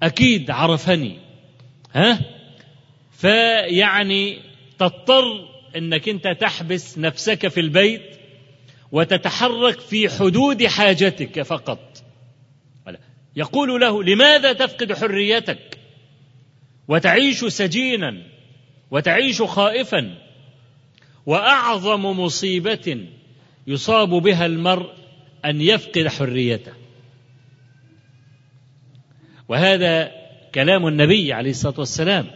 أكيد 0.04 0.52
عرفني. 0.52 1.20
ها؟ 1.94 2.20
فيعني 3.12 4.40
تضطر 4.80 5.24
إنك 5.76 6.10
أنت 6.10 6.28
تحبس 6.28 6.98
نفسك 6.98 7.48
في 7.48 7.60
البيت 7.60 8.18
وتتحرك 8.92 9.80
في 9.80 10.10
حدود 10.10 10.66
حاجتك 10.66 11.42
فقط. 11.42 12.04
يقول 13.36 13.82
له 13.82 14.04
لماذا 14.04 14.54
تفقد 14.54 14.94
حريتك؟ 14.94 15.78
وتعيش 16.88 17.46
سجينا 17.46 18.24
وتعيش 18.92 19.42
خائفا 19.42 20.23
وأعظم 21.26 22.06
مصيبة 22.20 23.08
يصاب 23.68 24.10
بها 24.10 24.46
المرء 24.46 24.90
أن 25.46 25.62
يفقد 25.62 26.08
حريته. 26.08 26.74
وهذا 29.48 30.12
كلام 30.56 30.88
النبي 30.88 31.34
عليه 31.34 31.50
الصلاة 31.50 31.80
والسلام. 31.80 32.28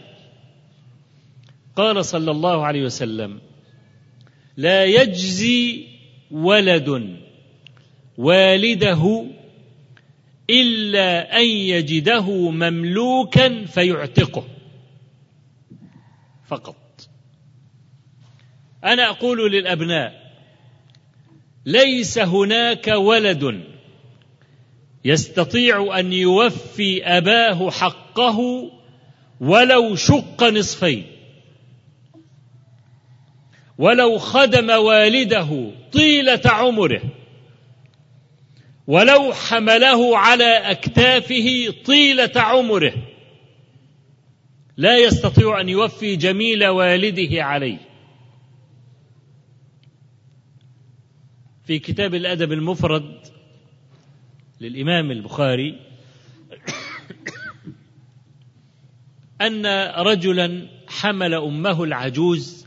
قال 1.76 2.04
صلى 2.04 2.30
الله 2.30 2.66
عليه 2.66 2.82
وسلم 2.82 3.40
لا 4.56 4.84
يجزي 4.84 5.86
ولد 6.30 7.18
والده 8.18 9.24
إلا 10.50 11.38
أن 11.38 11.46
يجده 11.46 12.50
مملوكا 12.50 13.64
فيعتقه. 13.64 14.44
فقط. 16.46 16.87
أنا 18.92 19.10
أقول 19.10 19.52
للأبناء 19.52 20.28
ليس 21.66 22.18
هناك 22.18 22.86
ولد 22.86 23.64
يستطيع 25.04 25.98
أن 25.98 26.12
يوفي 26.12 27.04
أباه 27.04 27.70
حقه 27.70 28.70
ولو 29.40 29.96
شق 29.96 30.44
نصفين. 30.44 31.06
ولو 33.78 34.18
خدم 34.18 34.70
والده 34.70 35.70
طيلة 35.92 36.40
عمره 36.44 37.02
ولو 38.86 39.32
حمله 39.32 40.18
على 40.18 40.56
أكتافه 40.56 41.74
طيلة 41.84 42.32
عمره 42.36 42.92
لا 44.76 44.96
يستطيع 44.96 45.60
أن 45.60 45.68
يوفي 45.68 46.16
جميل 46.16 46.66
والده 46.66 47.44
عليه. 47.44 47.87
في 51.68 51.78
كتاب 51.78 52.14
الأدب 52.14 52.52
المفرد 52.52 53.18
للإمام 54.60 55.10
البخاري 55.10 55.80
أن 59.40 59.66
رجلا 60.06 60.68
حمل 60.88 61.34
أمه 61.34 61.84
العجوز 61.84 62.66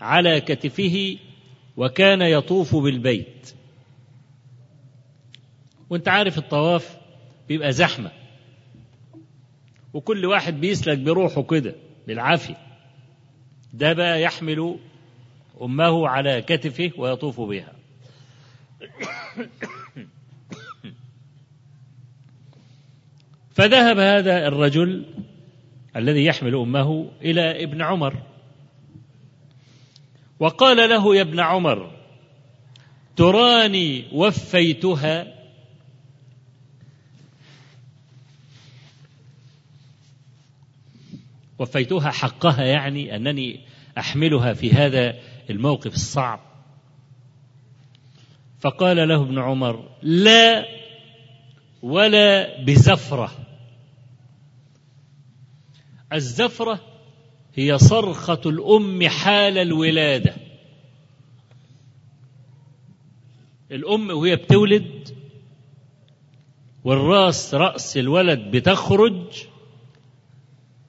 على 0.00 0.40
كتفه 0.40 1.16
وكان 1.76 2.22
يطوف 2.22 2.76
بالبيت. 2.76 3.54
وأنت 5.90 6.08
عارف 6.08 6.38
الطواف 6.38 6.96
بيبقى 7.48 7.72
زحمة 7.72 8.10
وكل 9.94 10.26
واحد 10.26 10.60
بيسلك 10.60 10.98
بروحه 10.98 11.42
كده 11.42 11.74
بالعافية. 12.06 12.56
ده 13.72 13.92
بقى 13.92 14.22
يحمل 14.22 14.78
أمه 15.62 16.08
على 16.08 16.42
كتفه 16.42 16.90
ويطوف 16.96 17.40
بها. 17.40 17.72
فذهب 23.50 23.98
هذا 23.98 24.48
الرجل 24.48 25.04
الذي 25.96 26.24
يحمل 26.24 26.54
أمه 26.54 27.10
إلى 27.22 27.64
ابن 27.64 27.82
عمر. 27.82 28.22
وقال 30.40 30.76
له 30.90 31.16
يا 31.16 31.22
ابن 31.22 31.40
عمر 31.40 31.90
تراني 33.16 34.04
وفيتها. 34.12 35.42
وفيتها 41.58 42.10
حقها 42.10 42.64
يعني 42.64 43.16
أنني 43.16 43.60
أحملها 43.98 44.52
في 44.52 44.72
هذا 44.72 45.31
الموقف 45.50 45.94
الصعب. 45.94 46.40
فقال 48.60 49.08
له 49.08 49.22
ابن 49.22 49.38
عمر 49.38 49.88
لا 50.02 50.66
ولا 51.82 52.60
بزفرة. 52.62 53.30
الزفرة 56.12 56.80
هي 57.54 57.78
صرخة 57.78 58.40
الأم 58.46 59.08
حال 59.08 59.58
الولادة. 59.58 60.34
الأم 63.70 64.10
وهي 64.10 64.36
بتولد 64.36 65.08
والراس 66.84 67.54
رأس 67.54 67.96
الولد 67.96 68.38
بتخرج 68.56 69.46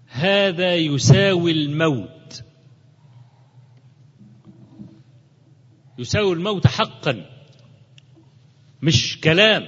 هذا 0.07 0.75
يساوي 0.75 1.51
الموت. 1.51 2.12
يساوي 5.97 6.33
الموت 6.33 6.67
حقا. 6.67 7.25
مش 8.81 9.19
كلام 9.21 9.67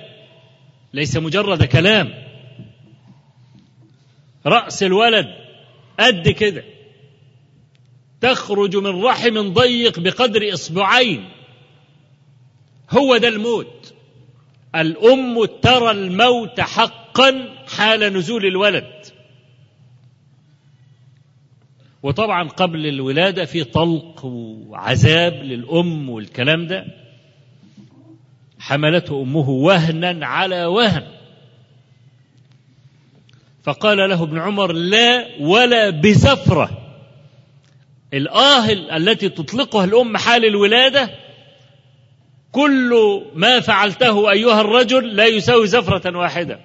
ليس 0.94 1.18
مجرد 1.18 1.64
كلام. 1.64 2.14
رأس 4.46 4.84
الولد 4.84 5.28
قد 6.00 6.30
كده. 6.30 6.64
تخرج 8.22 8.76
من 8.76 9.04
رحم 9.04 9.54
ضيق 9.54 10.00
بقدر 10.00 10.54
إصبعين. 10.54 11.30
هو 12.92 13.18
ده 13.18 13.28
الموت. 13.28 13.94
الأم 14.76 15.46
ترى 15.46 15.92
الموت 15.92 16.60
حقا 16.60 17.56
حال 17.78 18.00
نزول 18.00 18.46
الولد. 18.46 19.15
وطبعا 22.06 22.50
قبل 22.50 22.88
الولادة 22.88 23.46
في 23.46 23.64
طلق 23.64 24.26
وعذاب 24.26 25.34
للأم 25.34 26.10
والكلام 26.10 26.68
ده 26.68 26.86
حملته 28.60 29.22
أمه 29.22 29.50
وهنا 29.50 30.26
على 30.26 30.66
وهن. 30.66 31.04
فقال 33.64 33.98
له 34.10 34.24
ابن 34.24 34.40
عمر 34.40 34.72
لا 34.72 35.26
ولا 35.40 35.90
بزفرة. 35.90 36.70
الآه 38.14 38.72
التي 38.98 39.30
تطلقها 39.30 39.86
الأم 39.86 40.18
حال 40.18 40.46
الولادة 40.46 41.10
كل 42.52 43.22
ما 43.36 43.60
فعلته 43.60 44.32
أيها 44.32 44.62
الرجل 44.62 45.16
لا 45.16 45.26
يساوي 45.26 45.68
زفرة 45.68 46.18
واحدة. 46.18 46.60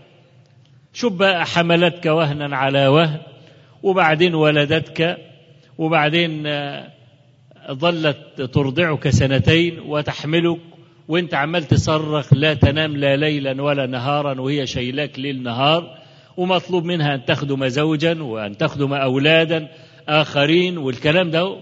شوف 0.92 1.12
بقى 1.12 1.46
حملتك 1.46 2.06
وهنا 2.06 2.56
على 2.56 2.86
وهن 2.86 3.20
وبعدين 3.82 4.34
ولدتك 4.34 5.29
وبعدين 5.80 6.42
ظلت 7.70 8.42
ترضعك 8.42 9.08
سنتين 9.08 9.80
وتحملك 9.80 10.58
وانت 11.08 11.34
عمال 11.34 11.64
تصرخ 11.64 12.34
لا 12.34 12.54
تنام 12.54 12.96
لا 12.96 13.16
ليلا 13.16 13.62
ولا 13.62 13.86
نهارا 13.86 14.40
وهي 14.40 14.66
شيلاك 14.66 15.18
ليل 15.18 15.42
نهار 15.42 15.98
ومطلوب 16.36 16.84
منها 16.84 17.14
أن 17.14 17.24
تخدم 17.24 17.68
زوجا 17.68 18.22
وأن 18.22 18.56
تخدم 18.56 18.92
أولادا 18.92 19.68
آخرين 20.08 20.78
والكلام 20.78 21.30
ده 21.30 21.56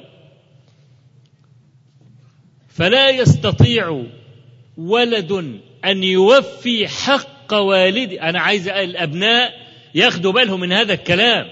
فلا 2.69 3.11
يستطيع 3.11 4.05
ولد 4.77 5.33
أن 5.85 6.03
يوفي 6.03 6.89
حق 6.89 7.55
والده 7.55 8.29
أنا 8.29 8.41
عايز 8.41 8.69
الأبناء 8.69 9.53
ياخدوا 9.95 10.33
بالهم 10.33 10.61
من 10.61 10.73
هذا 10.73 10.93
الكلام. 10.93 11.47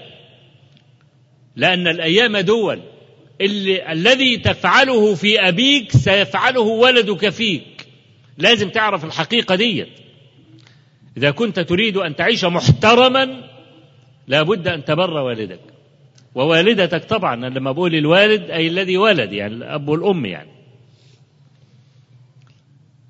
لأن 1.57 1.87
الأيام 1.87 2.37
دول. 2.37 2.81
اللي 3.41 3.91
الذي 3.91 4.37
تفعله 4.37 5.15
في 5.15 5.47
أبيك 5.47 5.91
سيفعله 5.91 6.61
ولدك 6.61 7.29
فيك. 7.29 7.87
لازم 8.37 8.69
تعرف 8.69 9.05
الحقيقة 9.05 9.55
ديت. 9.55 9.89
إذا 11.17 11.31
كنت 11.31 11.59
تريد 11.59 11.97
أن 11.97 12.15
تعيش 12.15 12.45
محترما 12.45 13.49
لابد 14.27 14.67
أن 14.67 14.85
تبر 14.85 15.13
والدك. 15.13 15.59
ووالدتك 16.35 17.03
طبعا 17.03 17.35
لما 17.49 17.71
بقول 17.71 17.95
الوالد 17.95 18.51
أي 18.51 18.67
الذي 18.67 18.97
ولد 18.97 19.33
يعني 19.33 19.53
الأب 19.53 19.87
والأم 19.89 20.25
يعني. 20.25 20.51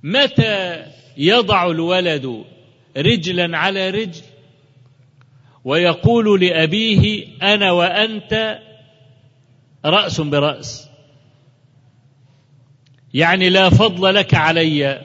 متى 0.04 0.84
يضع 1.18 1.72
الولد 1.72 2.44
رجلا 2.98 3.58
على 3.58 3.90
رجل؟ 3.90 4.22
ويقول 5.64 6.42
لأبيه 6.42 7.28
أنا 7.42 7.72
وأنت 7.72 8.60
رأس 9.86 10.22
برأس. 10.22 10.90
يعني 13.14 13.50
لا 13.50 13.70
فضل 13.70 14.16
لك 14.16 14.34
علي 14.34 15.02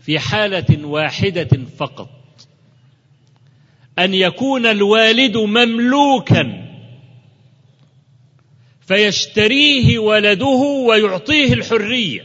في 0.00 0.18
حالة 0.18 0.86
واحدة 0.86 1.48
فقط. 1.78 2.10
أن 3.98 4.14
يكون 4.14 4.66
الوالد 4.66 5.36
مملوكا 5.36 6.66
فيشتريه 8.80 9.98
ولده 9.98 10.46
ويعطيه 10.88 11.52
الحرية. 11.52 12.24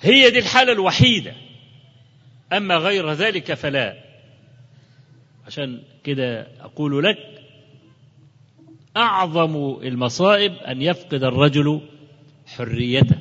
هي 0.00 0.30
دي 0.30 0.38
الحالة 0.38 0.72
الوحيدة. 0.72 1.34
أما 2.52 2.76
غير 2.76 3.12
ذلك 3.12 3.54
فلا. 3.54 4.11
عشان 5.46 5.82
كده 6.04 6.48
أقول 6.60 7.04
لك 7.04 7.18
أعظم 8.96 9.76
المصائب 9.82 10.52
أن 10.52 10.82
يفقد 10.82 11.24
الرجل 11.24 11.80
حريته. 12.46 13.18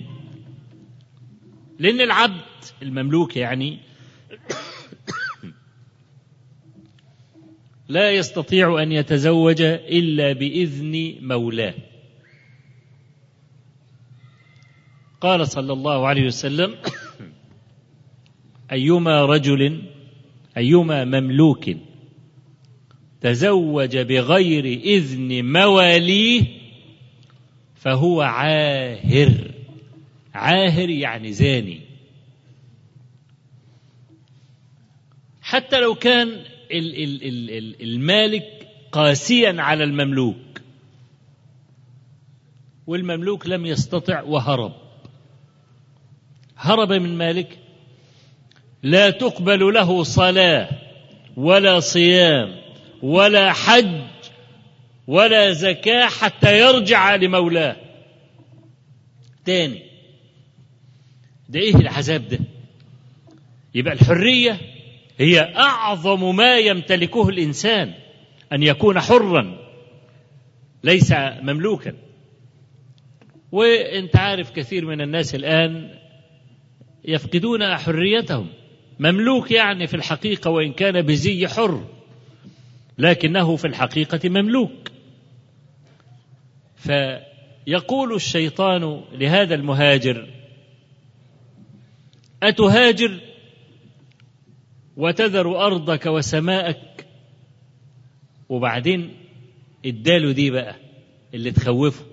لأن 1.79 2.01
العبد 2.01 2.41
المملوك 2.81 3.37
يعني 3.37 3.79
لا 7.87 8.11
يستطيع 8.11 8.83
أن 8.83 8.91
يتزوج 8.91 9.61
إلا 9.61 10.33
بإذن 10.33 11.15
مولاه. 11.21 11.73
قال 15.21 15.47
صلى 15.47 15.73
الله 15.73 16.07
عليه 16.07 16.25
وسلم 16.25 16.75
أيما 18.71 19.25
رجل 19.25 19.81
أيما 20.57 21.05
مملوك 21.05 21.69
تزوج 23.21 23.97
بغير 23.97 24.65
إذن 24.65 25.51
مواليه 25.51 26.45
فهو 27.75 28.21
عاهر. 28.21 29.51
عاهر 30.33 30.89
يعني 30.89 31.33
زاني. 31.33 31.81
حتى 35.41 35.79
لو 35.79 35.95
كان 35.95 36.43
المالك 37.81 38.67
قاسيا 38.91 39.61
على 39.61 39.83
المملوك 39.83 40.61
والمملوك 42.87 43.47
لم 43.47 43.65
يستطع 43.65 44.21
وهرب. 44.21 44.73
هرب 46.57 46.93
من 46.93 47.17
مالك 47.17 47.59
لا 48.83 49.09
تقبل 49.09 49.73
له 49.73 50.03
صلاة 50.03 50.69
ولا 51.37 51.79
صيام. 51.79 52.60
ولا 53.01 53.53
حج 53.53 54.01
ولا 55.07 55.51
زكاة 55.51 56.07
حتى 56.07 56.59
يرجع 56.59 57.15
لمولاه. 57.15 57.75
تاني. 59.45 59.81
ده 61.49 61.59
إيه 61.59 61.75
العذاب 61.75 62.27
ده؟ 62.27 62.39
يبقى 63.75 63.93
الحرية 63.93 64.59
هي 65.17 65.39
أعظم 65.57 66.35
ما 66.35 66.57
يمتلكه 66.57 67.29
الإنسان 67.29 67.93
أن 68.53 68.63
يكون 68.63 68.99
حرا 68.99 69.57
ليس 70.83 71.13
مملوكا. 71.41 71.93
وإنت 73.51 74.15
عارف 74.15 74.51
كثير 74.51 74.85
من 74.85 75.01
الناس 75.01 75.35
الآن 75.35 75.95
يفقدون 77.05 77.77
حريتهم. 77.77 78.47
مملوك 78.99 79.51
يعني 79.51 79.87
في 79.87 79.93
الحقيقة 79.93 80.51
وإن 80.51 80.73
كان 80.73 81.01
بزي 81.01 81.47
حر. 81.47 81.87
لكنه 82.97 83.55
في 83.55 83.67
الحقيقة 83.67 84.29
مملوك. 84.29 84.91
فيقول 86.75 88.13
الشيطان 88.15 89.01
لهذا 89.11 89.55
المهاجر 89.55 90.27
أتهاجر 92.43 93.19
وتذر 94.97 95.65
أرضك 95.65 96.05
وسماءك؟ 96.05 97.07
وبعدين 98.49 99.13
اداله 99.85 100.31
دي 100.31 100.51
بقى 100.51 100.75
اللي 101.33 101.51
تخوفه. 101.51 102.05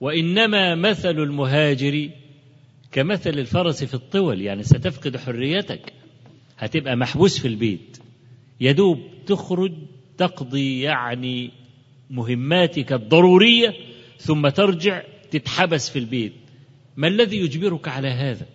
وإنما 0.00 0.74
مثل 0.74 1.10
المهاجر 1.18 2.10
كمثل 2.92 3.30
الفرس 3.30 3.84
في 3.84 3.94
الطول 3.94 4.42
يعني 4.42 4.62
ستفقد 4.62 5.16
حريتك 5.16 5.92
هتبقى 6.58 6.96
محبوس 6.96 7.38
في 7.38 7.48
البيت. 7.48 7.98
يدوب 8.60 9.00
تخرج 9.26 9.72
تقضي 10.18 10.80
يعني 10.80 11.50
مهماتك 12.10 12.92
الضرورية 12.92 13.74
ثم 14.18 14.48
ترجع 14.48 15.02
تتحبس 15.30 15.90
في 15.90 15.98
البيت. 15.98 16.32
ما 16.96 17.08
الذي 17.08 17.36
يجبرك 17.36 17.88
على 17.88 18.08
هذا؟ 18.08 18.46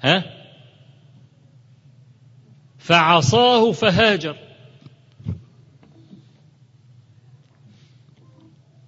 ها؟ 0.00 0.24
فعصاه 2.78 3.72
فهاجر. 3.72 4.36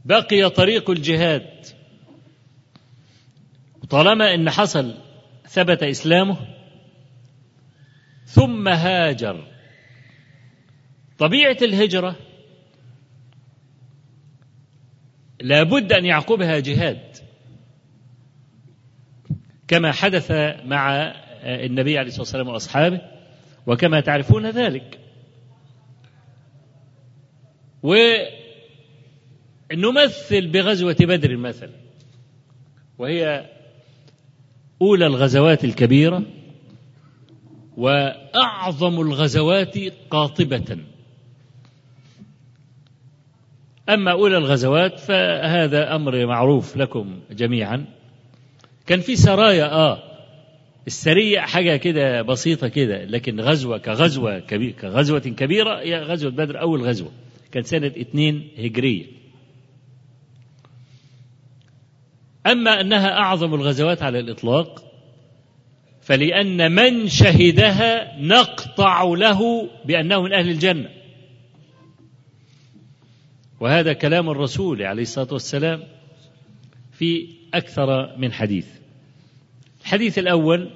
بقي 0.04 0.50
طريق 0.50 0.90
الجهاد. 0.90 1.66
طالما 3.90 4.34
إن 4.34 4.50
حصل 4.50 4.94
ثبت 5.48 5.82
إسلامه 5.82 6.55
ثم 8.26 8.68
هاجر. 8.68 9.46
طبيعة 11.18 11.56
الهجرة 11.62 12.16
لابد 15.40 15.92
أن 15.92 16.04
يعقبها 16.04 16.58
جهاد 16.58 17.16
كما 19.68 19.92
حدث 19.92 20.30
مع 20.64 21.12
النبي 21.44 21.98
عليه 21.98 22.08
الصلاة 22.08 22.22
والسلام 22.22 22.48
وأصحابه 22.48 23.00
وكما 23.66 24.00
تعرفون 24.00 24.50
ذلك. 24.50 25.00
ونمثل 29.72 30.46
بغزوة 30.46 30.96
بدر 31.00 31.36
مثلا 31.36 31.72
وهي 32.98 33.50
أولى 34.82 35.06
الغزوات 35.06 35.64
الكبيرة 35.64 36.22
وأعظم 37.76 39.00
الغزوات 39.00 39.78
قاطبة. 40.10 40.78
أما 43.88 44.10
أولى 44.12 44.38
الغزوات 44.38 45.00
فهذا 45.00 45.94
أمر 45.94 46.26
معروف 46.26 46.76
لكم 46.76 47.20
جميعا. 47.30 47.84
كان 48.86 49.00
في 49.00 49.16
سرايا 49.16 49.72
آه 49.72 50.02
السريه 50.86 51.40
حاجة 51.40 51.76
كده 51.76 52.22
بسيطة 52.22 52.68
كده 52.68 53.04
لكن 53.04 53.40
غزوة 53.40 53.78
كغزوة 53.78 54.38
كبير 54.38 54.70
كغزوة 54.70 55.20
كبيرة 55.20 55.80
هي 55.80 56.02
غزوة 56.02 56.30
بدر 56.30 56.60
أول 56.60 56.82
غزوة. 56.82 57.10
كان 57.52 57.62
سنة 57.62 57.86
اثنين 57.86 58.48
هجرية. 58.58 59.06
أما 62.46 62.80
أنها 62.80 63.18
أعظم 63.18 63.54
الغزوات 63.54 64.02
على 64.02 64.18
الإطلاق 64.18 64.85
فلأن 66.06 66.72
من 66.72 67.08
شهدها 67.08 68.18
نقطع 68.20 69.02
له 69.02 69.70
بأنه 69.84 70.22
من 70.22 70.32
أهل 70.32 70.50
الجنة. 70.50 70.88
وهذا 73.60 73.92
كلام 73.92 74.30
الرسول 74.30 74.82
عليه 74.82 75.02
الصلاة 75.02 75.32
والسلام 75.32 75.82
في 76.92 77.28
أكثر 77.54 78.16
من 78.16 78.32
حديث. 78.32 78.66
الحديث 79.82 80.18
الأول 80.18 80.70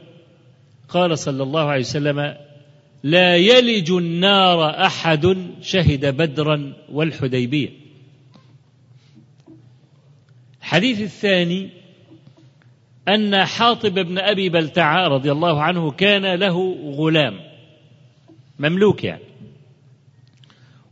قال 0.88 1.18
صلى 1.18 1.42
الله 1.42 1.64
عليه 1.64 1.80
وسلم 1.80 2.36
لا 3.02 3.36
يلج 3.36 3.90
النار 3.90 4.86
أحد 4.86 5.36
شهد 5.62 6.16
بدرا 6.16 6.72
والحديبية. 6.92 7.68
الحديث 10.60 11.00
الثاني 11.00 11.79
أن 13.08 13.44
حاطب 13.44 13.94
بن 13.94 14.18
أبي 14.18 14.48
بلتعة 14.48 15.08
رضي 15.08 15.32
الله 15.32 15.62
عنه 15.62 15.90
كان 15.90 16.34
له 16.34 16.76
غلام 16.96 17.40
مملوك 18.58 19.04
يعني. 19.04 19.22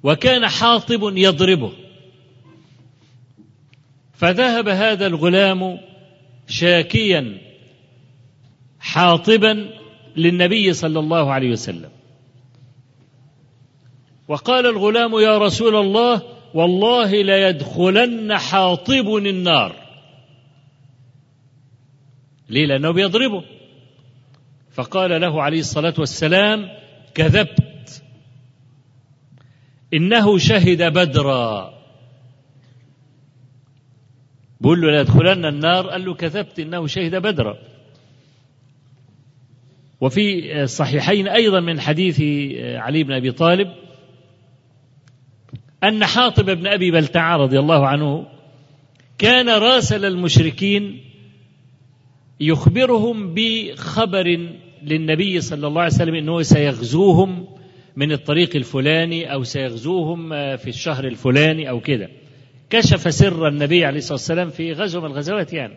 وكان 0.03 0.49
حاطب 0.49 1.17
يضربه. 1.17 1.73
فذهب 4.15 4.69
هذا 4.69 5.07
الغلام 5.07 5.81
شاكيا 6.49 7.39
حاطبا 8.81 9.71
للنبي 10.17 10.73
صلى 10.73 10.99
الله 10.99 11.33
عليه 11.33 11.51
وسلم. 11.51 11.91
وقال 14.29 14.67
الغلام 14.67 15.19
يا 15.19 15.39
رسول 15.39 15.77
الله 15.77 16.23
والله 16.55 17.23
ليدخلن 17.23 18.37
حاطب 18.37 19.17
النار. 19.17 19.88
ليه؟ 22.49 22.67
لأنه 22.67 22.91
بيضربه. 22.91 23.45
فقال 24.71 25.21
له 25.21 25.43
عليه 25.43 25.61
الصلاة 25.61 25.95
والسلام 25.99 26.69
كذبت. 27.15 28.03
إنه 29.95 30.39
شهد 30.39 30.83
بدرا. 30.83 31.75
بقول 34.61 34.81
له 34.81 34.91
ليدخلن 34.91 35.45
النار. 35.45 35.91
قال 35.91 36.05
له 36.05 36.15
كذبت 36.15 36.59
إنه 36.59 36.87
شهد 36.87 37.15
بدرا. 37.15 37.59
وفي 40.01 40.63
الصحيحين 40.63 41.29
أيضا 41.29 41.61
من 41.61 41.81
حديث 41.81 42.21
علي 42.77 43.05
بن 43.05 43.13
أبي 43.13 43.33
طالب 43.33 43.69
أن 45.85 46.05
حاطب 46.05 46.51
بن 46.51 46.67
أبي 46.67 46.91
بلتعة 46.91 47.37
رضي 47.37 47.59
الله 47.59 47.87
عنه 47.87 48.27
كان 49.19 49.49
راسل 49.49 50.05
المشركين 50.05 51.08
يخبرهم 52.41 53.35
بخبر 53.35 54.49
للنبي 54.83 55.41
صلى 55.41 55.67
الله 55.67 55.83
عليه 55.83 55.93
وسلم 55.93 56.15
أنه 56.15 56.43
سيغزوهم 56.43 57.47
من 57.97 58.13
الطريق 58.13 58.57
الفلاني 58.57 59.33
أو 59.33 59.43
سيغزوهم 59.43 60.29
في 60.57 60.69
الشهر 60.69 61.05
الفلاني 61.07 61.71
أو 61.71 61.81
كده. 61.81 62.09
كشف 62.71 63.15
سر 63.15 63.49
النبي 63.49 63.85
عليه 63.85 63.99
الصلاة 63.99 64.15
والسلام 64.15 64.51
في 64.51 64.73
غزوة 64.73 65.03
من 65.03 65.07
الغزوات 65.11 65.53
يعني. 65.53 65.75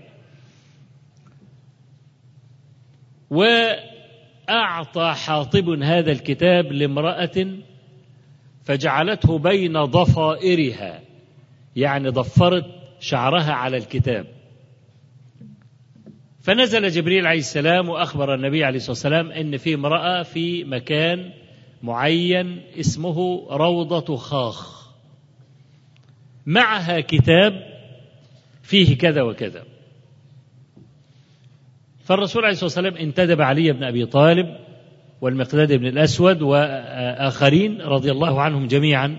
وأعطى 3.30 5.14
حاطب 5.16 5.70
هذا 5.70 6.12
الكتاب 6.12 6.72
لامرأة 6.72 7.48
فجعلته 8.64 9.38
بين 9.40 9.84
ضفائرها 9.84 11.02
يعني 11.76 12.10
ضفرت 12.10 12.66
شعرها 13.00 13.54
على 13.54 13.78
الكتاب. 13.78 14.41
فنزل 16.42 16.88
جبريل 16.88 17.28
عليه 17.28 17.40
السلام 17.40 17.90
وأخبر 17.90 18.36
النبي 18.36 18.64
عليه 18.64 18.78
الصلاة 18.78 18.92
والسلام 18.92 19.32
إن 19.32 19.58
في 19.58 19.74
امرأة 19.74 20.24
في 20.24 20.64
مكان 20.64 21.32
معين 21.84 22.62
اسمه 22.80 23.48
روضة 23.52 24.16
خاخ. 24.16 24.90
معها 26.46 27.00
كتاب 27.00 27.54
فيه 28.64 28.98
كذا 28.98 29.22
وكذا. 29.22 29.64
فالرسول 32.04 32.44
عليه 32.44 32.54
الصلاة 32.54 32.66
والسلام 32.66 32.96
انتدب 33.08 33.42
علي 33.42 33.72
بن 33.72 33.84
أبي 33.84 34.06
طالب 34.06 34.58
والمقداد 35.22 35.74
بن 35.74 35.86
الأسود 35.88 36.42
وآخرين 36.42 37.82
رضي 37.82 38.12
الله 38.12 38.42
عنهم 38.42 38.68
جميعا. 38.68 39.18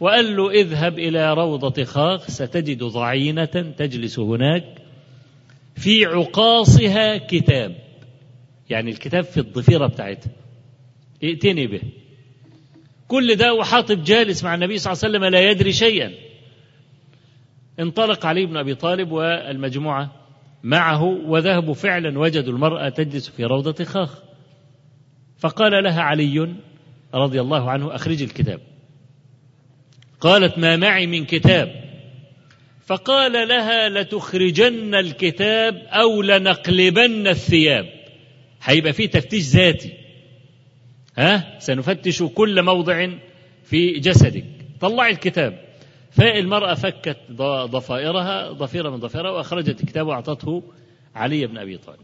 وقال 0.00 0.36
له 0.36 0.50
اذهب 0.50 0.98
إلى 0.98 1.34
روضة 1.34 1.84
خاخ 1.84 2.30
ستجد 2.30 2.82
ضعينة 2.82 3.74
تجلس 3.76 4.18
هناك. 4.18 4.83
في 5.74 6.04
عقاصها 6.04 7.16
كتاب. 7.16 7.76
يعني 8.70 8.90
الكتاب 8.90 9.24
في 9.24 9.40
الضفيرة 9.40 9.86
بتاعتها. 9.86 10.32
ائتني 11.22 11.66
به. 11.66 11.82
كل 13.08 13.34
ده 13.34 13.54
وحاطب 13.54 14.04
جالس 14.04 14.44
مع 14.44 14.54
النبي 14.54 14.78
صلى 14.78 14.92
الله 14.92 15.04
عليه 15.04 15.18
وسلم 15.18 15.24
لا 15.30 15.50
يدري 15.50 15.72
شيئا. 15.72 16.12
انطلق 17.80 18.26
علي 18.26 18.46
بن 18.46 18.56
أبي 18.56 18.74
طالب 18.74 19.12
والمجموعة 19.12 20.12
معه 20.62 21.02
وذهبوا 21.02 21.74
فعلا 21.74 22.18
وجدوا 22.18 22.52
المرأة 22.52 22.88
تجلس 22.88 23.28
في 23.28 23.44
روضة 23.44 23.84
خاخ. 23.84 24.22
فقال 25.38 25.84
لها 25.84 26.02
علي 26.02 26.54
رضي 27.14 27.40
الله 27.40 27.70
عنه 27.70 27.94
أخرجي 27.94 28.24
الكتاب. 28.24 28.60
قالت 30.20 30.58
ما 30.58 30.76
معي 30.76 31.06
من 31.06 31.24
كتاب. 31.24 31.83
فقال 32.86 33.48
لها 33.48 33.88
لتخرجن 33.88 34.94
الكتاب 34.94 35.82
أو 35.86 36.22
لنقلبن 36.22 37.28
الثياب. 37.28 37.86
هيبقى 38.62 38.92
في 38.92 39.06
تفتيش 39.06 39.44
ذاتي. 39.44 39.92
ها؟ 41.18 41.58
سنفتش 41.58 42.22
كل 42.22 42.62
موضع 42.62 43.08
في 43.64 43.90
جسدك. 43.90 44.44
طلعي 44.80 45.12
الكتاب. 45.12 45.64
فالمرأة 46.10 46.74
فكت 46.74 47.18
ضفائرها 47.66 48.52
ضفيرة 48.52 48.90
من 48.90 48.96
ضفيرها 48.96 49.30
وأخرجت 49.30 49.80
الكتاب 49.80 50.06
وأعطته 50.06 50.62
علي 51.14 51.46
بن 51.46 51.58
أبي 51.58 51.78
طالب. 51.78 51.98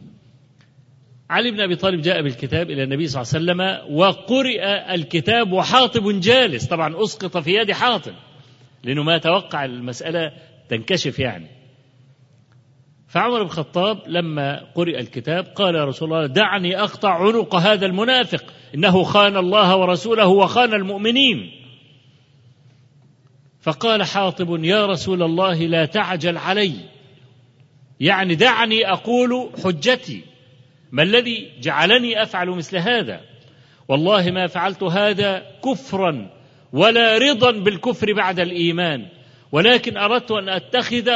علي 1.30 1.50
بن 1.50 1.60
أبي 1.60 1.76
طالب 1.76 2.02
جاء 2.02 2.22
بالكتاب 2.22 2.70
إلى 2.70 2.82
النبي 2.82 3.08
صلى 3.08 3.22
الله 3.22 3.52
عليه 3.54 3.72
وسلم 3.72 3.94
وقرئ 3.96 4.94
الكتاب 4.94 5.52
وحاطب 5.52 6.20
جالس. 6.20 6.66
طبعا 6.66 7.04
أسقط 7.04 7.36
في 7.36 7.54
يد 7.54 7.72
حاطب 7.72 8.12
لأنه 8.84 9.02
ما 9.02 9.18
توقع 9.18 9.64
المسألة 9.64 10.32
تنكشف 10.70 11.18
يعني. 11.18 11.46
فعمر 13.08 13.38
بن 13.38 13.46
الخطاب 13.46 13.98
لما 14.06 14.66
قرئ 14.74 15.00
الكتاب 15.00 15.44
قال 15.44 15.74
يا 15.74 15.84
رسول 15.84 16.12
الله 16.12 16.26
دعني 16.26 16.82
أقطع 16.82 17.26
عنق 17.26 17.54
هذا 17.54 17.86
المنافق 17.86 18.44
إنه 18.74 19.02
خان 19.02 19.36
الله 19.36 19.76
ورسوله 19.76 20.26
وخان 20.28 20.74
المؤمنين. 20.74 21.50
فقال 23.60 24.02
حاطب 24.02 24.64
يا 24.64 24.86
رسول 24.86 25.22
الله 25.22 25.54
لا 25.54 25.84
تعجل 25.84 26.36
علي 26.36 26.74
يعني 28.00 28.34
دعني 28.34 28.92
أقول 28.92 29.50
حجتي 29.64 30.24
ما 30.92 31.02
الذي 31.02 31.52
جعلني 31.60 32.22
أفعل 32.22 32.48
مثل 32.48 32.76
هذا؟ 32.76 33.20
والله 33.88 34.30
ما 34.30 34.46
فعلت 34.46 34.82
هذا 34.82 35.42
كفرا 35.64 36.30
ولا 36.72 37.18
رضا 37.18 37.50
بالكفر 37.50 38.12
بعد 38.12 38.40
الإيمان. 38.40 39.06
ولكن 39.52 39.96
أردت 39.96 40.30
أن 40.30 40.48
أتخذ 40.48 41.10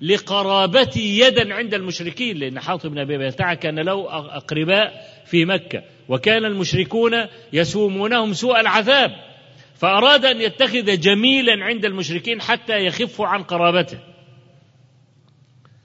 لقرابتي 0.00 1.18
يدا 1.18 1.54
عند 1.54 1.74
المشركين 1.74 2.36
لأن 2.36 2.60
حاطب 2.60 2.90
بن 2.90 2.98
أبي 2.98 3.18
بلتعة 3.18 3.54
كان 3.54 3.78
له 3.78 4.16
أقرباء 4.36 5.08
في 5.26 5.44
مكة 5.44 5.82
وكان 6.08 6.44
المشركون 6.44 7.12
يسومونهم 7.52 8.32
سوء 8.32 8.60
العذاب 8.60 9.10
فأراد 9.74 10.24
أن 10.24 10.40
يتخذ 10.40 11.00
جميلا 11.00 11.64
عند 11.64 11.84
المشركين 11.84 12.40
حتى 12.40 12.86
يخفوا 12.86 13.26
عن 13.26 13.42
قرابته. 13.42 13.98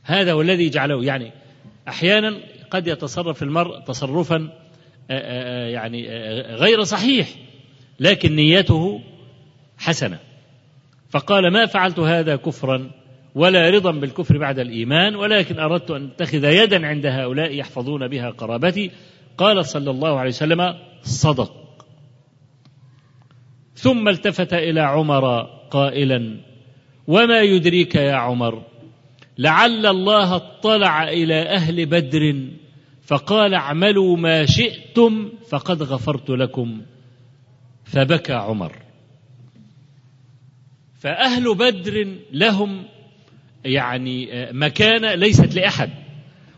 هذا 0.03 0.33
هو 0.33 0.41
الذي 0.41 0.69
جعله 0.69 1.03
يعني 1.05 1.31
أحيانا 1.87 2.37
قد 2.71 2.87
يتصرف 2.87 3.43
المرء 3.43 3.79
تصرفا 3.79 4.49
يعني 5.69 6.07
غير 6.55 6.83
صحيح 6.83 7.29
لكن 7.99 8.35
نيته 8.35 9.01
حسنة. 9.77 10.19
فقال 11.09 11.53
ما 11.53 11.65
فعلت 11.65 11.99
هذا 11.99 12.35
كفرا 12.35 12.91
ولا 13.35 13.69
رضا 13.69 13.91
بالكفر 13.91 14.37
بعد 14.37 14.59
الإيمان 14.59 15.15
ولكن 15.15 15.59
أردت 15.59 15.91
أن 15.91 16.05
أتخذ 16.05 16.43
يدا 16.43 16.87
عند 16.87 17.05
هؤلاء 17.05 17.55
يحفظون 17.55 18.07
بها 18.07 18.29
قرابتي. 18.29 18.91
قال 19.37 19.65
صلى 19.65 19.91
الله 19.91 20.19
عليه 20.19 20.29
وسلم 20.29 20.73
صدق. 21.01 21.53
ثم 23.73 24.07
التفت 24.07 24.53
إلى 24.53 24.81
عمر 24.81 25.41
قائلا 25.71 26.37
وما 27.07 27.41
يدريك 27.41 27.95
يا 27.95 28.15
عمر؟ 28.15 28.63
لعل 29.37 29.85
الله 29.85 30.35
اطلع 30.35 31.03
إلى 31.03 31.41
أهل 31.41 31.85
بدر 31.85 32.49
فقال 33.01 33.53
اعملوا 33.53 34.17
ما 34.17 34.45
شئتم 34.45 35.29
فقد 35.49 35.83
غفرت 35.83 36.29
لكم. 36.29 36.81
فبكى 37.83 38.33
عمر. 38.33 38.86
فأهل 40.99 41.55
بدر 41.55 42.07
لهم 42.31 42.83
يعني 43.65 44.29
مكانه 44.51 45.15
ليست 45.15 45.55
لأحد. 45.55 45.89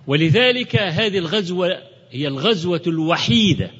ولذلك 0.07 0.75
هذه 0.75 1.17
الغزوة 1.17 1.77
هي 2.11 2.27
الغزوة 2.27 2.81
الوحيدة 2.87 3.71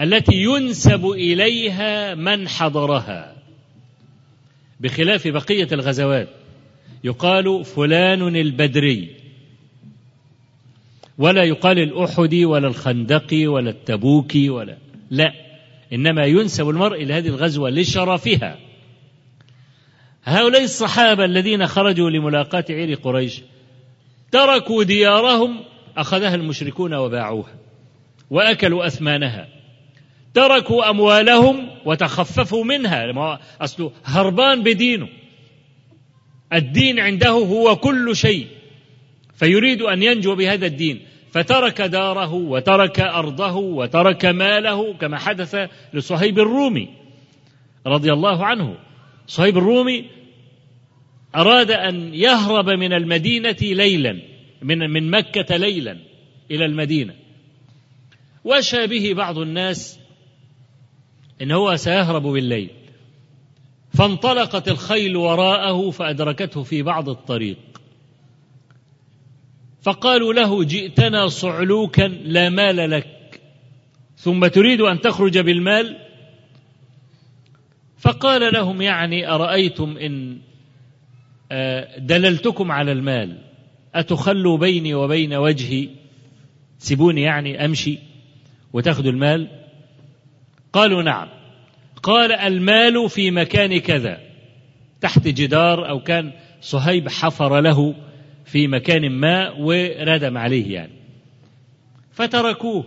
التي 0.00 0.36
ينسب 0.36 1.06
إليها 1.06 2.14
من 2.14 2.48
حضرها. 2.48 3.36
بخلاف 4.80 5.28
بقية 5.28 5.68
الغزوات 5.72 6.28
يقال 7.04 7.64
فلان 7.64 8.36
البدري 8.36 9.08
ولا 11.18 11.44
يقال 11.44 11.78
الأحدي 11.78 12.44
ولا 12.44 12.68
الخندقي 12.68 13.46
ولا 13.46 13.70
التبوكي 13.70 14.50
ولا 14.50 14.76
لا 15.10 15.32
إنما 15.92 16.24
ينسب 16.24 16.68
المرء 16.68 17.02
إلى 17.02 17.14
هذه 17.14 17.28
الغزوة 17.28 17.70
لشرفها. 17.70 18.67
هؤلاء 20.24 20.64
الصحابة 20.64 21.24
الذين 21.24 21.66
خرجوا 21.66 22.10
لملاقاة 22.10 22.64
عير 22.70 22.94
قريش 22.94 23.42
تركوا 24.30 24.84
ديارهم 24.84 25.64
أخذها 25.96 26.34
المشركون 26.34 26.94
وباعوها 26.94 27.54
وأكلوا 28.30 28.86
أثمانها. 28.86 29.48
تركوا 30.34 30.90
أموالهم 30.90 31.68
وتخففوا 31.84 32.64
منها 32.64 33.38
أصله 33.60 33.92
هربان 34.04 34.62
بدينه. 34.62 35.08
الدين 36.52 37.00
عنده 37.00 37.30
هو 37.30 37.76
كل 37.76 38.16
شيء 38.16 38.46
فيريد 39.34 39.82
أن 39.82 40.02
ينجو 40.02 40.34
بهذا 40.34 40.66
الدين. 40.66 41.00
فترك 41.30 41.80
داره 41.80 42.32
وترك 42.32 43.00
أرضه 43.00 43.56
وترك 43.56 44.24
ماله 44.24 44.94
كما 44.94 45.18
حدث 45.18 45.56
لصهيب 45.92 46.38
الرومي 46.38 46.88
رضي 47.86 48.12
الله 48.12 48.46
عنه. 48.46 48.87
صهيب 49.28 49.58
الرومي 49.58 50.04
أراد 51.36 51.70
أن 51.70 52.14
يهرب 52.14 52.70
من 52.70 52.92
المدينة 52.92 53.56
ليلا 53.62 54.22
من 54.62 54.78
من 54.78 55.10
مكة 55.10 55.56
ليلا 55.56 55.98
إلى 56.50 56.64
المدينة. 56.64 57.14
وشى 58.44 58.86
به 58.86 59.14
بعض 59.14 59.38
الناس 59.38 60.00
إن 61.42 61.50
هو 61.50 61.76
سيهرب 61.76 62.22
بالليل. 62.22 62.70
فانطلقت 63.94 64.68
الخيل 64.68 65.16
وراءه 65.16 65.90
فأدركته 65.90 66.62
في 66.62 66.82
بعض 66.82 67.08
الطريق. 67.08 67.58
فقالوا 69.82 70.32
له 70.32 70.64
جئتنا 70.64 71.28
صعلوكا 71.28 72.02
لا 72.08 72.48
مال 72.48 72.90
لك. 72.90 73.40
ثم 74.16 74.46
تريد 74.46 74.80
أن 74.80 75.00
تخرج 75.00 75.38
بالمال؟ 75.38 76.07
فقال 77.98 78.54
لهم 78.54 78.82
يعني 78.82 79.30
أرأيتم 79.30 79.96
إن 79.96 80.38
آه، 81.52 81.98
دللتكم 81.98 82.72
على 82.72 82.92
المال 82.92 83.38
أتخلوا 83.94 84.58
بيني 84.58 84.94
وبين 84.94 85.34
وجهي؟ 85.34 85.88
سيبوني 86.78 87.22
يعني 87.22 87.64
أمشي 87.64 87.98
وتاخذوا 88.72 89.12
المال؟ 89.12 89.48
قالوا 90.72 91.02
نعم. 91.02 91.28
قال 92.02 92.32
المال 92.32 93.10
في 93.10 93.30
مكان 93.30 93.78
كذا 93.80 94.20
تحت 95.00 95.28
جدار 95.28 95.88
أو 95.88 96.00
كان 96.00 96.32
صهيب 96.60 97.08
حفر 97.08 97.60
له 97.60 97.94
في 98.44 98.68
مكان 98.68 99.10
ما 99.10 99.50
وردم 99.50 100.38
عليه 100.38 100.74
يعني. 100.74 100.92
فتركوه 102.12 102.84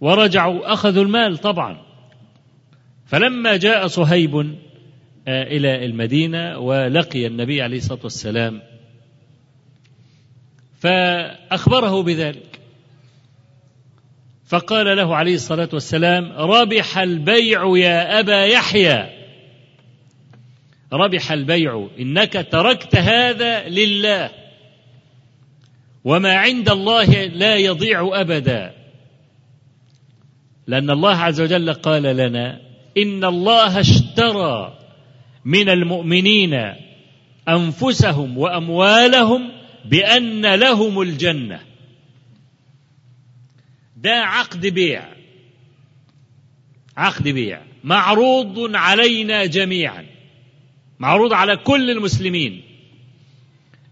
ورجعوا 0.00 0.72
أخذوا 0.72 1.04
المال 1.04 1.38
طبعا. 1.38 1.89
فلما 3.10 3.56
جاء 3.56 3.86
صهيب 3.86 4.36
آه، 5.28 5.42
إلى 5.42 5.84
المدينة 5.84 6.58
ولقي 6.58 7.26
النبي 7.26 7.62
عليه 7.62 7.76
الصلاة 7.76 8.00
والسلام 8.04 8.62
فأخبره 10.78 12.02
بذلك. 12.02 12.60
فقال 14.46 14.96
له 14.96 15.16
عليه 15.16 15.34
الصلاة 15.34 15.68
والسلام 15.72 16.32
ربح 16.32 16.98
البيع 16.98 17.76
يا 17.76 18.20
أبا 18.20 18.44
يحيى. 18.44 19.10
ربح 20.92 21.32
البيع 21.32 21.88
إنك 21.98 22.46
تركت 22.52 22.96
هذا 22.96 23.68
لله 23.68 24.30
وما 26.04 26.34
عند 26.34 26.68
الله 26.68 27.26
لا 27.26 27.56
يضيع 27.56 28.20
أبدا. 28.20 28.74
لأن 30.66 30.90
الله 30.90 31.16
عز 31.16 31.40
وجل 31.40 31.72
قال 31.72 32.02
لنا 32.02 32.69
إن 32.98 33.24
الله 33.24 33.80
اشترى 33.80 34.78
من 35.44 35.68
المؤمنين 35.68 36.74
أنفسهم 37.48 38.38
وأموالهم 38.38 39.50
بأن 39.84 40.54
لهم 40.54 41.00
الجنة. 41.00 41.60
ده 43.96 44.14
عقد 44.14 44.66
بيع. 44.66 45.08
عقد 46.96 47.28
بيع. 47.28 47.62
معروض 47.84 48.76
علينا 48.76 49.44
جميعا. 49.44 50.06
معروض 50.98 51.32
على 51.32 51.56
كل 51.56 51.90
المسلمين. 51.90 52.62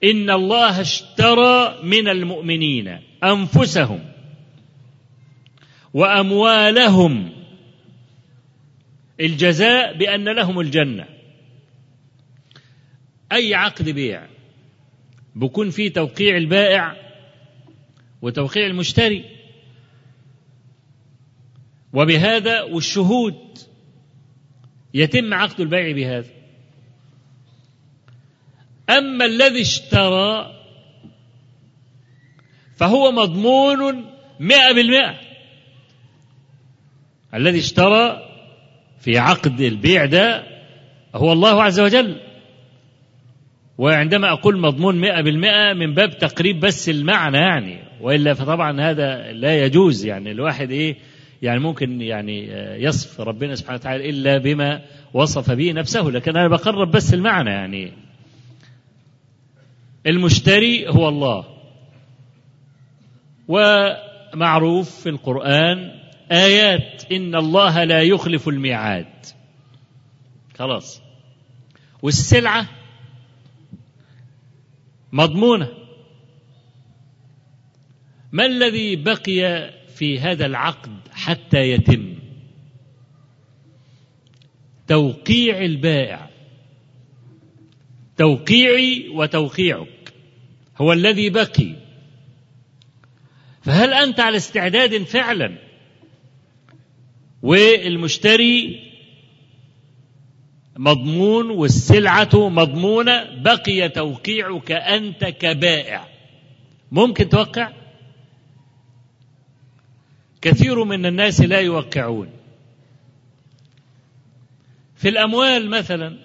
إن 0.04 0.30
الله 0.30 0.80
اشترى 0.80 1.78
من 1.82 2.08
المؤمنين 2.08 2.98
أنفسهم 3.24 4.00
وأموالهم 5.94 7.37
الجزاء 9.20 9.98
بأن 9.98 10.28
لهم 10.28 10.60
الجنة. 10.60 11.06
أي 13.32 13.54
عقد 13.54 13.88
بيع؟ 13.88 14.26
بكون 15.34 15.70
فيه 15.70 15.92
توقيع 15.92 16.36
البائع 16.36 16.96
وتوقيع 18.22 18.66
المشتري. 18.66 19.24
وبهذا 21.92 22.62
والشهود 22.62 23.58
يتم 24.94 25.34
عقد 25.34 25.60
البيع 25.60 25.92
بهذا. 25.92 26.30
أما 28.90 29.24
الذي 29.24 29.62
اشترى 29.62 30.54
فهو 32.76 33.12
مضمون 33.12 34.14
مئة 34.40 34.72
بالمئة. 34.72 35.20
الذي 37.34 37.58
اشترى 37.58 38.27
في 39.00 39.18
عقد 39.18 39.60
البيع 39.60 40.04
ده 40.04 40.44
هو 41.14 41.32
الله 41.32 41.62
عز 41.62 41.80
وجل. 41.80 42.16
وعندما 43.78 44.32
أقول 44.32 44.60
مضمون 44.60 44.96
مئة 45.00 45.20
بالمئة 45.20 45.72
من 45.72 45.94
باب 45.94 46.18
تقريب 46.18 46.60
بس 46.60 46.88
المعنى 46.88 47.38
يعني 47.38 47.78
وإلا 48.00 48.34
فطبعا 48.34 48.80
هذا 48.80 49.32
لا 49.32 49.64
يجوز 49.64 50.04
يعني 50.04 50.30
الواحد 50.30 50.70
إيه 50.70 50.96
يعني 51.42 51.60
ممكن 51.60 52.00
يعني 52.02 52.48
يصف 52.84 53.20
ربنا 53.20 53.54
سبحانه 53.54 53.78
وتعالى 53.78 54.10
إلا 54.10 54.38
بما 54.38 54.82
وصف 55.14 55.50
به 55.50 55.72
نفسه 55.72 56.02
لكن 56.02 56.36
أنا 56.36 56.48
بقرب 56.48 56.90
بس 56.90 57.14
المعنى 57.14 57.50
يعني. 57.50 57.92
المشتري 60.06 60.88
هو 60.88 61.08
الله 61.08 61.44
ومعروف 63.48 65.00
في 65.00 65.08
القرآن 65.08 65.90
آيات 66.32 67.12
إن 67.12 67.34
الله 67.34 67.84
لا 67.84 68.02
يخلف 68.02 68.48
الميعاد. 68.48 69.26
خلاص. 70.58 71.02
والسلعة 72.02 72.68
مضمونة. 75.12 75.68
ما 78.32 78.46
الذي 78.46 78.96
بقي 78.96 79.70
في 79.88 80.20
هذا 80.20 80.46
العقد 80.46 80.98
حتى 81.12 81.70
يتم؟ 81.70 82.18
توقيع 84.86 85.64
البائع. 85.64 86.30
توقيعي 88.16 89.08
وتوقيعك. 89.08 90.12
هو 90.76 90.92
الذي 90.92 91.30
بقي. 91.30 91.74
فهل 93.62 93.92
أنت 93.92 94.20
على 94.20 94.36
استعداد 94.36 95.02
فعلا 95.02 95.67
والمشتري 97.42 98.88
مضمون 100.76 101.50
والسلعة 101.50 102.48
مضمونة 102.48 103.42
بقي 103.42 103.88
توقيعك 103.88 104.72
أنت 104.72 105.24
كبائع. 105.24 106.08
ممكن 106.92 107.28
توقع؟ 107.28 107.72
كثير 110.40 110.84
من 110.84 111.06
الناس 111.06 111.40
لا 111.40 111.60
يوقعون. 111.60 112.30
في 114.96 115.08
الأموال 115.08 115.70
مثلا 115.70 116.18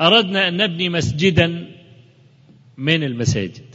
أردنا 0.00 0.48
أن 0.48 0.56
نبني 0.56 0.88
مسجدا 0.88 1.68
من 2.76 3.02
المساجد. 3.02 3.71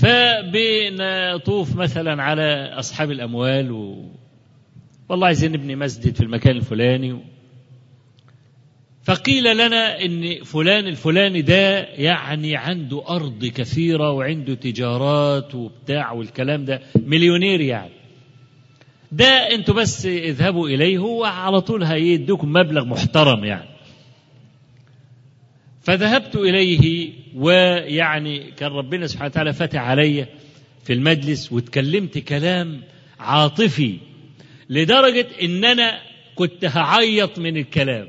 فبنطوف 0.00 1.76
مثلا 1.76 2.22
على 2.22 2.70
أصحاب 2.78 3.10
الأموال 3.10 3.72
و... 3.72 4.04
والله 5.08 5.26
عايزين 5.26 5.52
نبني 5.52 5.76
مسجد 5.76 6.14
في 6.14 6.20
المكان 6.20 6.56
الفلاني 6.56 7.12
و... 7.12 7.20
فقيل 9.04 9.56
لنا 9.56 10.04
إن 10.04 10.44
فلان 10.44 10.86
الفلاني 10.86 11.42
ده 11.42 11.78
يعني 11.78 12.56
عنده 12.56 13.08
أرض 13.08 13.44
كثيرة 13.44 14.10
وعنده 14.10 14.54
تجارات 14.54 15.54
وبتاع 15.54 16.12
والكلام 16.12 16.64
ده 16.64 16.80
مليونير 16.96 17.60
يعني. 17.60 17.92
ده 19.12 19.26
أنتوا 19.26 19.74
بس 19.74 20.06
اذهبوا 20.06 20.68
إليه 20.68 20.98
وعلى 20.98 21.60
طول 21.60 21.84
هيدوكم 21.84 22.52
مبلغ 22.52 22.84
محترم 22.84 23.44
يعني. 23.44 23.75
فذهبت 25.86 26.36
إليه 26.36 27.12
ويعني 27.34 28.50
كان 28.50 28.72
ربنا 28.72 29.06
سبحانه 29.06 29.30
وتعالى 29.30 29.52
فتح 29.52 29.80
علي 29.80 30.26
في 30.84 30.92
المجلس 30.92 31.52
واتكلمت 31.52 32.18
كلام 32.18 32.82
عاطفي 33.18 33.98
لدرجة 34.70 35.26
ان 35.42 35.64
أنا 35.64 36.00
كنت 36.34 36.64
هعيط 36.64 37.38
من 37.38 37.56
الكلام. 37.56 38.08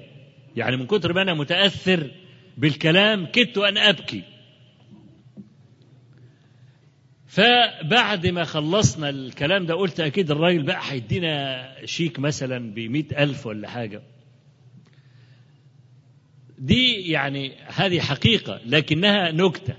يعني 0.55 0.77
من 0.77 0.85
كتر 0.87 1.13
ما 1.13 1.21
أنا 1.21 1.33
متأثر 1.33 2.11
بالكلام 2.57 3.25
كدت 3.25 3.57
أن 3.57 3.77
أبكي. 3.77 4.23
فبعد 7.27 8.27
ما 8.27 8.43
خلصنا 8.43 9.09
الكلام 9.09 9.65
ده 9.65 9.73
قلت 9.73 9.99
أكيد 9.99 10.31
الراجل 10.31 10.63
بقى 10.63 10.79
هيدينا 10.83 11.67
شيك 11.85 12.19
مثلا 12.19 12.73
بمئة 12.73 13.23
ألف 13.23 13.45
ولا 13.45 13.67
حاجة. 13.67 14.01
دي 16.57 17.09
يعني 17.11 17.51
هذه 17.67 17.99
حقيقة 17.99 18.61
لكنها 18.65 19.31
نكتة 19.31 19.73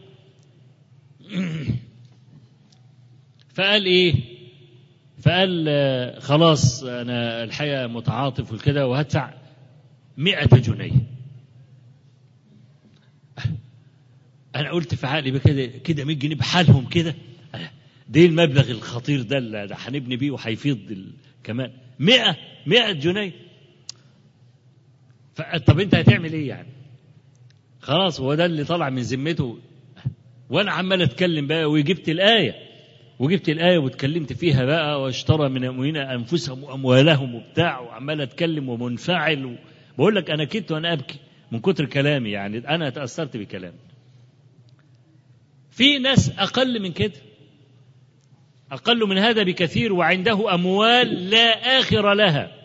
فقال 3.55 3.85
إيه 3.87 4.14
فقال 5.22 6.22
خلاص 6.22 6.85
أنا 6.85 7.45
الحقيقة 7.45 7.87
متعاطف 7.87 8.53
وكده 8.53 8.87
وهدفع 8.89 9.35
مئة 10.16 10.57
جنيه 10.57 10.93
أنا 14.57 14.70
قلت 14.70 14.95
في 14.95 15.07
عقلي 15.07 15.31
بكده 15.31 15.66
كده 15.66 16.05
100 16.05 16.16
جنيه 16.16 16.35
بحالهم 16.37 16.87
كده 16.89 17.14
ده 18.09 18.20
المبلغ 18.24 18.70
الخطير 18.70 19.22
ده 19.22 19.39
اللي 19.39 19.76
هنبني 19.79 20.16
بيه 20.16 20.31
وهيفيض. 20.31 21.07
كمان 21.45 21.72
100 21.99 22.37
100 22.66 22.93
جنيه. 22.93 23.33
طب 25.66 25.80
أنت 25.80 25.95
هتعمل 25.95 26.32
إيه 26.32 26.49
يعني؟ 26.49 26.68
خلاص 27.80 28.20
هو 28.20 28.34
ده 28.34 28.47
اللي 28.47 28.64
طلع 28.64 28.91
من 28.91 29.03
ذمته. 29.03 29.59
وأنا 30.51 30.72
عمال 30.72 31.03
أتكلم 31.03 31.47
بقى 31.47 31.64
وجبت 31.64 32.09
الآية. 32.09 32.55
وجبت 33.18 33.49
الآية 33.49 33.78
واتكلمت 33.78 34.32
فيها 34.32 34.64
بقى 34.64 35.03
واشترى 35.03 35.49
من 35.49 35.64
المؤمنين 35.64 35.97
أنفسهم 35.97 36.64
وأموالهم 36.64 37.34
وبتاع 37.34 37.80
وعمال 37.80 38.20
أتكلم 38.20 38.68
ومنفعل. 38.68 39.45
و... 39.45 39.55
بقول 39.99 40.16
لك 40.16 40.30
أنا 40.30 40.45
كدت 40.45 40.72
وأنا 40.72 40.93
أبكي 40.93 41.18
من 41.53 41.61
كتر 41.61 41.84
كلامي 41.84 42.30
يعني. 42.30 42.59
أنا 42.59 42.91
تأثرت 42.91 43.36
بكلامي 43.36 43.78
في 45.70 45.99
ناس 45.99 46.30
أقل 46.39 46.82
من 46.82 46.93
كده. 46.93 47.12
أقل 48.72 49.09
من 49.09 49.18
هذا 49.18 49.43
بكثير 49.43 49.93
وعنده 49.93 50.55
أموال 50.55 51.30
لا 51.30 51.78
آخر 51.80 52.14
لها. 52.14 52.58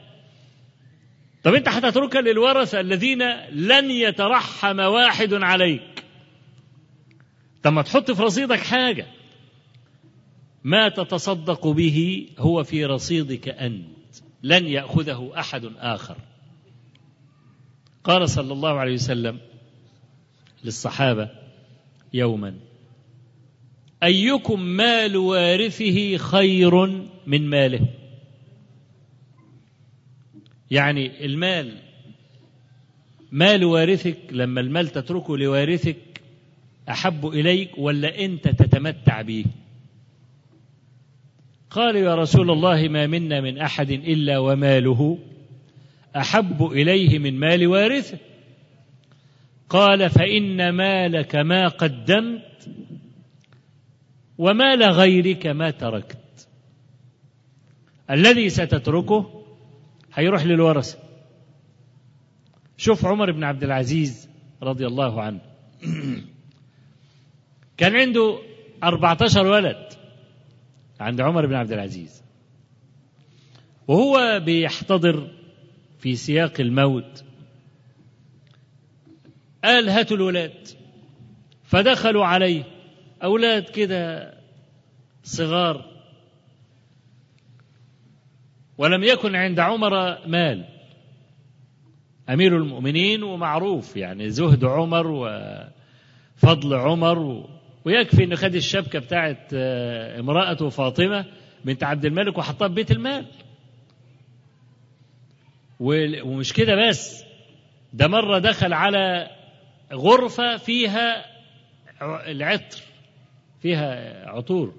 طب 1.43 1.53
انت 1.53 1.69
هتتركها 1.69 2.21
للورثه 2.21 2.79
الذين 2.79 3.23
لن 3.49 3.91
يترحم 3.91 4.79
واحد 4.79 5.33
عليك. 5.33 6.03
طب 7.63 7.73
ما 7.73 7.81
تحط 7.81 8.11
في 8.11 8.21
رصيدك 8.23 8.59
حاجة. 8.59 9.07
ما 10.63 10.89
تتصدق 10.89 11.67
به 11.67 12.27
هو 12.39 12.63
في 12.63 12.85
رصيدك 12.85 13.49
أنت. 13.49 13.85
لن 14.43 14.67
يأخذه 14.67 15.31
أحد 15.39 15.71
آخر. 15.77 16.17
قال 18.03 18.29
صلى 18.29 18.53
الله 18.53 18.79
عليه 18.79 18.93
وسلم 18.93 19.39
للصحابة 20.63 21.29
يوما 22.13 22.55
أيكم 24.03 24.59
مال 24.59 25.17
وارثه 25.17 26.17
خير 26.17 26.85
من 27.27 27.49
ماله؟ 27.49 27.87
يعني 30.73 31.25
المال 31.25 31.77
مال 33.31 33.65
وارثك 33.65 34.17
لما 34.31 34.61
المال 34.61 34.87
تتركه 34.87 35.37
لوارثك 35.37 36.21
أحب 36.89 37.27
إليك 37.27 37.77
ولا 37.77 38.25
أنت 38.25 38.47
تتمتع 38.47 39.21
به؟ 39.21 39.45
قال 41.69 41.95
يا 41.95 42.15
رسول 42.15 42.51
الله 42.51 42.87
ما 42.87 43.07
منا 43.07 43.41
من 43.41 43.57
أحد 43.57 43.91
إلا 43.91 44.37
وماله 44.37 45.19
أحب 46.17 46.63
إليه 46.63 47.19
من 47.19 47.39
مال 47.39 47.67
وارثه. 47.67 48.17
قال 49.69 50.09
فإن 50.09 50.69
مالك 50.69 51.35
ما 51.35 51.67
قدمت 51.67 52.69
ومال 54.37 54.83
غيرك 54.83 55.47
ما 55.47 55.71
تركت. 55.71 56.47
الذي 58.09 58.49
ستتركه 58.49 59.42
هيروح 60.13 60.45
للورثه 60.45 60.99
شوف 62.77 63.05
عمر 63.05 63.31
بن 63.31 63.43
عبد 63.43 63.63
العزيز 63.63 64.29
رضي 64.63 64.87
الله 64.87 65.21
عنه. 65.21 65.41
كان 67.77 67.95
عنده 67.95 68.39
14 68.83 69.47
ولد 69.47 69.93
عند 70.99 71.21
عمر 71.21 71.45
بن 71.45 71.53
عبد 71.53 71.71
العزيز. 71.71 72.23
وهو 73.87 74.39
بيحتضر 74.45 75.31
في 75.99 76.15
سياق 76.15 76.53
الموت. 76.59 77.23
قال 79.63 79.89
هاتوا 79.89 80.17
الولاد. 80.17 80.67
فدخلوا 81.63 82.25
عليه. 82.25 82.63
أولاد 83.23 83.63
كده 83.63 84.33
صغار. 85.23 85.92
ولم 88.83 89.03
يكن 89.03 89.35
عند 89.35 89.59
عمر 89.59 90.27
مال. 90.27 90.65
أمير 92.29 92.57
المؤمنين 92.57 93.23
ومعروف 93.23 93.97
يعني 93.97 94.29
زهد 94.29 94.65
عمر 94.65 95.07
وفضل 95.07 96.73
عمر. 96.73 97.47
ويكفي 97.85 98.23
انه 98.23 98.35
خد 98.35 98.55
الشبكة 98.55 98.99
بتاعت 98.99 99.47
آه، 99.53 100.19
امرأته 100.19 100.69
فاطمة 100.69 101.25
بنت 101.65 101.83
عبد 101.83 102.05
الملك 102.05 102.37
وحطها 102.37 102.67
في 102.67 102.73
بيت 102.73 102.91
المال. 102.91 103.25
ومش 105.79 106.53
كده 106.53 106.87
بس 106.89 107.23
ده 107.93 108.07
مرة 108.07 108.39
دخل 108.39 108.73
على 108.73 109.29
غرفة 109.93 110.57
فيها 110.57 111.25
العطر 112.01 112.81
فيها 113.61 114.23
عطور. 114.29 114.73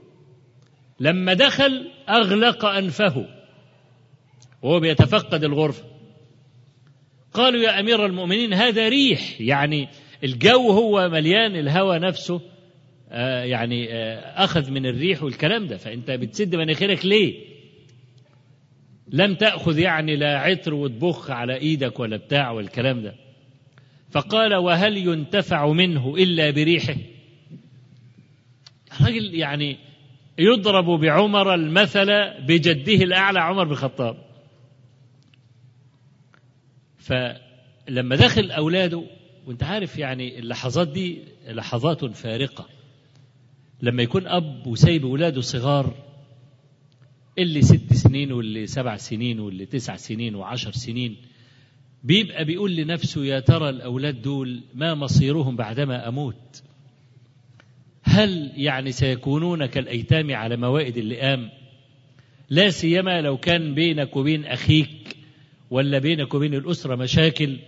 لما 1.01 1.35
دخل 1.35 1.91
أغلق 2.09 2.65
أنفه. 2.65 3.44
وهو 4.65 4.81
بيتفقد 4.81 5.45
الغرفة. 5.45 5.85
قالوا 7.33 7.63
يا 7.63 7.81
أمير 7.81 8.07
المؤمنين 8.07 8.55
هذا 8.55 8.89
ريح 8.89 9.41
يعني 9.41 9.89
الجو 10.25 10.71
هو 10.71 11.09
مليان 11.09 11.57
الهوى 11.57 11.99
نفسه 11.99 12.41
آه، 13.11 13.43
يعني 13.43 13.93
آه، 13.93 14.45
أخذ 14.45 14.71
من 14.71 14.87
الريح 14.87 15.23
والكلام 15.23 15.67
ده. 15.67 15.77
فأنت 15.77 16.11
بتسد 16.11 16.57
مناخيرك 16.57 17.07
ليه؟ 17.07 17.35
لم 19.09 19.35
تأخذ 19.35 19.79
يعني 19.79 20.17
لا 20.17 20.39
عطر 20.39 20.75
وتبخ 20.75 21.31
على 21.31 21.57
إيدك 21.57 22.01
ولا 22.01 22.17
بتاع 22.17 22.51
والكلام 22.51 23.03
ده. 23.03 23.15
فقال 24.11 24.55
وهل 24.55 24.97
ينتفع 24.97 25.73
منه 25.73 26.15
إلا 26.17 26.51
بريحه؟ 26.51 26.97
الراجل 29.01 29.35
يعني 29.35 29.79
يضرب 30.39 31.01
بعمر 31.01 31.55
المثل 31.55 32.07
بجده 32.47 33.05
الأعلى 33.05 33.41
عمر 33.41 33.65
بن 33.65 33.73
الخطاب. 33.73 34.34
فلما 37.05 38.17
دخل 38.17 38.51
أولاده 38.51 39.03
وأنت 39.47 39.63
عارف 39.63 39.99
يعني 39.99 40.39
اللحظات 40.39 40.89
دي 40.89 41.19
لحظات 41.49 42.05
فارقة. 42.05 42.69
لما 43.83 44.03
يكون 44.03 44.27
أب 44.27 44.67
وسايب 44.67 45.05
ولاده 45.05 45.41
صغار 45.41 45.95
اللي 47.39 47.63
ست 47.63 47.93
سنين 47.93 48.33
واللي 48.33 48.67
سبع 48.67 48.97
سنين 48.97 49.41
واللي 49.41 49.67
تسع 49.67 49.97
سنين 49.97 50.35
وعشر 50.35 50.73
سنين 50.73 51.17
بيبقى 52.05 52.45
بيقول 52.45 52.77
لنفسه 52.77 53.25
يا 53.25 53.41
ترى 53.41 53.69
الأولاد 53.69 54.23
دول 54.23 54.61
ما 54.75 54.95
مصيرهم 54.95 55.57
بعدما 55.57 56.09
أموت؟ 56.09 56.63
هل 58.03 58.53
يعني 58.57 58.93
سيكونون 58.93 59.67
كالأيتام 59.67 60.35
على 60.35 60.57
موائد 60.57 60.97
اللئام؟ 60.97 61.51
لا 62.51 62.71
سيما 62.71 63.21
لو 63.21 63.37
كان 63.37 63.75
بينك 63.75 64.17
وبين 64.17 64.45
أخيك 64.45 65.14
ولا 65.75 65.99
بينك 65.99 66.35
وبين 66.35 66.55
الأسرة 66.55 66.97
مشاكل 66.97 67.59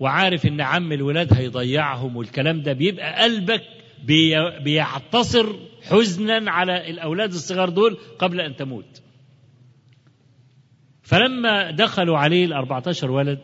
وعارف 0.00 0.46
إن 0.46 0.60
عم 0.60 0.92
الولاد 0.92 1.34
هيضيعهم 1.34 2.16
والكلام 2.16 2.62
ده 2.62 2.72
بيبقى 2.72 3.22
قلبك 3.22 3.62
بي- 4.04 4.60
بيعتصر 4.60 5.46
حزنا 5.82 6.50
على 6.50 6.90
الأولاد 6.90 7.30
الصغار 7.32 7.68
دول 7.68 7.98
قبل 8.18 8.40
أن 8.40 8.56
تموت. 8.56 9.02
فلما 11.02 11.70
دخلوا 11.70 12.18
عليه 12.18 12.44
الأربعة 12.44 12.82
عشر 12.86 13.10
ولد 13.10 13.40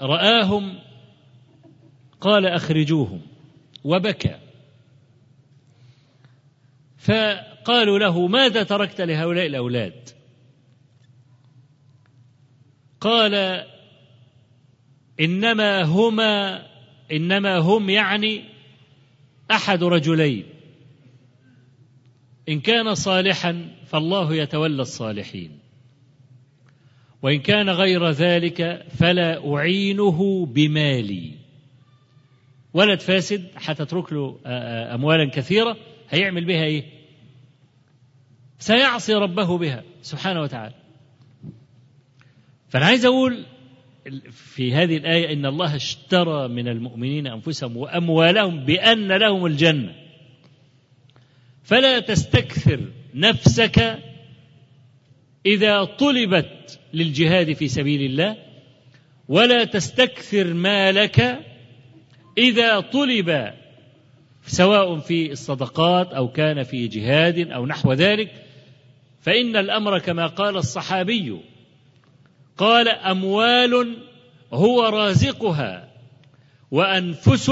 ورآهم 0.00 0.78
قال 2.20 2.46
أخرجوهم 2.46 3.20
وبكى. 3.84 4.36
فقالوا 6.98 7.98
له 7.98 8.26
ماذا 8.26 8.62
تركت 8.62 9.00
لهؤلاء 9.00 9.46
الأولاد؟ 9.46 10.08
قال 13.04 13.64
إنما 15.20 15.82
هما 15.82 16.66
إنما 17.12 17.58
هم 17.58 17.90
يعني 17.90 18.44
أحد 19.50 19.84
رجلين. 19.84 20.44
إن 22.48 22.60
كان 22.60 22.94
صالحا 22.94 23.68
فالله 23.86 24.34
يتولى 24.34 24.82
الصالحين. 24.82 25.58
وإن 27.22 27.40
كان 27.40 27.70
غير 27.70 28.10
ذلك 28.10 28.86
فلا 28.90 29.54
أعينه 29.54 30.46
بمالي. 30.46 31.32
ولد 32.74 33.00
فاسد 33.00 33.50
هتترك 33.56 34.12
له 34.12 34.38
أموالا 34.94 35.30
كثيرة 35.30 35.76
هيعمل 36.10 36.44
بها 36.44 36.64
إيه؟ 36.64 36.84
سيعصي 38.58 39.14
ربه 39.14 39.58
بها 39.58 39.82
سبحانه 40.02 40.40
وتعالى. 40.40 40.83
فأنا 42.74 42.86
عايز 42.86 43.04
أقول 43.04 43.44
في 44.30 44.74
هذه 44.74 44.96
الآية 44.96 45.32
إن 45.32 45.46
الله 45.46 45.76
اشترى 45.76 46.48
من 46.48 46.68
المؤمنين 46.68 47.26
أنفسهم 47.26 47.76
وأموالهم 47.76 48.64
بأن 48.64 49.12
لهم 49.12 49.46
الجنة. 49.46 49.94
فلا 51.62 51.98
تستكثر 52.00 52.80
نفسك 53.14 53.98
إذا 55.46 55.84
طلبت 55.84 56.80
للجهاد 56.94 57.52
في 57.52 57.68
سبيل 57.68 58.02
الله 58.02 58.36
ولا 59.28 59.64
تستكثر 59.64 60.54
مالك 60.54 61.38
إذا 62.38 62.80
طلب 62.80 63.52
سواء 64.46 64.98
في 64.98 65.32
الصدقات 65.32 66.12
أو 66.12 66.28
كان 66.28 66.62
في 66.62 66.88
جهاد 66.88 67.38
أو 67.50 67.66
نحو 67.66 67.92
ذلك. 67.92 68.32
فإن 69.20 69.56
الأمر 69.56 69.98
كما 69.98 70.26
قال 70.26 70.56
الصحابي 70.56 71.53
قال 72.58 72.88
أموال 72.88 73.96
هو 74.52 74.82
رازقها 74.82 75.88
وأنفس 76.70 77.50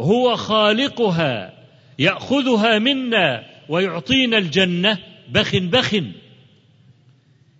هو 0.00 0.36
خالقها 0.36 1.58
يأخذها 1.98 2.78
منا 2.78 3.44
ويعطينا 3.68 4.38
الجنة. 4.38 4.98
بخ 5.28 5.56
بخ 5.56 5.94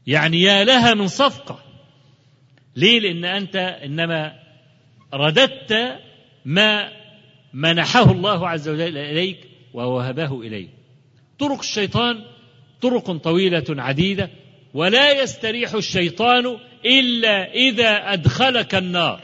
يعني 0.06 0.42
يا 0.42 0.64
لها 0.64 0.94
من 0.94 1.06
صفقة. 1.06 1.58
ليه؟ 2.76 3.00
لأن 3.00 3.24
أنت 3.24 3.56
إنما 3.56 4.32
رددت 5.14 5.98
ما 6.44 6.92
منحه 7.52 8.10
الله 8.10 8.48
عز 8.48 8.68
وجل 8.68 8.98
إليك 8.98 9.38
ووهبه 9.74 10.40
إليك. 10.40 10.70
طرق 11.38 11.58
الشيطان 11.58 12.24
طرق 12.80 13.10
طويلة 13.10 13.64
عديدة. 13.68 14.30
ولا 14.74 15.22
يستريح 15.22 15.74
الشيطان 15.74 16.58
إلا 16.84 17.52
إذا 17.52 18.12
أدخلك 18.12 18.74
النار. 18.74 19.20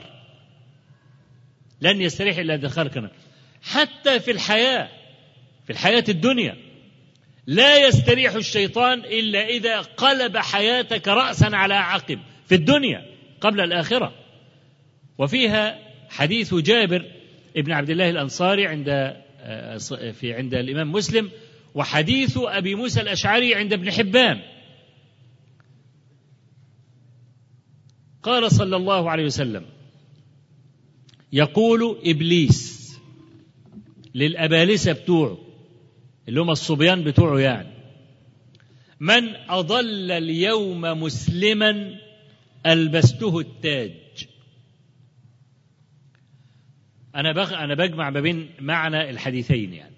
لن 1.80 2.00
يستريح 2.00 2.38
إلا 2.38 2.54
أدخلك 2.54 2.96
النار. 2.96 3.12
حتى 3.62 4.20
في 4.20 4.30
الحياة 4.30 4.88
في 5.66 5.72
الحياة 5.72 6.04
الدنيا 6.08 6.56
لا 7.46 7.86
يستريح 7.88 8.34
الشيطان 8.34 8.98
إلا 8.98 9.46
إذا 9.46 9.80
قلب 9.80 10.36
حياتك 10.36 11.08
رأسا 11.08 11.50
على 11.52 11.74
عقب 11.74 12.18
في 12.48 12.54
الدنيا 12.54 13.06
قبل 13.40 13.60
الآخرة. 13.60 14.14
وفيها 15.18 15.78
حديث 16.10 16.54
جابر 16.54 17.04
ابن 17.56 17.72
عبد 17.72 17.90
الله 17.90 18.10
الأنصاري 18.10 18.66
عند 18.66 19.16
في 20.12 20.34
عند 20.34 20.54
الإمام 20.54 20.92
مسلم 20.92 21.30
وحديث 21.74 22.38
أبي 22.42 22.74
موسى 22.74 23.00
الأشعري 23.00 23.54
عند 23.54 23.72
ابن 23.72 23.92
حبان. 23.92 24.40
قال 28.22 28.52
صلى 28.52 28.76
الله 28.76 29.10
عليه 29.10 29.24
وسلم 29.24 29.66
يقول 31.32 31.98
إبليس 32.04 32.78
للأبالسة 34.14 34.92
بتوعه 34.92 35.38
اللي 36.28 36.40
هم 36.40 36.50
الصبيان 36.50 37.04
بتوعه 37.04 37.38
يعني 37.38 37.68
من 39.00 39.34
أضل 39.48 40.10
اليوم 40.10 40.80
مسلما 40.80 41.94
ألبسته 42.66 43.38
التاج. 43.38 43.92
أنا 47.14 47.32
بغ... 47.32 47.54
أنا 47.54 47.74
بجمع 47.74 48.10
ما 48.10 48.20
بين 48.20 48.50
معنى 48.60 49.10
الحديثين 49.10 49.74
يعني. 49.74 49.94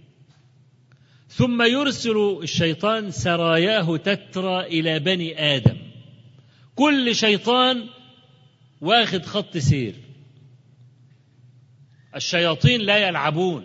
ثم 1.28 1.62
يرسل 1.62 2.38
الشيطان 2.42 3.10
سراياه 3.10 3.96
تترى 3.96 4.60
إلى 4.60 4.98
بني 4.98 5.56
آدم. 5.56 5.76
كل 6.74 7.14
شيطان 7.14 7.86
واخد 8.80 9.26
خط 9.26 9.56
سير. 9.56 9.94
الشياطين 12.16 12.80
لا 12.80 13.08
يلعبون. 13.08 13.64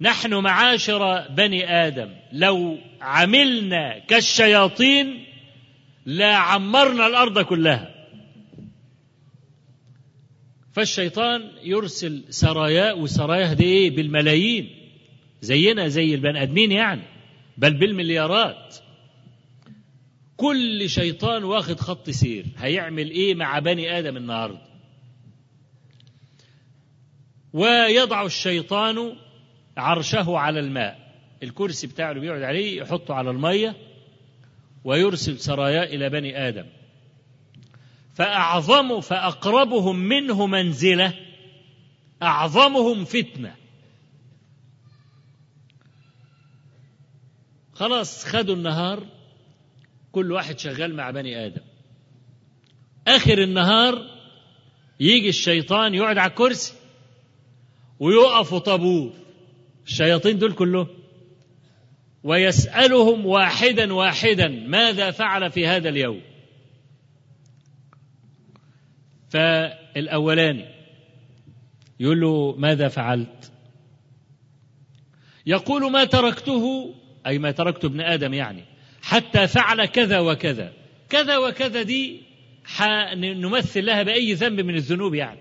نحن 0.00 0.34
معاشر 0.34 1.28
بني 1.28 1.70
آدم. 1.86 2.14
لو 2.32 2.78
عملنا 3.00 3.98
كالشياطين 3.98 5.24
لا 6.06 6.36
عمرنا 6.36 7.06
الأرض 7.06 7.38
كلها. 7.38 7.94
فالشيطان 10.72 11.50
يرسل 11.62 12.24
سرايا 12.30 12.92
وسراياه 12.92 13.54
دي 13.54 13.64
إيه 13.64 13.90
بالملايين. 13.90 14.70
زينا 15.40 15.88
زي 15.88 16.14
البني 16.14 16.42
آدمين 16.42 16.72
يعني. 16.72 17.02
بل 17.58 17.74
بالمليارات. 17.74 18.76
كل 20.36 20.90
شيطان 20.90 21.44
واخد 21.44 21.80
خط 21.80 22.10
سير 22.10 22.46
هيعمل 22.58 23.10
إيه 23.10 23.34
مع 23.34 23.58
بني 23.58 23.98
آدم 23.98 24.16
النهارده؟ 24.16 24.58
ويضع 27.52 28.26
الشيطان 28.26 29.16
عرشه 29.76 30.38
على 30.38 30.60
الماء. 30.60 31.04
الكرسي 31.42 31.86
بتاعه 31.86 32.10
اللي 32.10 32.20
بيقعد 32.20 32.42
عليه 32.42 32.80
يحطه 32.80 33.14
على 33.14 33.30
المية 33.30 33.76
ويرسل 34.84 35.38
سرايا 35.38 35.84
إلى 35.84 36.10
بني 36.10 36.48
آدم. 36.48 36.66
فأعظم 38.14 39.00
فأقربهم 39.00 39.96
منه 39.96 40.46
منزلة 40.46 41.14
أعظمهم 42.22 43.04
فتنة. 43.04 43.54
خلاص 47.72 48.24
خدوا 48.24 48.54
النهار 48.54 49.06
كل 50.14 50.32
واحد 50.32 50.58
شغال 50.58 50.96
مع 50.96 51.10
بني 51.10 51.46
آدم. 51.46 51.62
آخر 53.08 53.42
النهار 53.42 53.94
يجي 55.00 55.28
الشيطان 55.28 55.94
يقعد 55.94 56.18
على 56.18 56.30
الكرسي 56.30 56.74
ويقفوا 58.00 58.58
طابور 58.58 59.12
الشياطين 59.86 60.38
دول 60.38 60.52
كلهم. 60.52 60.88
ويسألهم 62.24 63.26
واحدا 63.26 63.92
واحدا 63.92 64.48
ماذا 64.48 65.10
فعل 65.10 65.50
في 65.50 65.66
هذا 65.66 65.88
اليوم. 65.88 66.20
فالأولاني 69.28 70.64
يقول 72.00 72.20
له 72.20 72.54
ماذا 72.58 72.88
فعلت؟ 72.88 73.52
يقول 75.46 75.92
ما 75.92 76.04
تركته 76.04 76.94
أي 77.26 77.38
ما 77.38 77.50
تركت 77.50 77.84
ابن 77.84 78.00
آدم 78.00 78.34
يعني. 78.34 78.73
حتى 79.04 79.46
فعل 79.46 79.86
كذا 79.86 80.18
وكذا. 80.18 80.72
كذا 81.08 81.36
وكذا 81.36 81.82
دي 81.82 82.20
نمثل 83.14 83.86
لها 83.86 84.02
بأي 84.02 84.34
ذنب 84.34 84.60
من 84.60 84.74
الذنوب 84.74 85.14
يعني. 85.14 85.40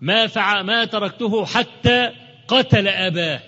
ما 0.00 0.26
فعل 0.26 0.64
ما 0.64 0.84
تركته 0.84 1.44
حتى 1.46 2.10
قتل 2.48 2.88
أباه. 2.88 3.40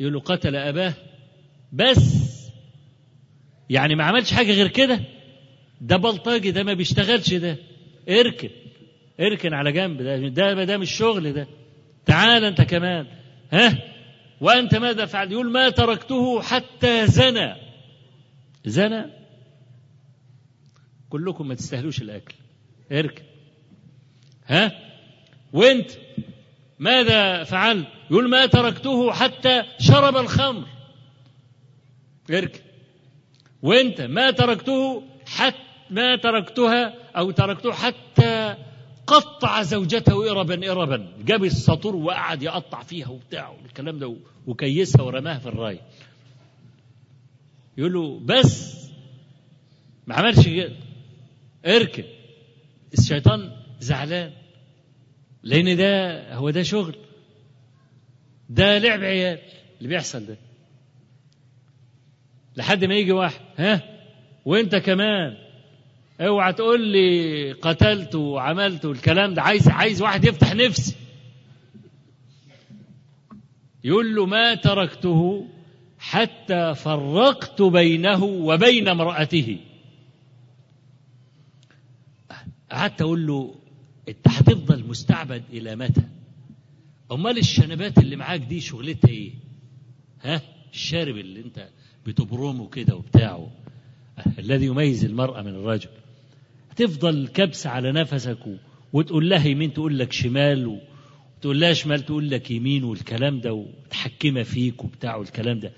يقول 0.00 0.12
له 0.12 0.20
قتل 0.20 0.56
أباه؟ 0.56 0.94
بس. 1.72 2.28
يعني 3.70 3.94
ما 3.94 4.04
عملش 4.04 4.32
حاجة 4.32 4.52
غير 4.52 4.68
كده؟ 4.68 5.00
ده 5.80 5.96
بلطجي 5.96 6.50
ده 6.50 6.62
ما 6.62 6.74
بيشتغلش 6.74 7.34
ده 7.34 7.56
اركن 8.08 8.50
اركن 9.20 9.54
على 9.54 9.72
جنب 9.72 10.02
ده 10.02 10.28
ده 10.28 10.64
ده 10.64 10.78
مش 10.78 10.90
شغل 10.90 11.32
ده. 11.32 11.46
تعال 12.06 12.44
انت 12.44 12.62
كمان. 12.62 13.06
ها؟ 13.52 13.78
وأنت 14.40 14.74
ماذا 14.74 15.06
فعل 15.06 15.32
يقول 15.32 15.50
ما 15.50 15.70
تركته 15.70 16.42
حتى 16.42 17.06
زنى. 17.06 17.54
زنى؟ 18.64 19.04
كلكم 21.10 21.48
ما 21.48 21.54
تستاهلوش 21.54 22.02
الأكل. 22.02 22.34
اركن 22.92 23.22
ها؟ 24.46 24.72
وأنت 25.52 25.90
ماذا 26.78 27.44
فعلت؟ 27.44 27.88
يقول 28.10 28.28
ما 28.28 28.46
تركته 28.46 29.12
حتى 29.12 29.62
شرب 29.78 30.16
الخمر. 30.16 30.66
اركن 32.30 32.60
وأنت 33.62 34.00
ما 34.00 34.30
تركته 34.30 35.02
حتى 35.26 35.68
ما 35.90 36.16
تركتها 36.16 36.94
أو 37.16 37.30
تركته 37.30 37.72
حتى 37.72 38.56
قطع 39.08 39.62
زوجته 39.62 40.30
إربا 40.30 40.70
إربا. 40.72 41.12
جاب 41.24 41.44
السطور 41.44 41.96
وقعد 41.96 42.42
يقطع 42.42 42.82
فيها 42.82 43.08
وبتاع 43.08 43.54
الكلام 43.64 43.98
ده 43.98 44.16
وكيسها 44.46 45.02
ورماها 45.02 45.38
في 45.38 45.46
الراي 45.46 45.80
يقول 47.78 47.92
له 47.92 48.20
بس 48.24 48.76
ما 50.06 50.14
عملش 50.14 50.48
كده. 50.48 50.72
اركن. 51.66 52.04
الشيطان 52.98 53.52
زعلان. 53.80 54.32
لأن 55.42 55.76
ده 55.76 56.34
هو 56.34 56.50
ده 56.50 56.62
شغل. 56.62 56.96
ده 58.48 58.78
لعب 58.78 59.00
عيال 59.00 59.38
اللي 59.78 59.88
بيحصل 59.88 60.26
ده. 60.26 60.36
لحد 62.56 62.84
ما 62.84 62.94
يجي 62.94 63.12
واحد 63.12 63.40
ها؟ 63.56 63.82
وأنت 64.44 64.76
كمان؟ 64.76 65.47
اوعى 66.20 66.52
تقول 66.52 66.86
لي 66.88 67.52
قتلت 67.52 68.14
وعملت 68.14 68.84
والكلام 68.84 69.34
ده. 69.34 69.42
عايز 69.42 69.68
عايز 69.68 70.02
واحد 70.02 70.24
يفتح 70.24 70.54
نفسي. 70.54 70.96
يقول 73.84 74.14
له 74.14 74.26
ما 74.26 74.54
تركته 74.54 75.46
حتى 75.98 76.74
فرقت 76.74 77.62
بينه 77.62 78.24
وبين 78.24 78.88
امرأته. 78.88 79.58
قعدت 82.70 83.02
أقول 83.02 83.26
له 83.26 83.54
انت 84.08 84.28
هتفضل 84.28 84.86
مستعبد 84.88 85.42
إلى 85.52 85.76
متى؟ 85.76 86.02
أمال 87.12 87.38
الشنبات 87.38 87.98
اللي 87.98 88.16
معاك 88.16 88.40
دي 88.40 88.60
شغلتها 88.60 89.08
إيه؟ 89.08 89.32
ها؟ 90.22 90.42
الشارب 90.72 91.16
اللي 91.16 91.40
أنت 91.40 91.68
بتبرمه 92.06 92.68
كده 92.68 92.96
وبتاعه. 92.96 93.50
الذي 94.38 94.66
يميز 94.66 95.04
المرأة 95.04 95.42
من 95.42 95.54
الرجل. 95.54 95.88
تفضل 96.78 97.28
كبس 97.28 97.66
على 97.66 97.92
نفسك 97.92 98.38
وتقول 98.92 99.30
لها 99.30 99.46
يمين 99.46 99.72
تقول 99.72 99.98
لك 99.98 100.12
شمال 100.12 100.80
وتقول 101.36 101.60
لها 101.60 101.72
شمال 101.72 102.06
تقول 102.06 102.30
لك 102.30 102.50
يمين 102.50 102.84
والكلام 102.84 103.40
ده 103.40 103.52
وتحكمها 103.52 104.42
فيك 104.42 104.84
وبتاع 104.84 105.16
والكلام 105.16 105.60
ده. 105.60 105.72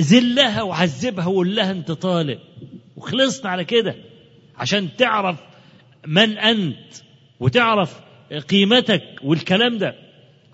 ذلها 0.00 0.62
وعذبها 0.62 1.26
وقول 1.26 1.56
لها 1.56 1.70
انت 1.70 1.90
طالق. 1.92 2.40
وخلصنا 2.96 3.50
على 3.50 3.64
كده. 3.64 3.94
عشان 4.56 4.96
تعرف 4.96 5.40
من 6.06 6.38
أنت 6.38 6.94
وتعرف 7.40 8.00
قيمتك 8.48 9.04
والكلام 9.22 9.78
ده. 9.78 9.94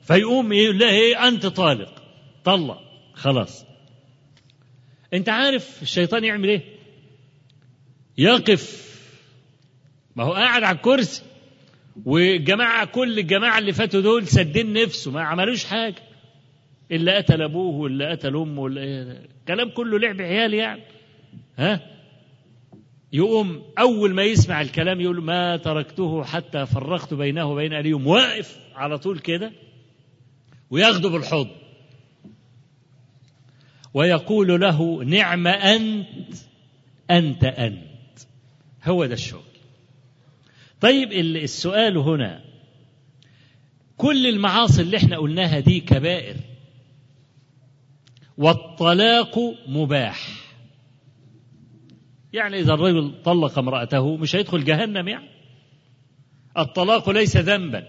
فيقوم 0.03 0.53
يقول 0.53 0.79
لها 0.79 0.91
إيه؟ 0.91 1.29
أنت 1.29 1.47
طالق. 1.47 2.03
طلق. 2.45 2.79
خلاص. 3.15 3.65
أنت 5.15 5.29
عارف 5.29 5.83
الشيطان 5.83 6.25
يعمل 6.25 6.49
إيه؟ 6.49 6.63
يقف 8.19 8.94
ما 10.17 10.25
هو 10.25 10.33
قاعد 10.33 10.63
على 10.63 10.77
الكرسي. 10.77 11.23
والجماعة 12.05 12.85
كل 12.87 13.19
الجماعة 13.19 13.59
اللي 13.59 13.73
فاتوا 13.73 14.01
دول 14.01 14.27
سدين 14.27 14.73
نفسه 14.73 15.11
ما 15.11 15.23
عملوش 15.23 15.65
حاجة. 15.65 16.03
إلا 16.93 17.17
قتل 17.17 17.43
أبوه 17.43 17.75
ولا 17.75 18.11
قتل 18.11 18.37
أمه 18.37 18.63
ولا 18.63 18.81
إيه. 18.81 19.27
كلام 19.49 19.71
كله 19.71 19.99
لعب 19.99 20.21
عيال 20.21 20.55
يعني. 20.55 20.83
ها؟ 21.59 21.81
يقوم 23.13 23.63
أول 23.79 24.15
ما 24.15 24.23
يسمع 24.23 24.61
الكلام 24.61 25.01
يقول 25.01 25.23
ما 25.23 25.57
تركته 25.57 26.25
حتى 26.25 26.67
فرقت 26.67 27.15
بينه 27.15 27.45
وبين 27.51 27.73
أليهم 27.73 28.07
واقف 28.07 28.59
على 28.75 28.99
طول 28.99 29.19
كده 29.19 29.53
وياخده 30.71 31.09
بالحضن 31.09 31.51
ويقول 33.95 34.61
له 34.61 35.05
نعم 35.05 35.47
أنت 35.47 36.07
أنت 37.11 37.45
أنت. 37.45 38.19
هو 38.85 39.07
ده 39.07 39.15
الشغل. 39.15 39.54
طيب 40.81 41.13
السؤال 41.13 41.99
هنا 41.99 42.45
كل 43.97 44.27
المعاصي 44.27 44.83
اللي 44.83 44.97
إحنا 44.97 45.19
قلناها 45.19 45.61
دي 45.61 45.81
كبائر 45.81 46.37
والطلاق 48.39 49.39
مباح. 49.67 50.29
يعني 52.33 52.61
إذا 52.61 52.75
الرجل 52.75 53.23
طلق 53.25 53.59
امرأته 53.59 54.17
مش 54.17 54.37
هيدخل 54.37 54.65
جهنم 54.65 55.09
يعني؟ 55.09 55.29
الطلاق 56.59 57.11
ليس 57.11 57.37
ذنبا 57.37 57.85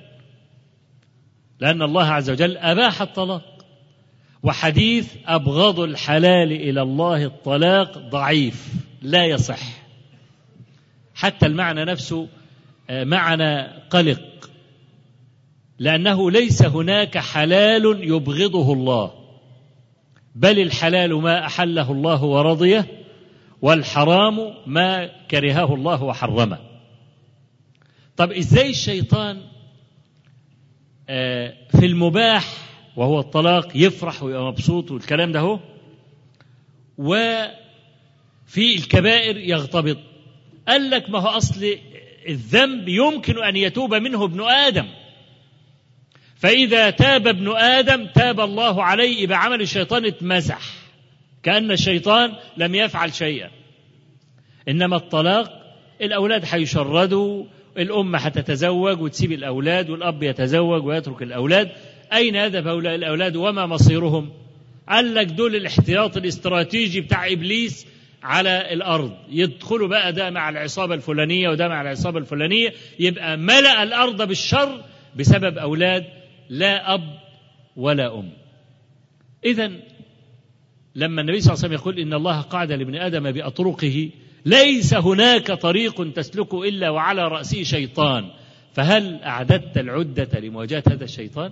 لأن 1.59 1.81
الله 1.81 2.05
عز 2.05 2.29
وجل 2.29 2.57
أباح 2.57 3.01
الطلاق. 3.01 3.65
وحديث 4.43 5.15
أبغض 5.25 5.79
الحلال 5.79 6.51
إلى 6.51 6.81
الله 6.81 7.25
الطلاق 7.25 7.97
ضعيف 7.97 8.73
لا 9.01 9.25
يصح. 9.25 9.85
حتى 11.15 11.45
المعنى 11.45 11.85
نفسه 11.85 12.27
معنى 12.89 13.61
قلق 13.89 14.21
لأنه 15.79 16.31
ليس 16.31 16.65
هناك 16.65 17.17
حلال 17.17 17.99
يبغضه 18.03 18.73
الله 18.73 19.11
بل 20.35 20.59
الحلال 20.59 21.13
ما 21.13 21.45
أحله 21.45 21.91
الله 21.91 22.23
ورضيه 22.23 22.85
والحرام 23.61 24.53
ما 24.65 25.05
كرهه 25.31 25.73
الله 25.75 26.03
وحرمه. 26.03 26.57
طب 28.17 28.31
إزاي 28.31 28.69
الشيطان 28.69 29.41
آه، 31.09 31.53
في 31.79 31.85
المباح 31.85 32.45
وهو 32.95 33.19
الطلاق 33.19 33.67
يفرح 33.75 34.23
ويبقى 34.23 34.43
مبسوط 34.45 34.91
والكلام 34.91 35.31
ده 35.31 35.39
هو 35.39 35.59
وفي 36.97 38.75
الكبائر 38.75 39.37
يغتبط؟ 39.37 39.97
قال 40.67 40.89
لك 40.89 41.09
ما 41.09 41.19
هو 41.19 41.27
أصل 41.27 41.65
الذنب 42.27 42.89
يمكن 42.89 43.43
أن 43.43 43.55
يتوب 43.55 43.93
منه 43.93 44.23
ابن 44.23 44.41
آدم. 44.41 44.85
فإذا 46.35 46.89
تاب 46.89 47.27
ابن 47.27 47.55
آدم 47.57 48.05
تاب 48.05 48.39
الله 48.39 48.83
عليه 48.83 49.27
بعمل 49.27 49.61
الشيطان 49.61 50.05
اتمسح 50.05 50.61
كأن 51.43 51.71
الشيطان 51.71 52.33
لم 52.57 52.75
يفعل 52.75 53.13
شيئا. 53.13 53.49
إنما 54.69 54.95
الطلاق 54.95 55.51
الأولاد 56.01 56.43
هيشردوا 56.51 57.43
الأم 57.77 58.15
هتتزوج 58.15 59.01
وتسيب 59.01 59.31
الأولاد 59.31 59.89
والأب 59.89 60.23
يتزوج 60.23 60.85
ويترك 60.85 61.21
الأولاد. 61.21 61.71
أين 62.13 62.35
يذهب 62.35 62.67
هؤلاء 62.67 62.95
الأولاد؟ 62.95 63.35
وما 63.35 63.65
مصيرهم؟ 63.65 64.31
قال 64.89 65.15
لك 65.15 65.27
دول 65.27 65.55
الاحتياط 65.55 66.17
الاستراتيجي 66.17 67.01
بتاع 67.01 67.31
إبليس 67.31 67.87
على 68.25 68.73
الأرض. 68.73 69.11
يدخلوا 69.29 69.87
بقى 69.87 70.13
ده 70.13 70.29
مع 70.29 70.49
العصابة 70.49 70.95
الفلانية 70.95 71.49
وده 71.49 71.67
مع 71.67 71.81
العصابة 71.81 72.19
الفلانية. 72.19 72.73
يبقى 72.99 73.37
ملأ 73.37 73.83
الأرض 73.83 74.27
بالشر 74.27 74.83
بسبب 75.15 75.57
أولاد 75.57 76.05
لا 76.49 76.93
أب 76.93 77.19
ولا 77.75 78.19
أم. 78.19 78.29
اذا 79.45 79.71
لما 80.95 81.21
النبي 81.21 81.39
صلى 81.39 81.53
الله 81.53 81.63
عليه 81.65 81.73
وسلم 81.73 81.73
يقول 81.73 81.99
إن 81.99 82.13
الله 82.13 82.41
قعد 82.41 82.71
لابن 82.71 82.95
آدم 82.95 83.31
بأطرقه 83.31 84.09
ليس 84.45 84.93
هناك 84.93 85.51
طريق 85.51 86.13
تسلك 86.13 86.53
إلا 86.53 86.89
وعلى 86.89 87.27
رأسه 87.27 87.63
شيطان. 87.63 88.31
فهل 88.73 89.23
أعددت 89.23 89.77
العدة 89.77 90.39
لمواجهة 90.39 90.83
هذا 90.87 91.03
الشيطان؟ 91.03 91.51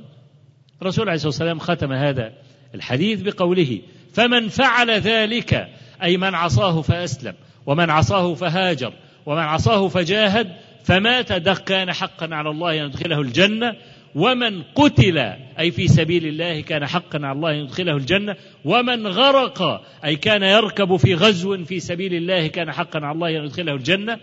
الرسول 0.81 1.03
عليه 1.09 1.15
الصلاة 1.15 1.29
والسلام 1.29 1.59
ختم 1.59 1.91
هذا 1.91 2.33
الحديث 2.75 3.21
بقوله 3.21 3.81
فمن 4.13 4.47
فعل 4.49 4.91
ذلك 4.91 5.69
أي 6.03 6.17
من 6.17 6.35
عصاه 6.35 6.81
فأسلم 6.81 7.33
ومن 7.65 7.89
عصاه 7.89 8.33
فهاجر 8.33 8.93
ومن 9.25 9.41
عصاه 9.41 9.87
فجاهد 9.87 10.51
فمات 10.83 11.31
ده 11.33 11.53
كان 11.53 11.93
حقا 11.93 12.35
على 12.35 12.49
الله 12.49 12.71
أن 12.81 12.85
يدخله 12.85 13.21
الجنة 13.21 13.75
ومن 14.15 14.63
قتل 14.75 15.17
أي 15.59 15.71
في 15.71 15.87
سبيل 15.87 16.27
الله 16.27 16.61
كان 16.61 16.87
حقا 16.87 17.19
على 17.25 17.31
الله 17.31 17.51
أن 17.51 17.55
يدخله 17.55 17.97
الجنة 17.97 18.35
ومن 18.65 19.07
غرق 19.07 19.85
أي 20.05 20.15
كان 20.15 20.43
يركب 20.43 20.95
في 20.95 21.15
غزو 21.15 21.65
في 21.65 21.79
سبيل 21.79 22.13
الله 22.13 22.47
كان 22.47 22.71
حقا 22.71 22.99
على 22.99 23.15
الله 23.15 23.29
أن 23.29 23.45
يدخله 23.45 23.73
الجنة 23.75 24.19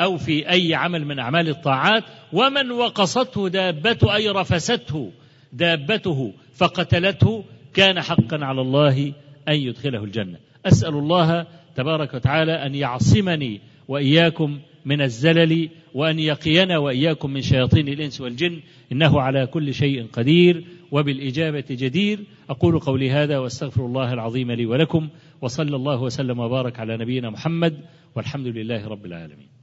أو 0.00 0.16
في 0.18 0.50
أي 0.50 0.74
عمل 0.74 1.04
من 1.04 1.18
أعمال 1.18 1.48
الطاعات 1.48 2.04
ومن 2.32 2.70
وقصته 2.70 3.48
دابته 3.48 4.14
أي 4.14 4.28
رفسته 4.28 5.12
دابته 5.52 6.32
فقتلته 6.54 7.44
كان 7.74 8.02
حقا 8.02 8.44
على 8.44 8.60
الله 8.60 9.12
أن 9.48 9.54
يدخله 9.54 10.04
الجنة. 10.04 10.38
أسأل 10.66 10.94
الله 10.94 11.46
تبارك 11.74 12.14
وتعالى 12.14 12.52
أن 12.52 12.74
يعصمني 12.74 13.60
وإياكم 13.88 14.58
من 14.84 15.02
الزلل 15.02 15.68
وأن 15.94 16.18
يقينا 16.18 16.78
وإياكم 16.78 17.30
من 17.30 17.40
شياطين 17.40 17.88
الإنس 17.88 18.20
والجن. 18.20 18.60
إنه 18.92 19.20
على 19.20 19.46
كل 19.46 19.74
شيء 19.74 20.06
قدير 20.12 20.64
وبالإجابة 20.92 21.64
جدير. 21.70 22.18
أقول 22.50 22.78
قولي 22.78 23.10
هذا 23.10 23.38
وأستغفر 23.38 23.86
الله 23.86 24.12
العظيم 24.12 24.52
لي 24.52 24.66
ولكم 24.66 25.08
وصلى 25.42 25.76
الله 25.76 26.02
وسلم 26.02 26.38
وبارك 26.38 26.80
على 26.80 26.96
نبينا 26.96 27.30
محمد 27.30 27.80
والحمد 28.14 28.46
لله 28.46 28.88
رب 28.88 29.06
العالمين. 29.06 29.57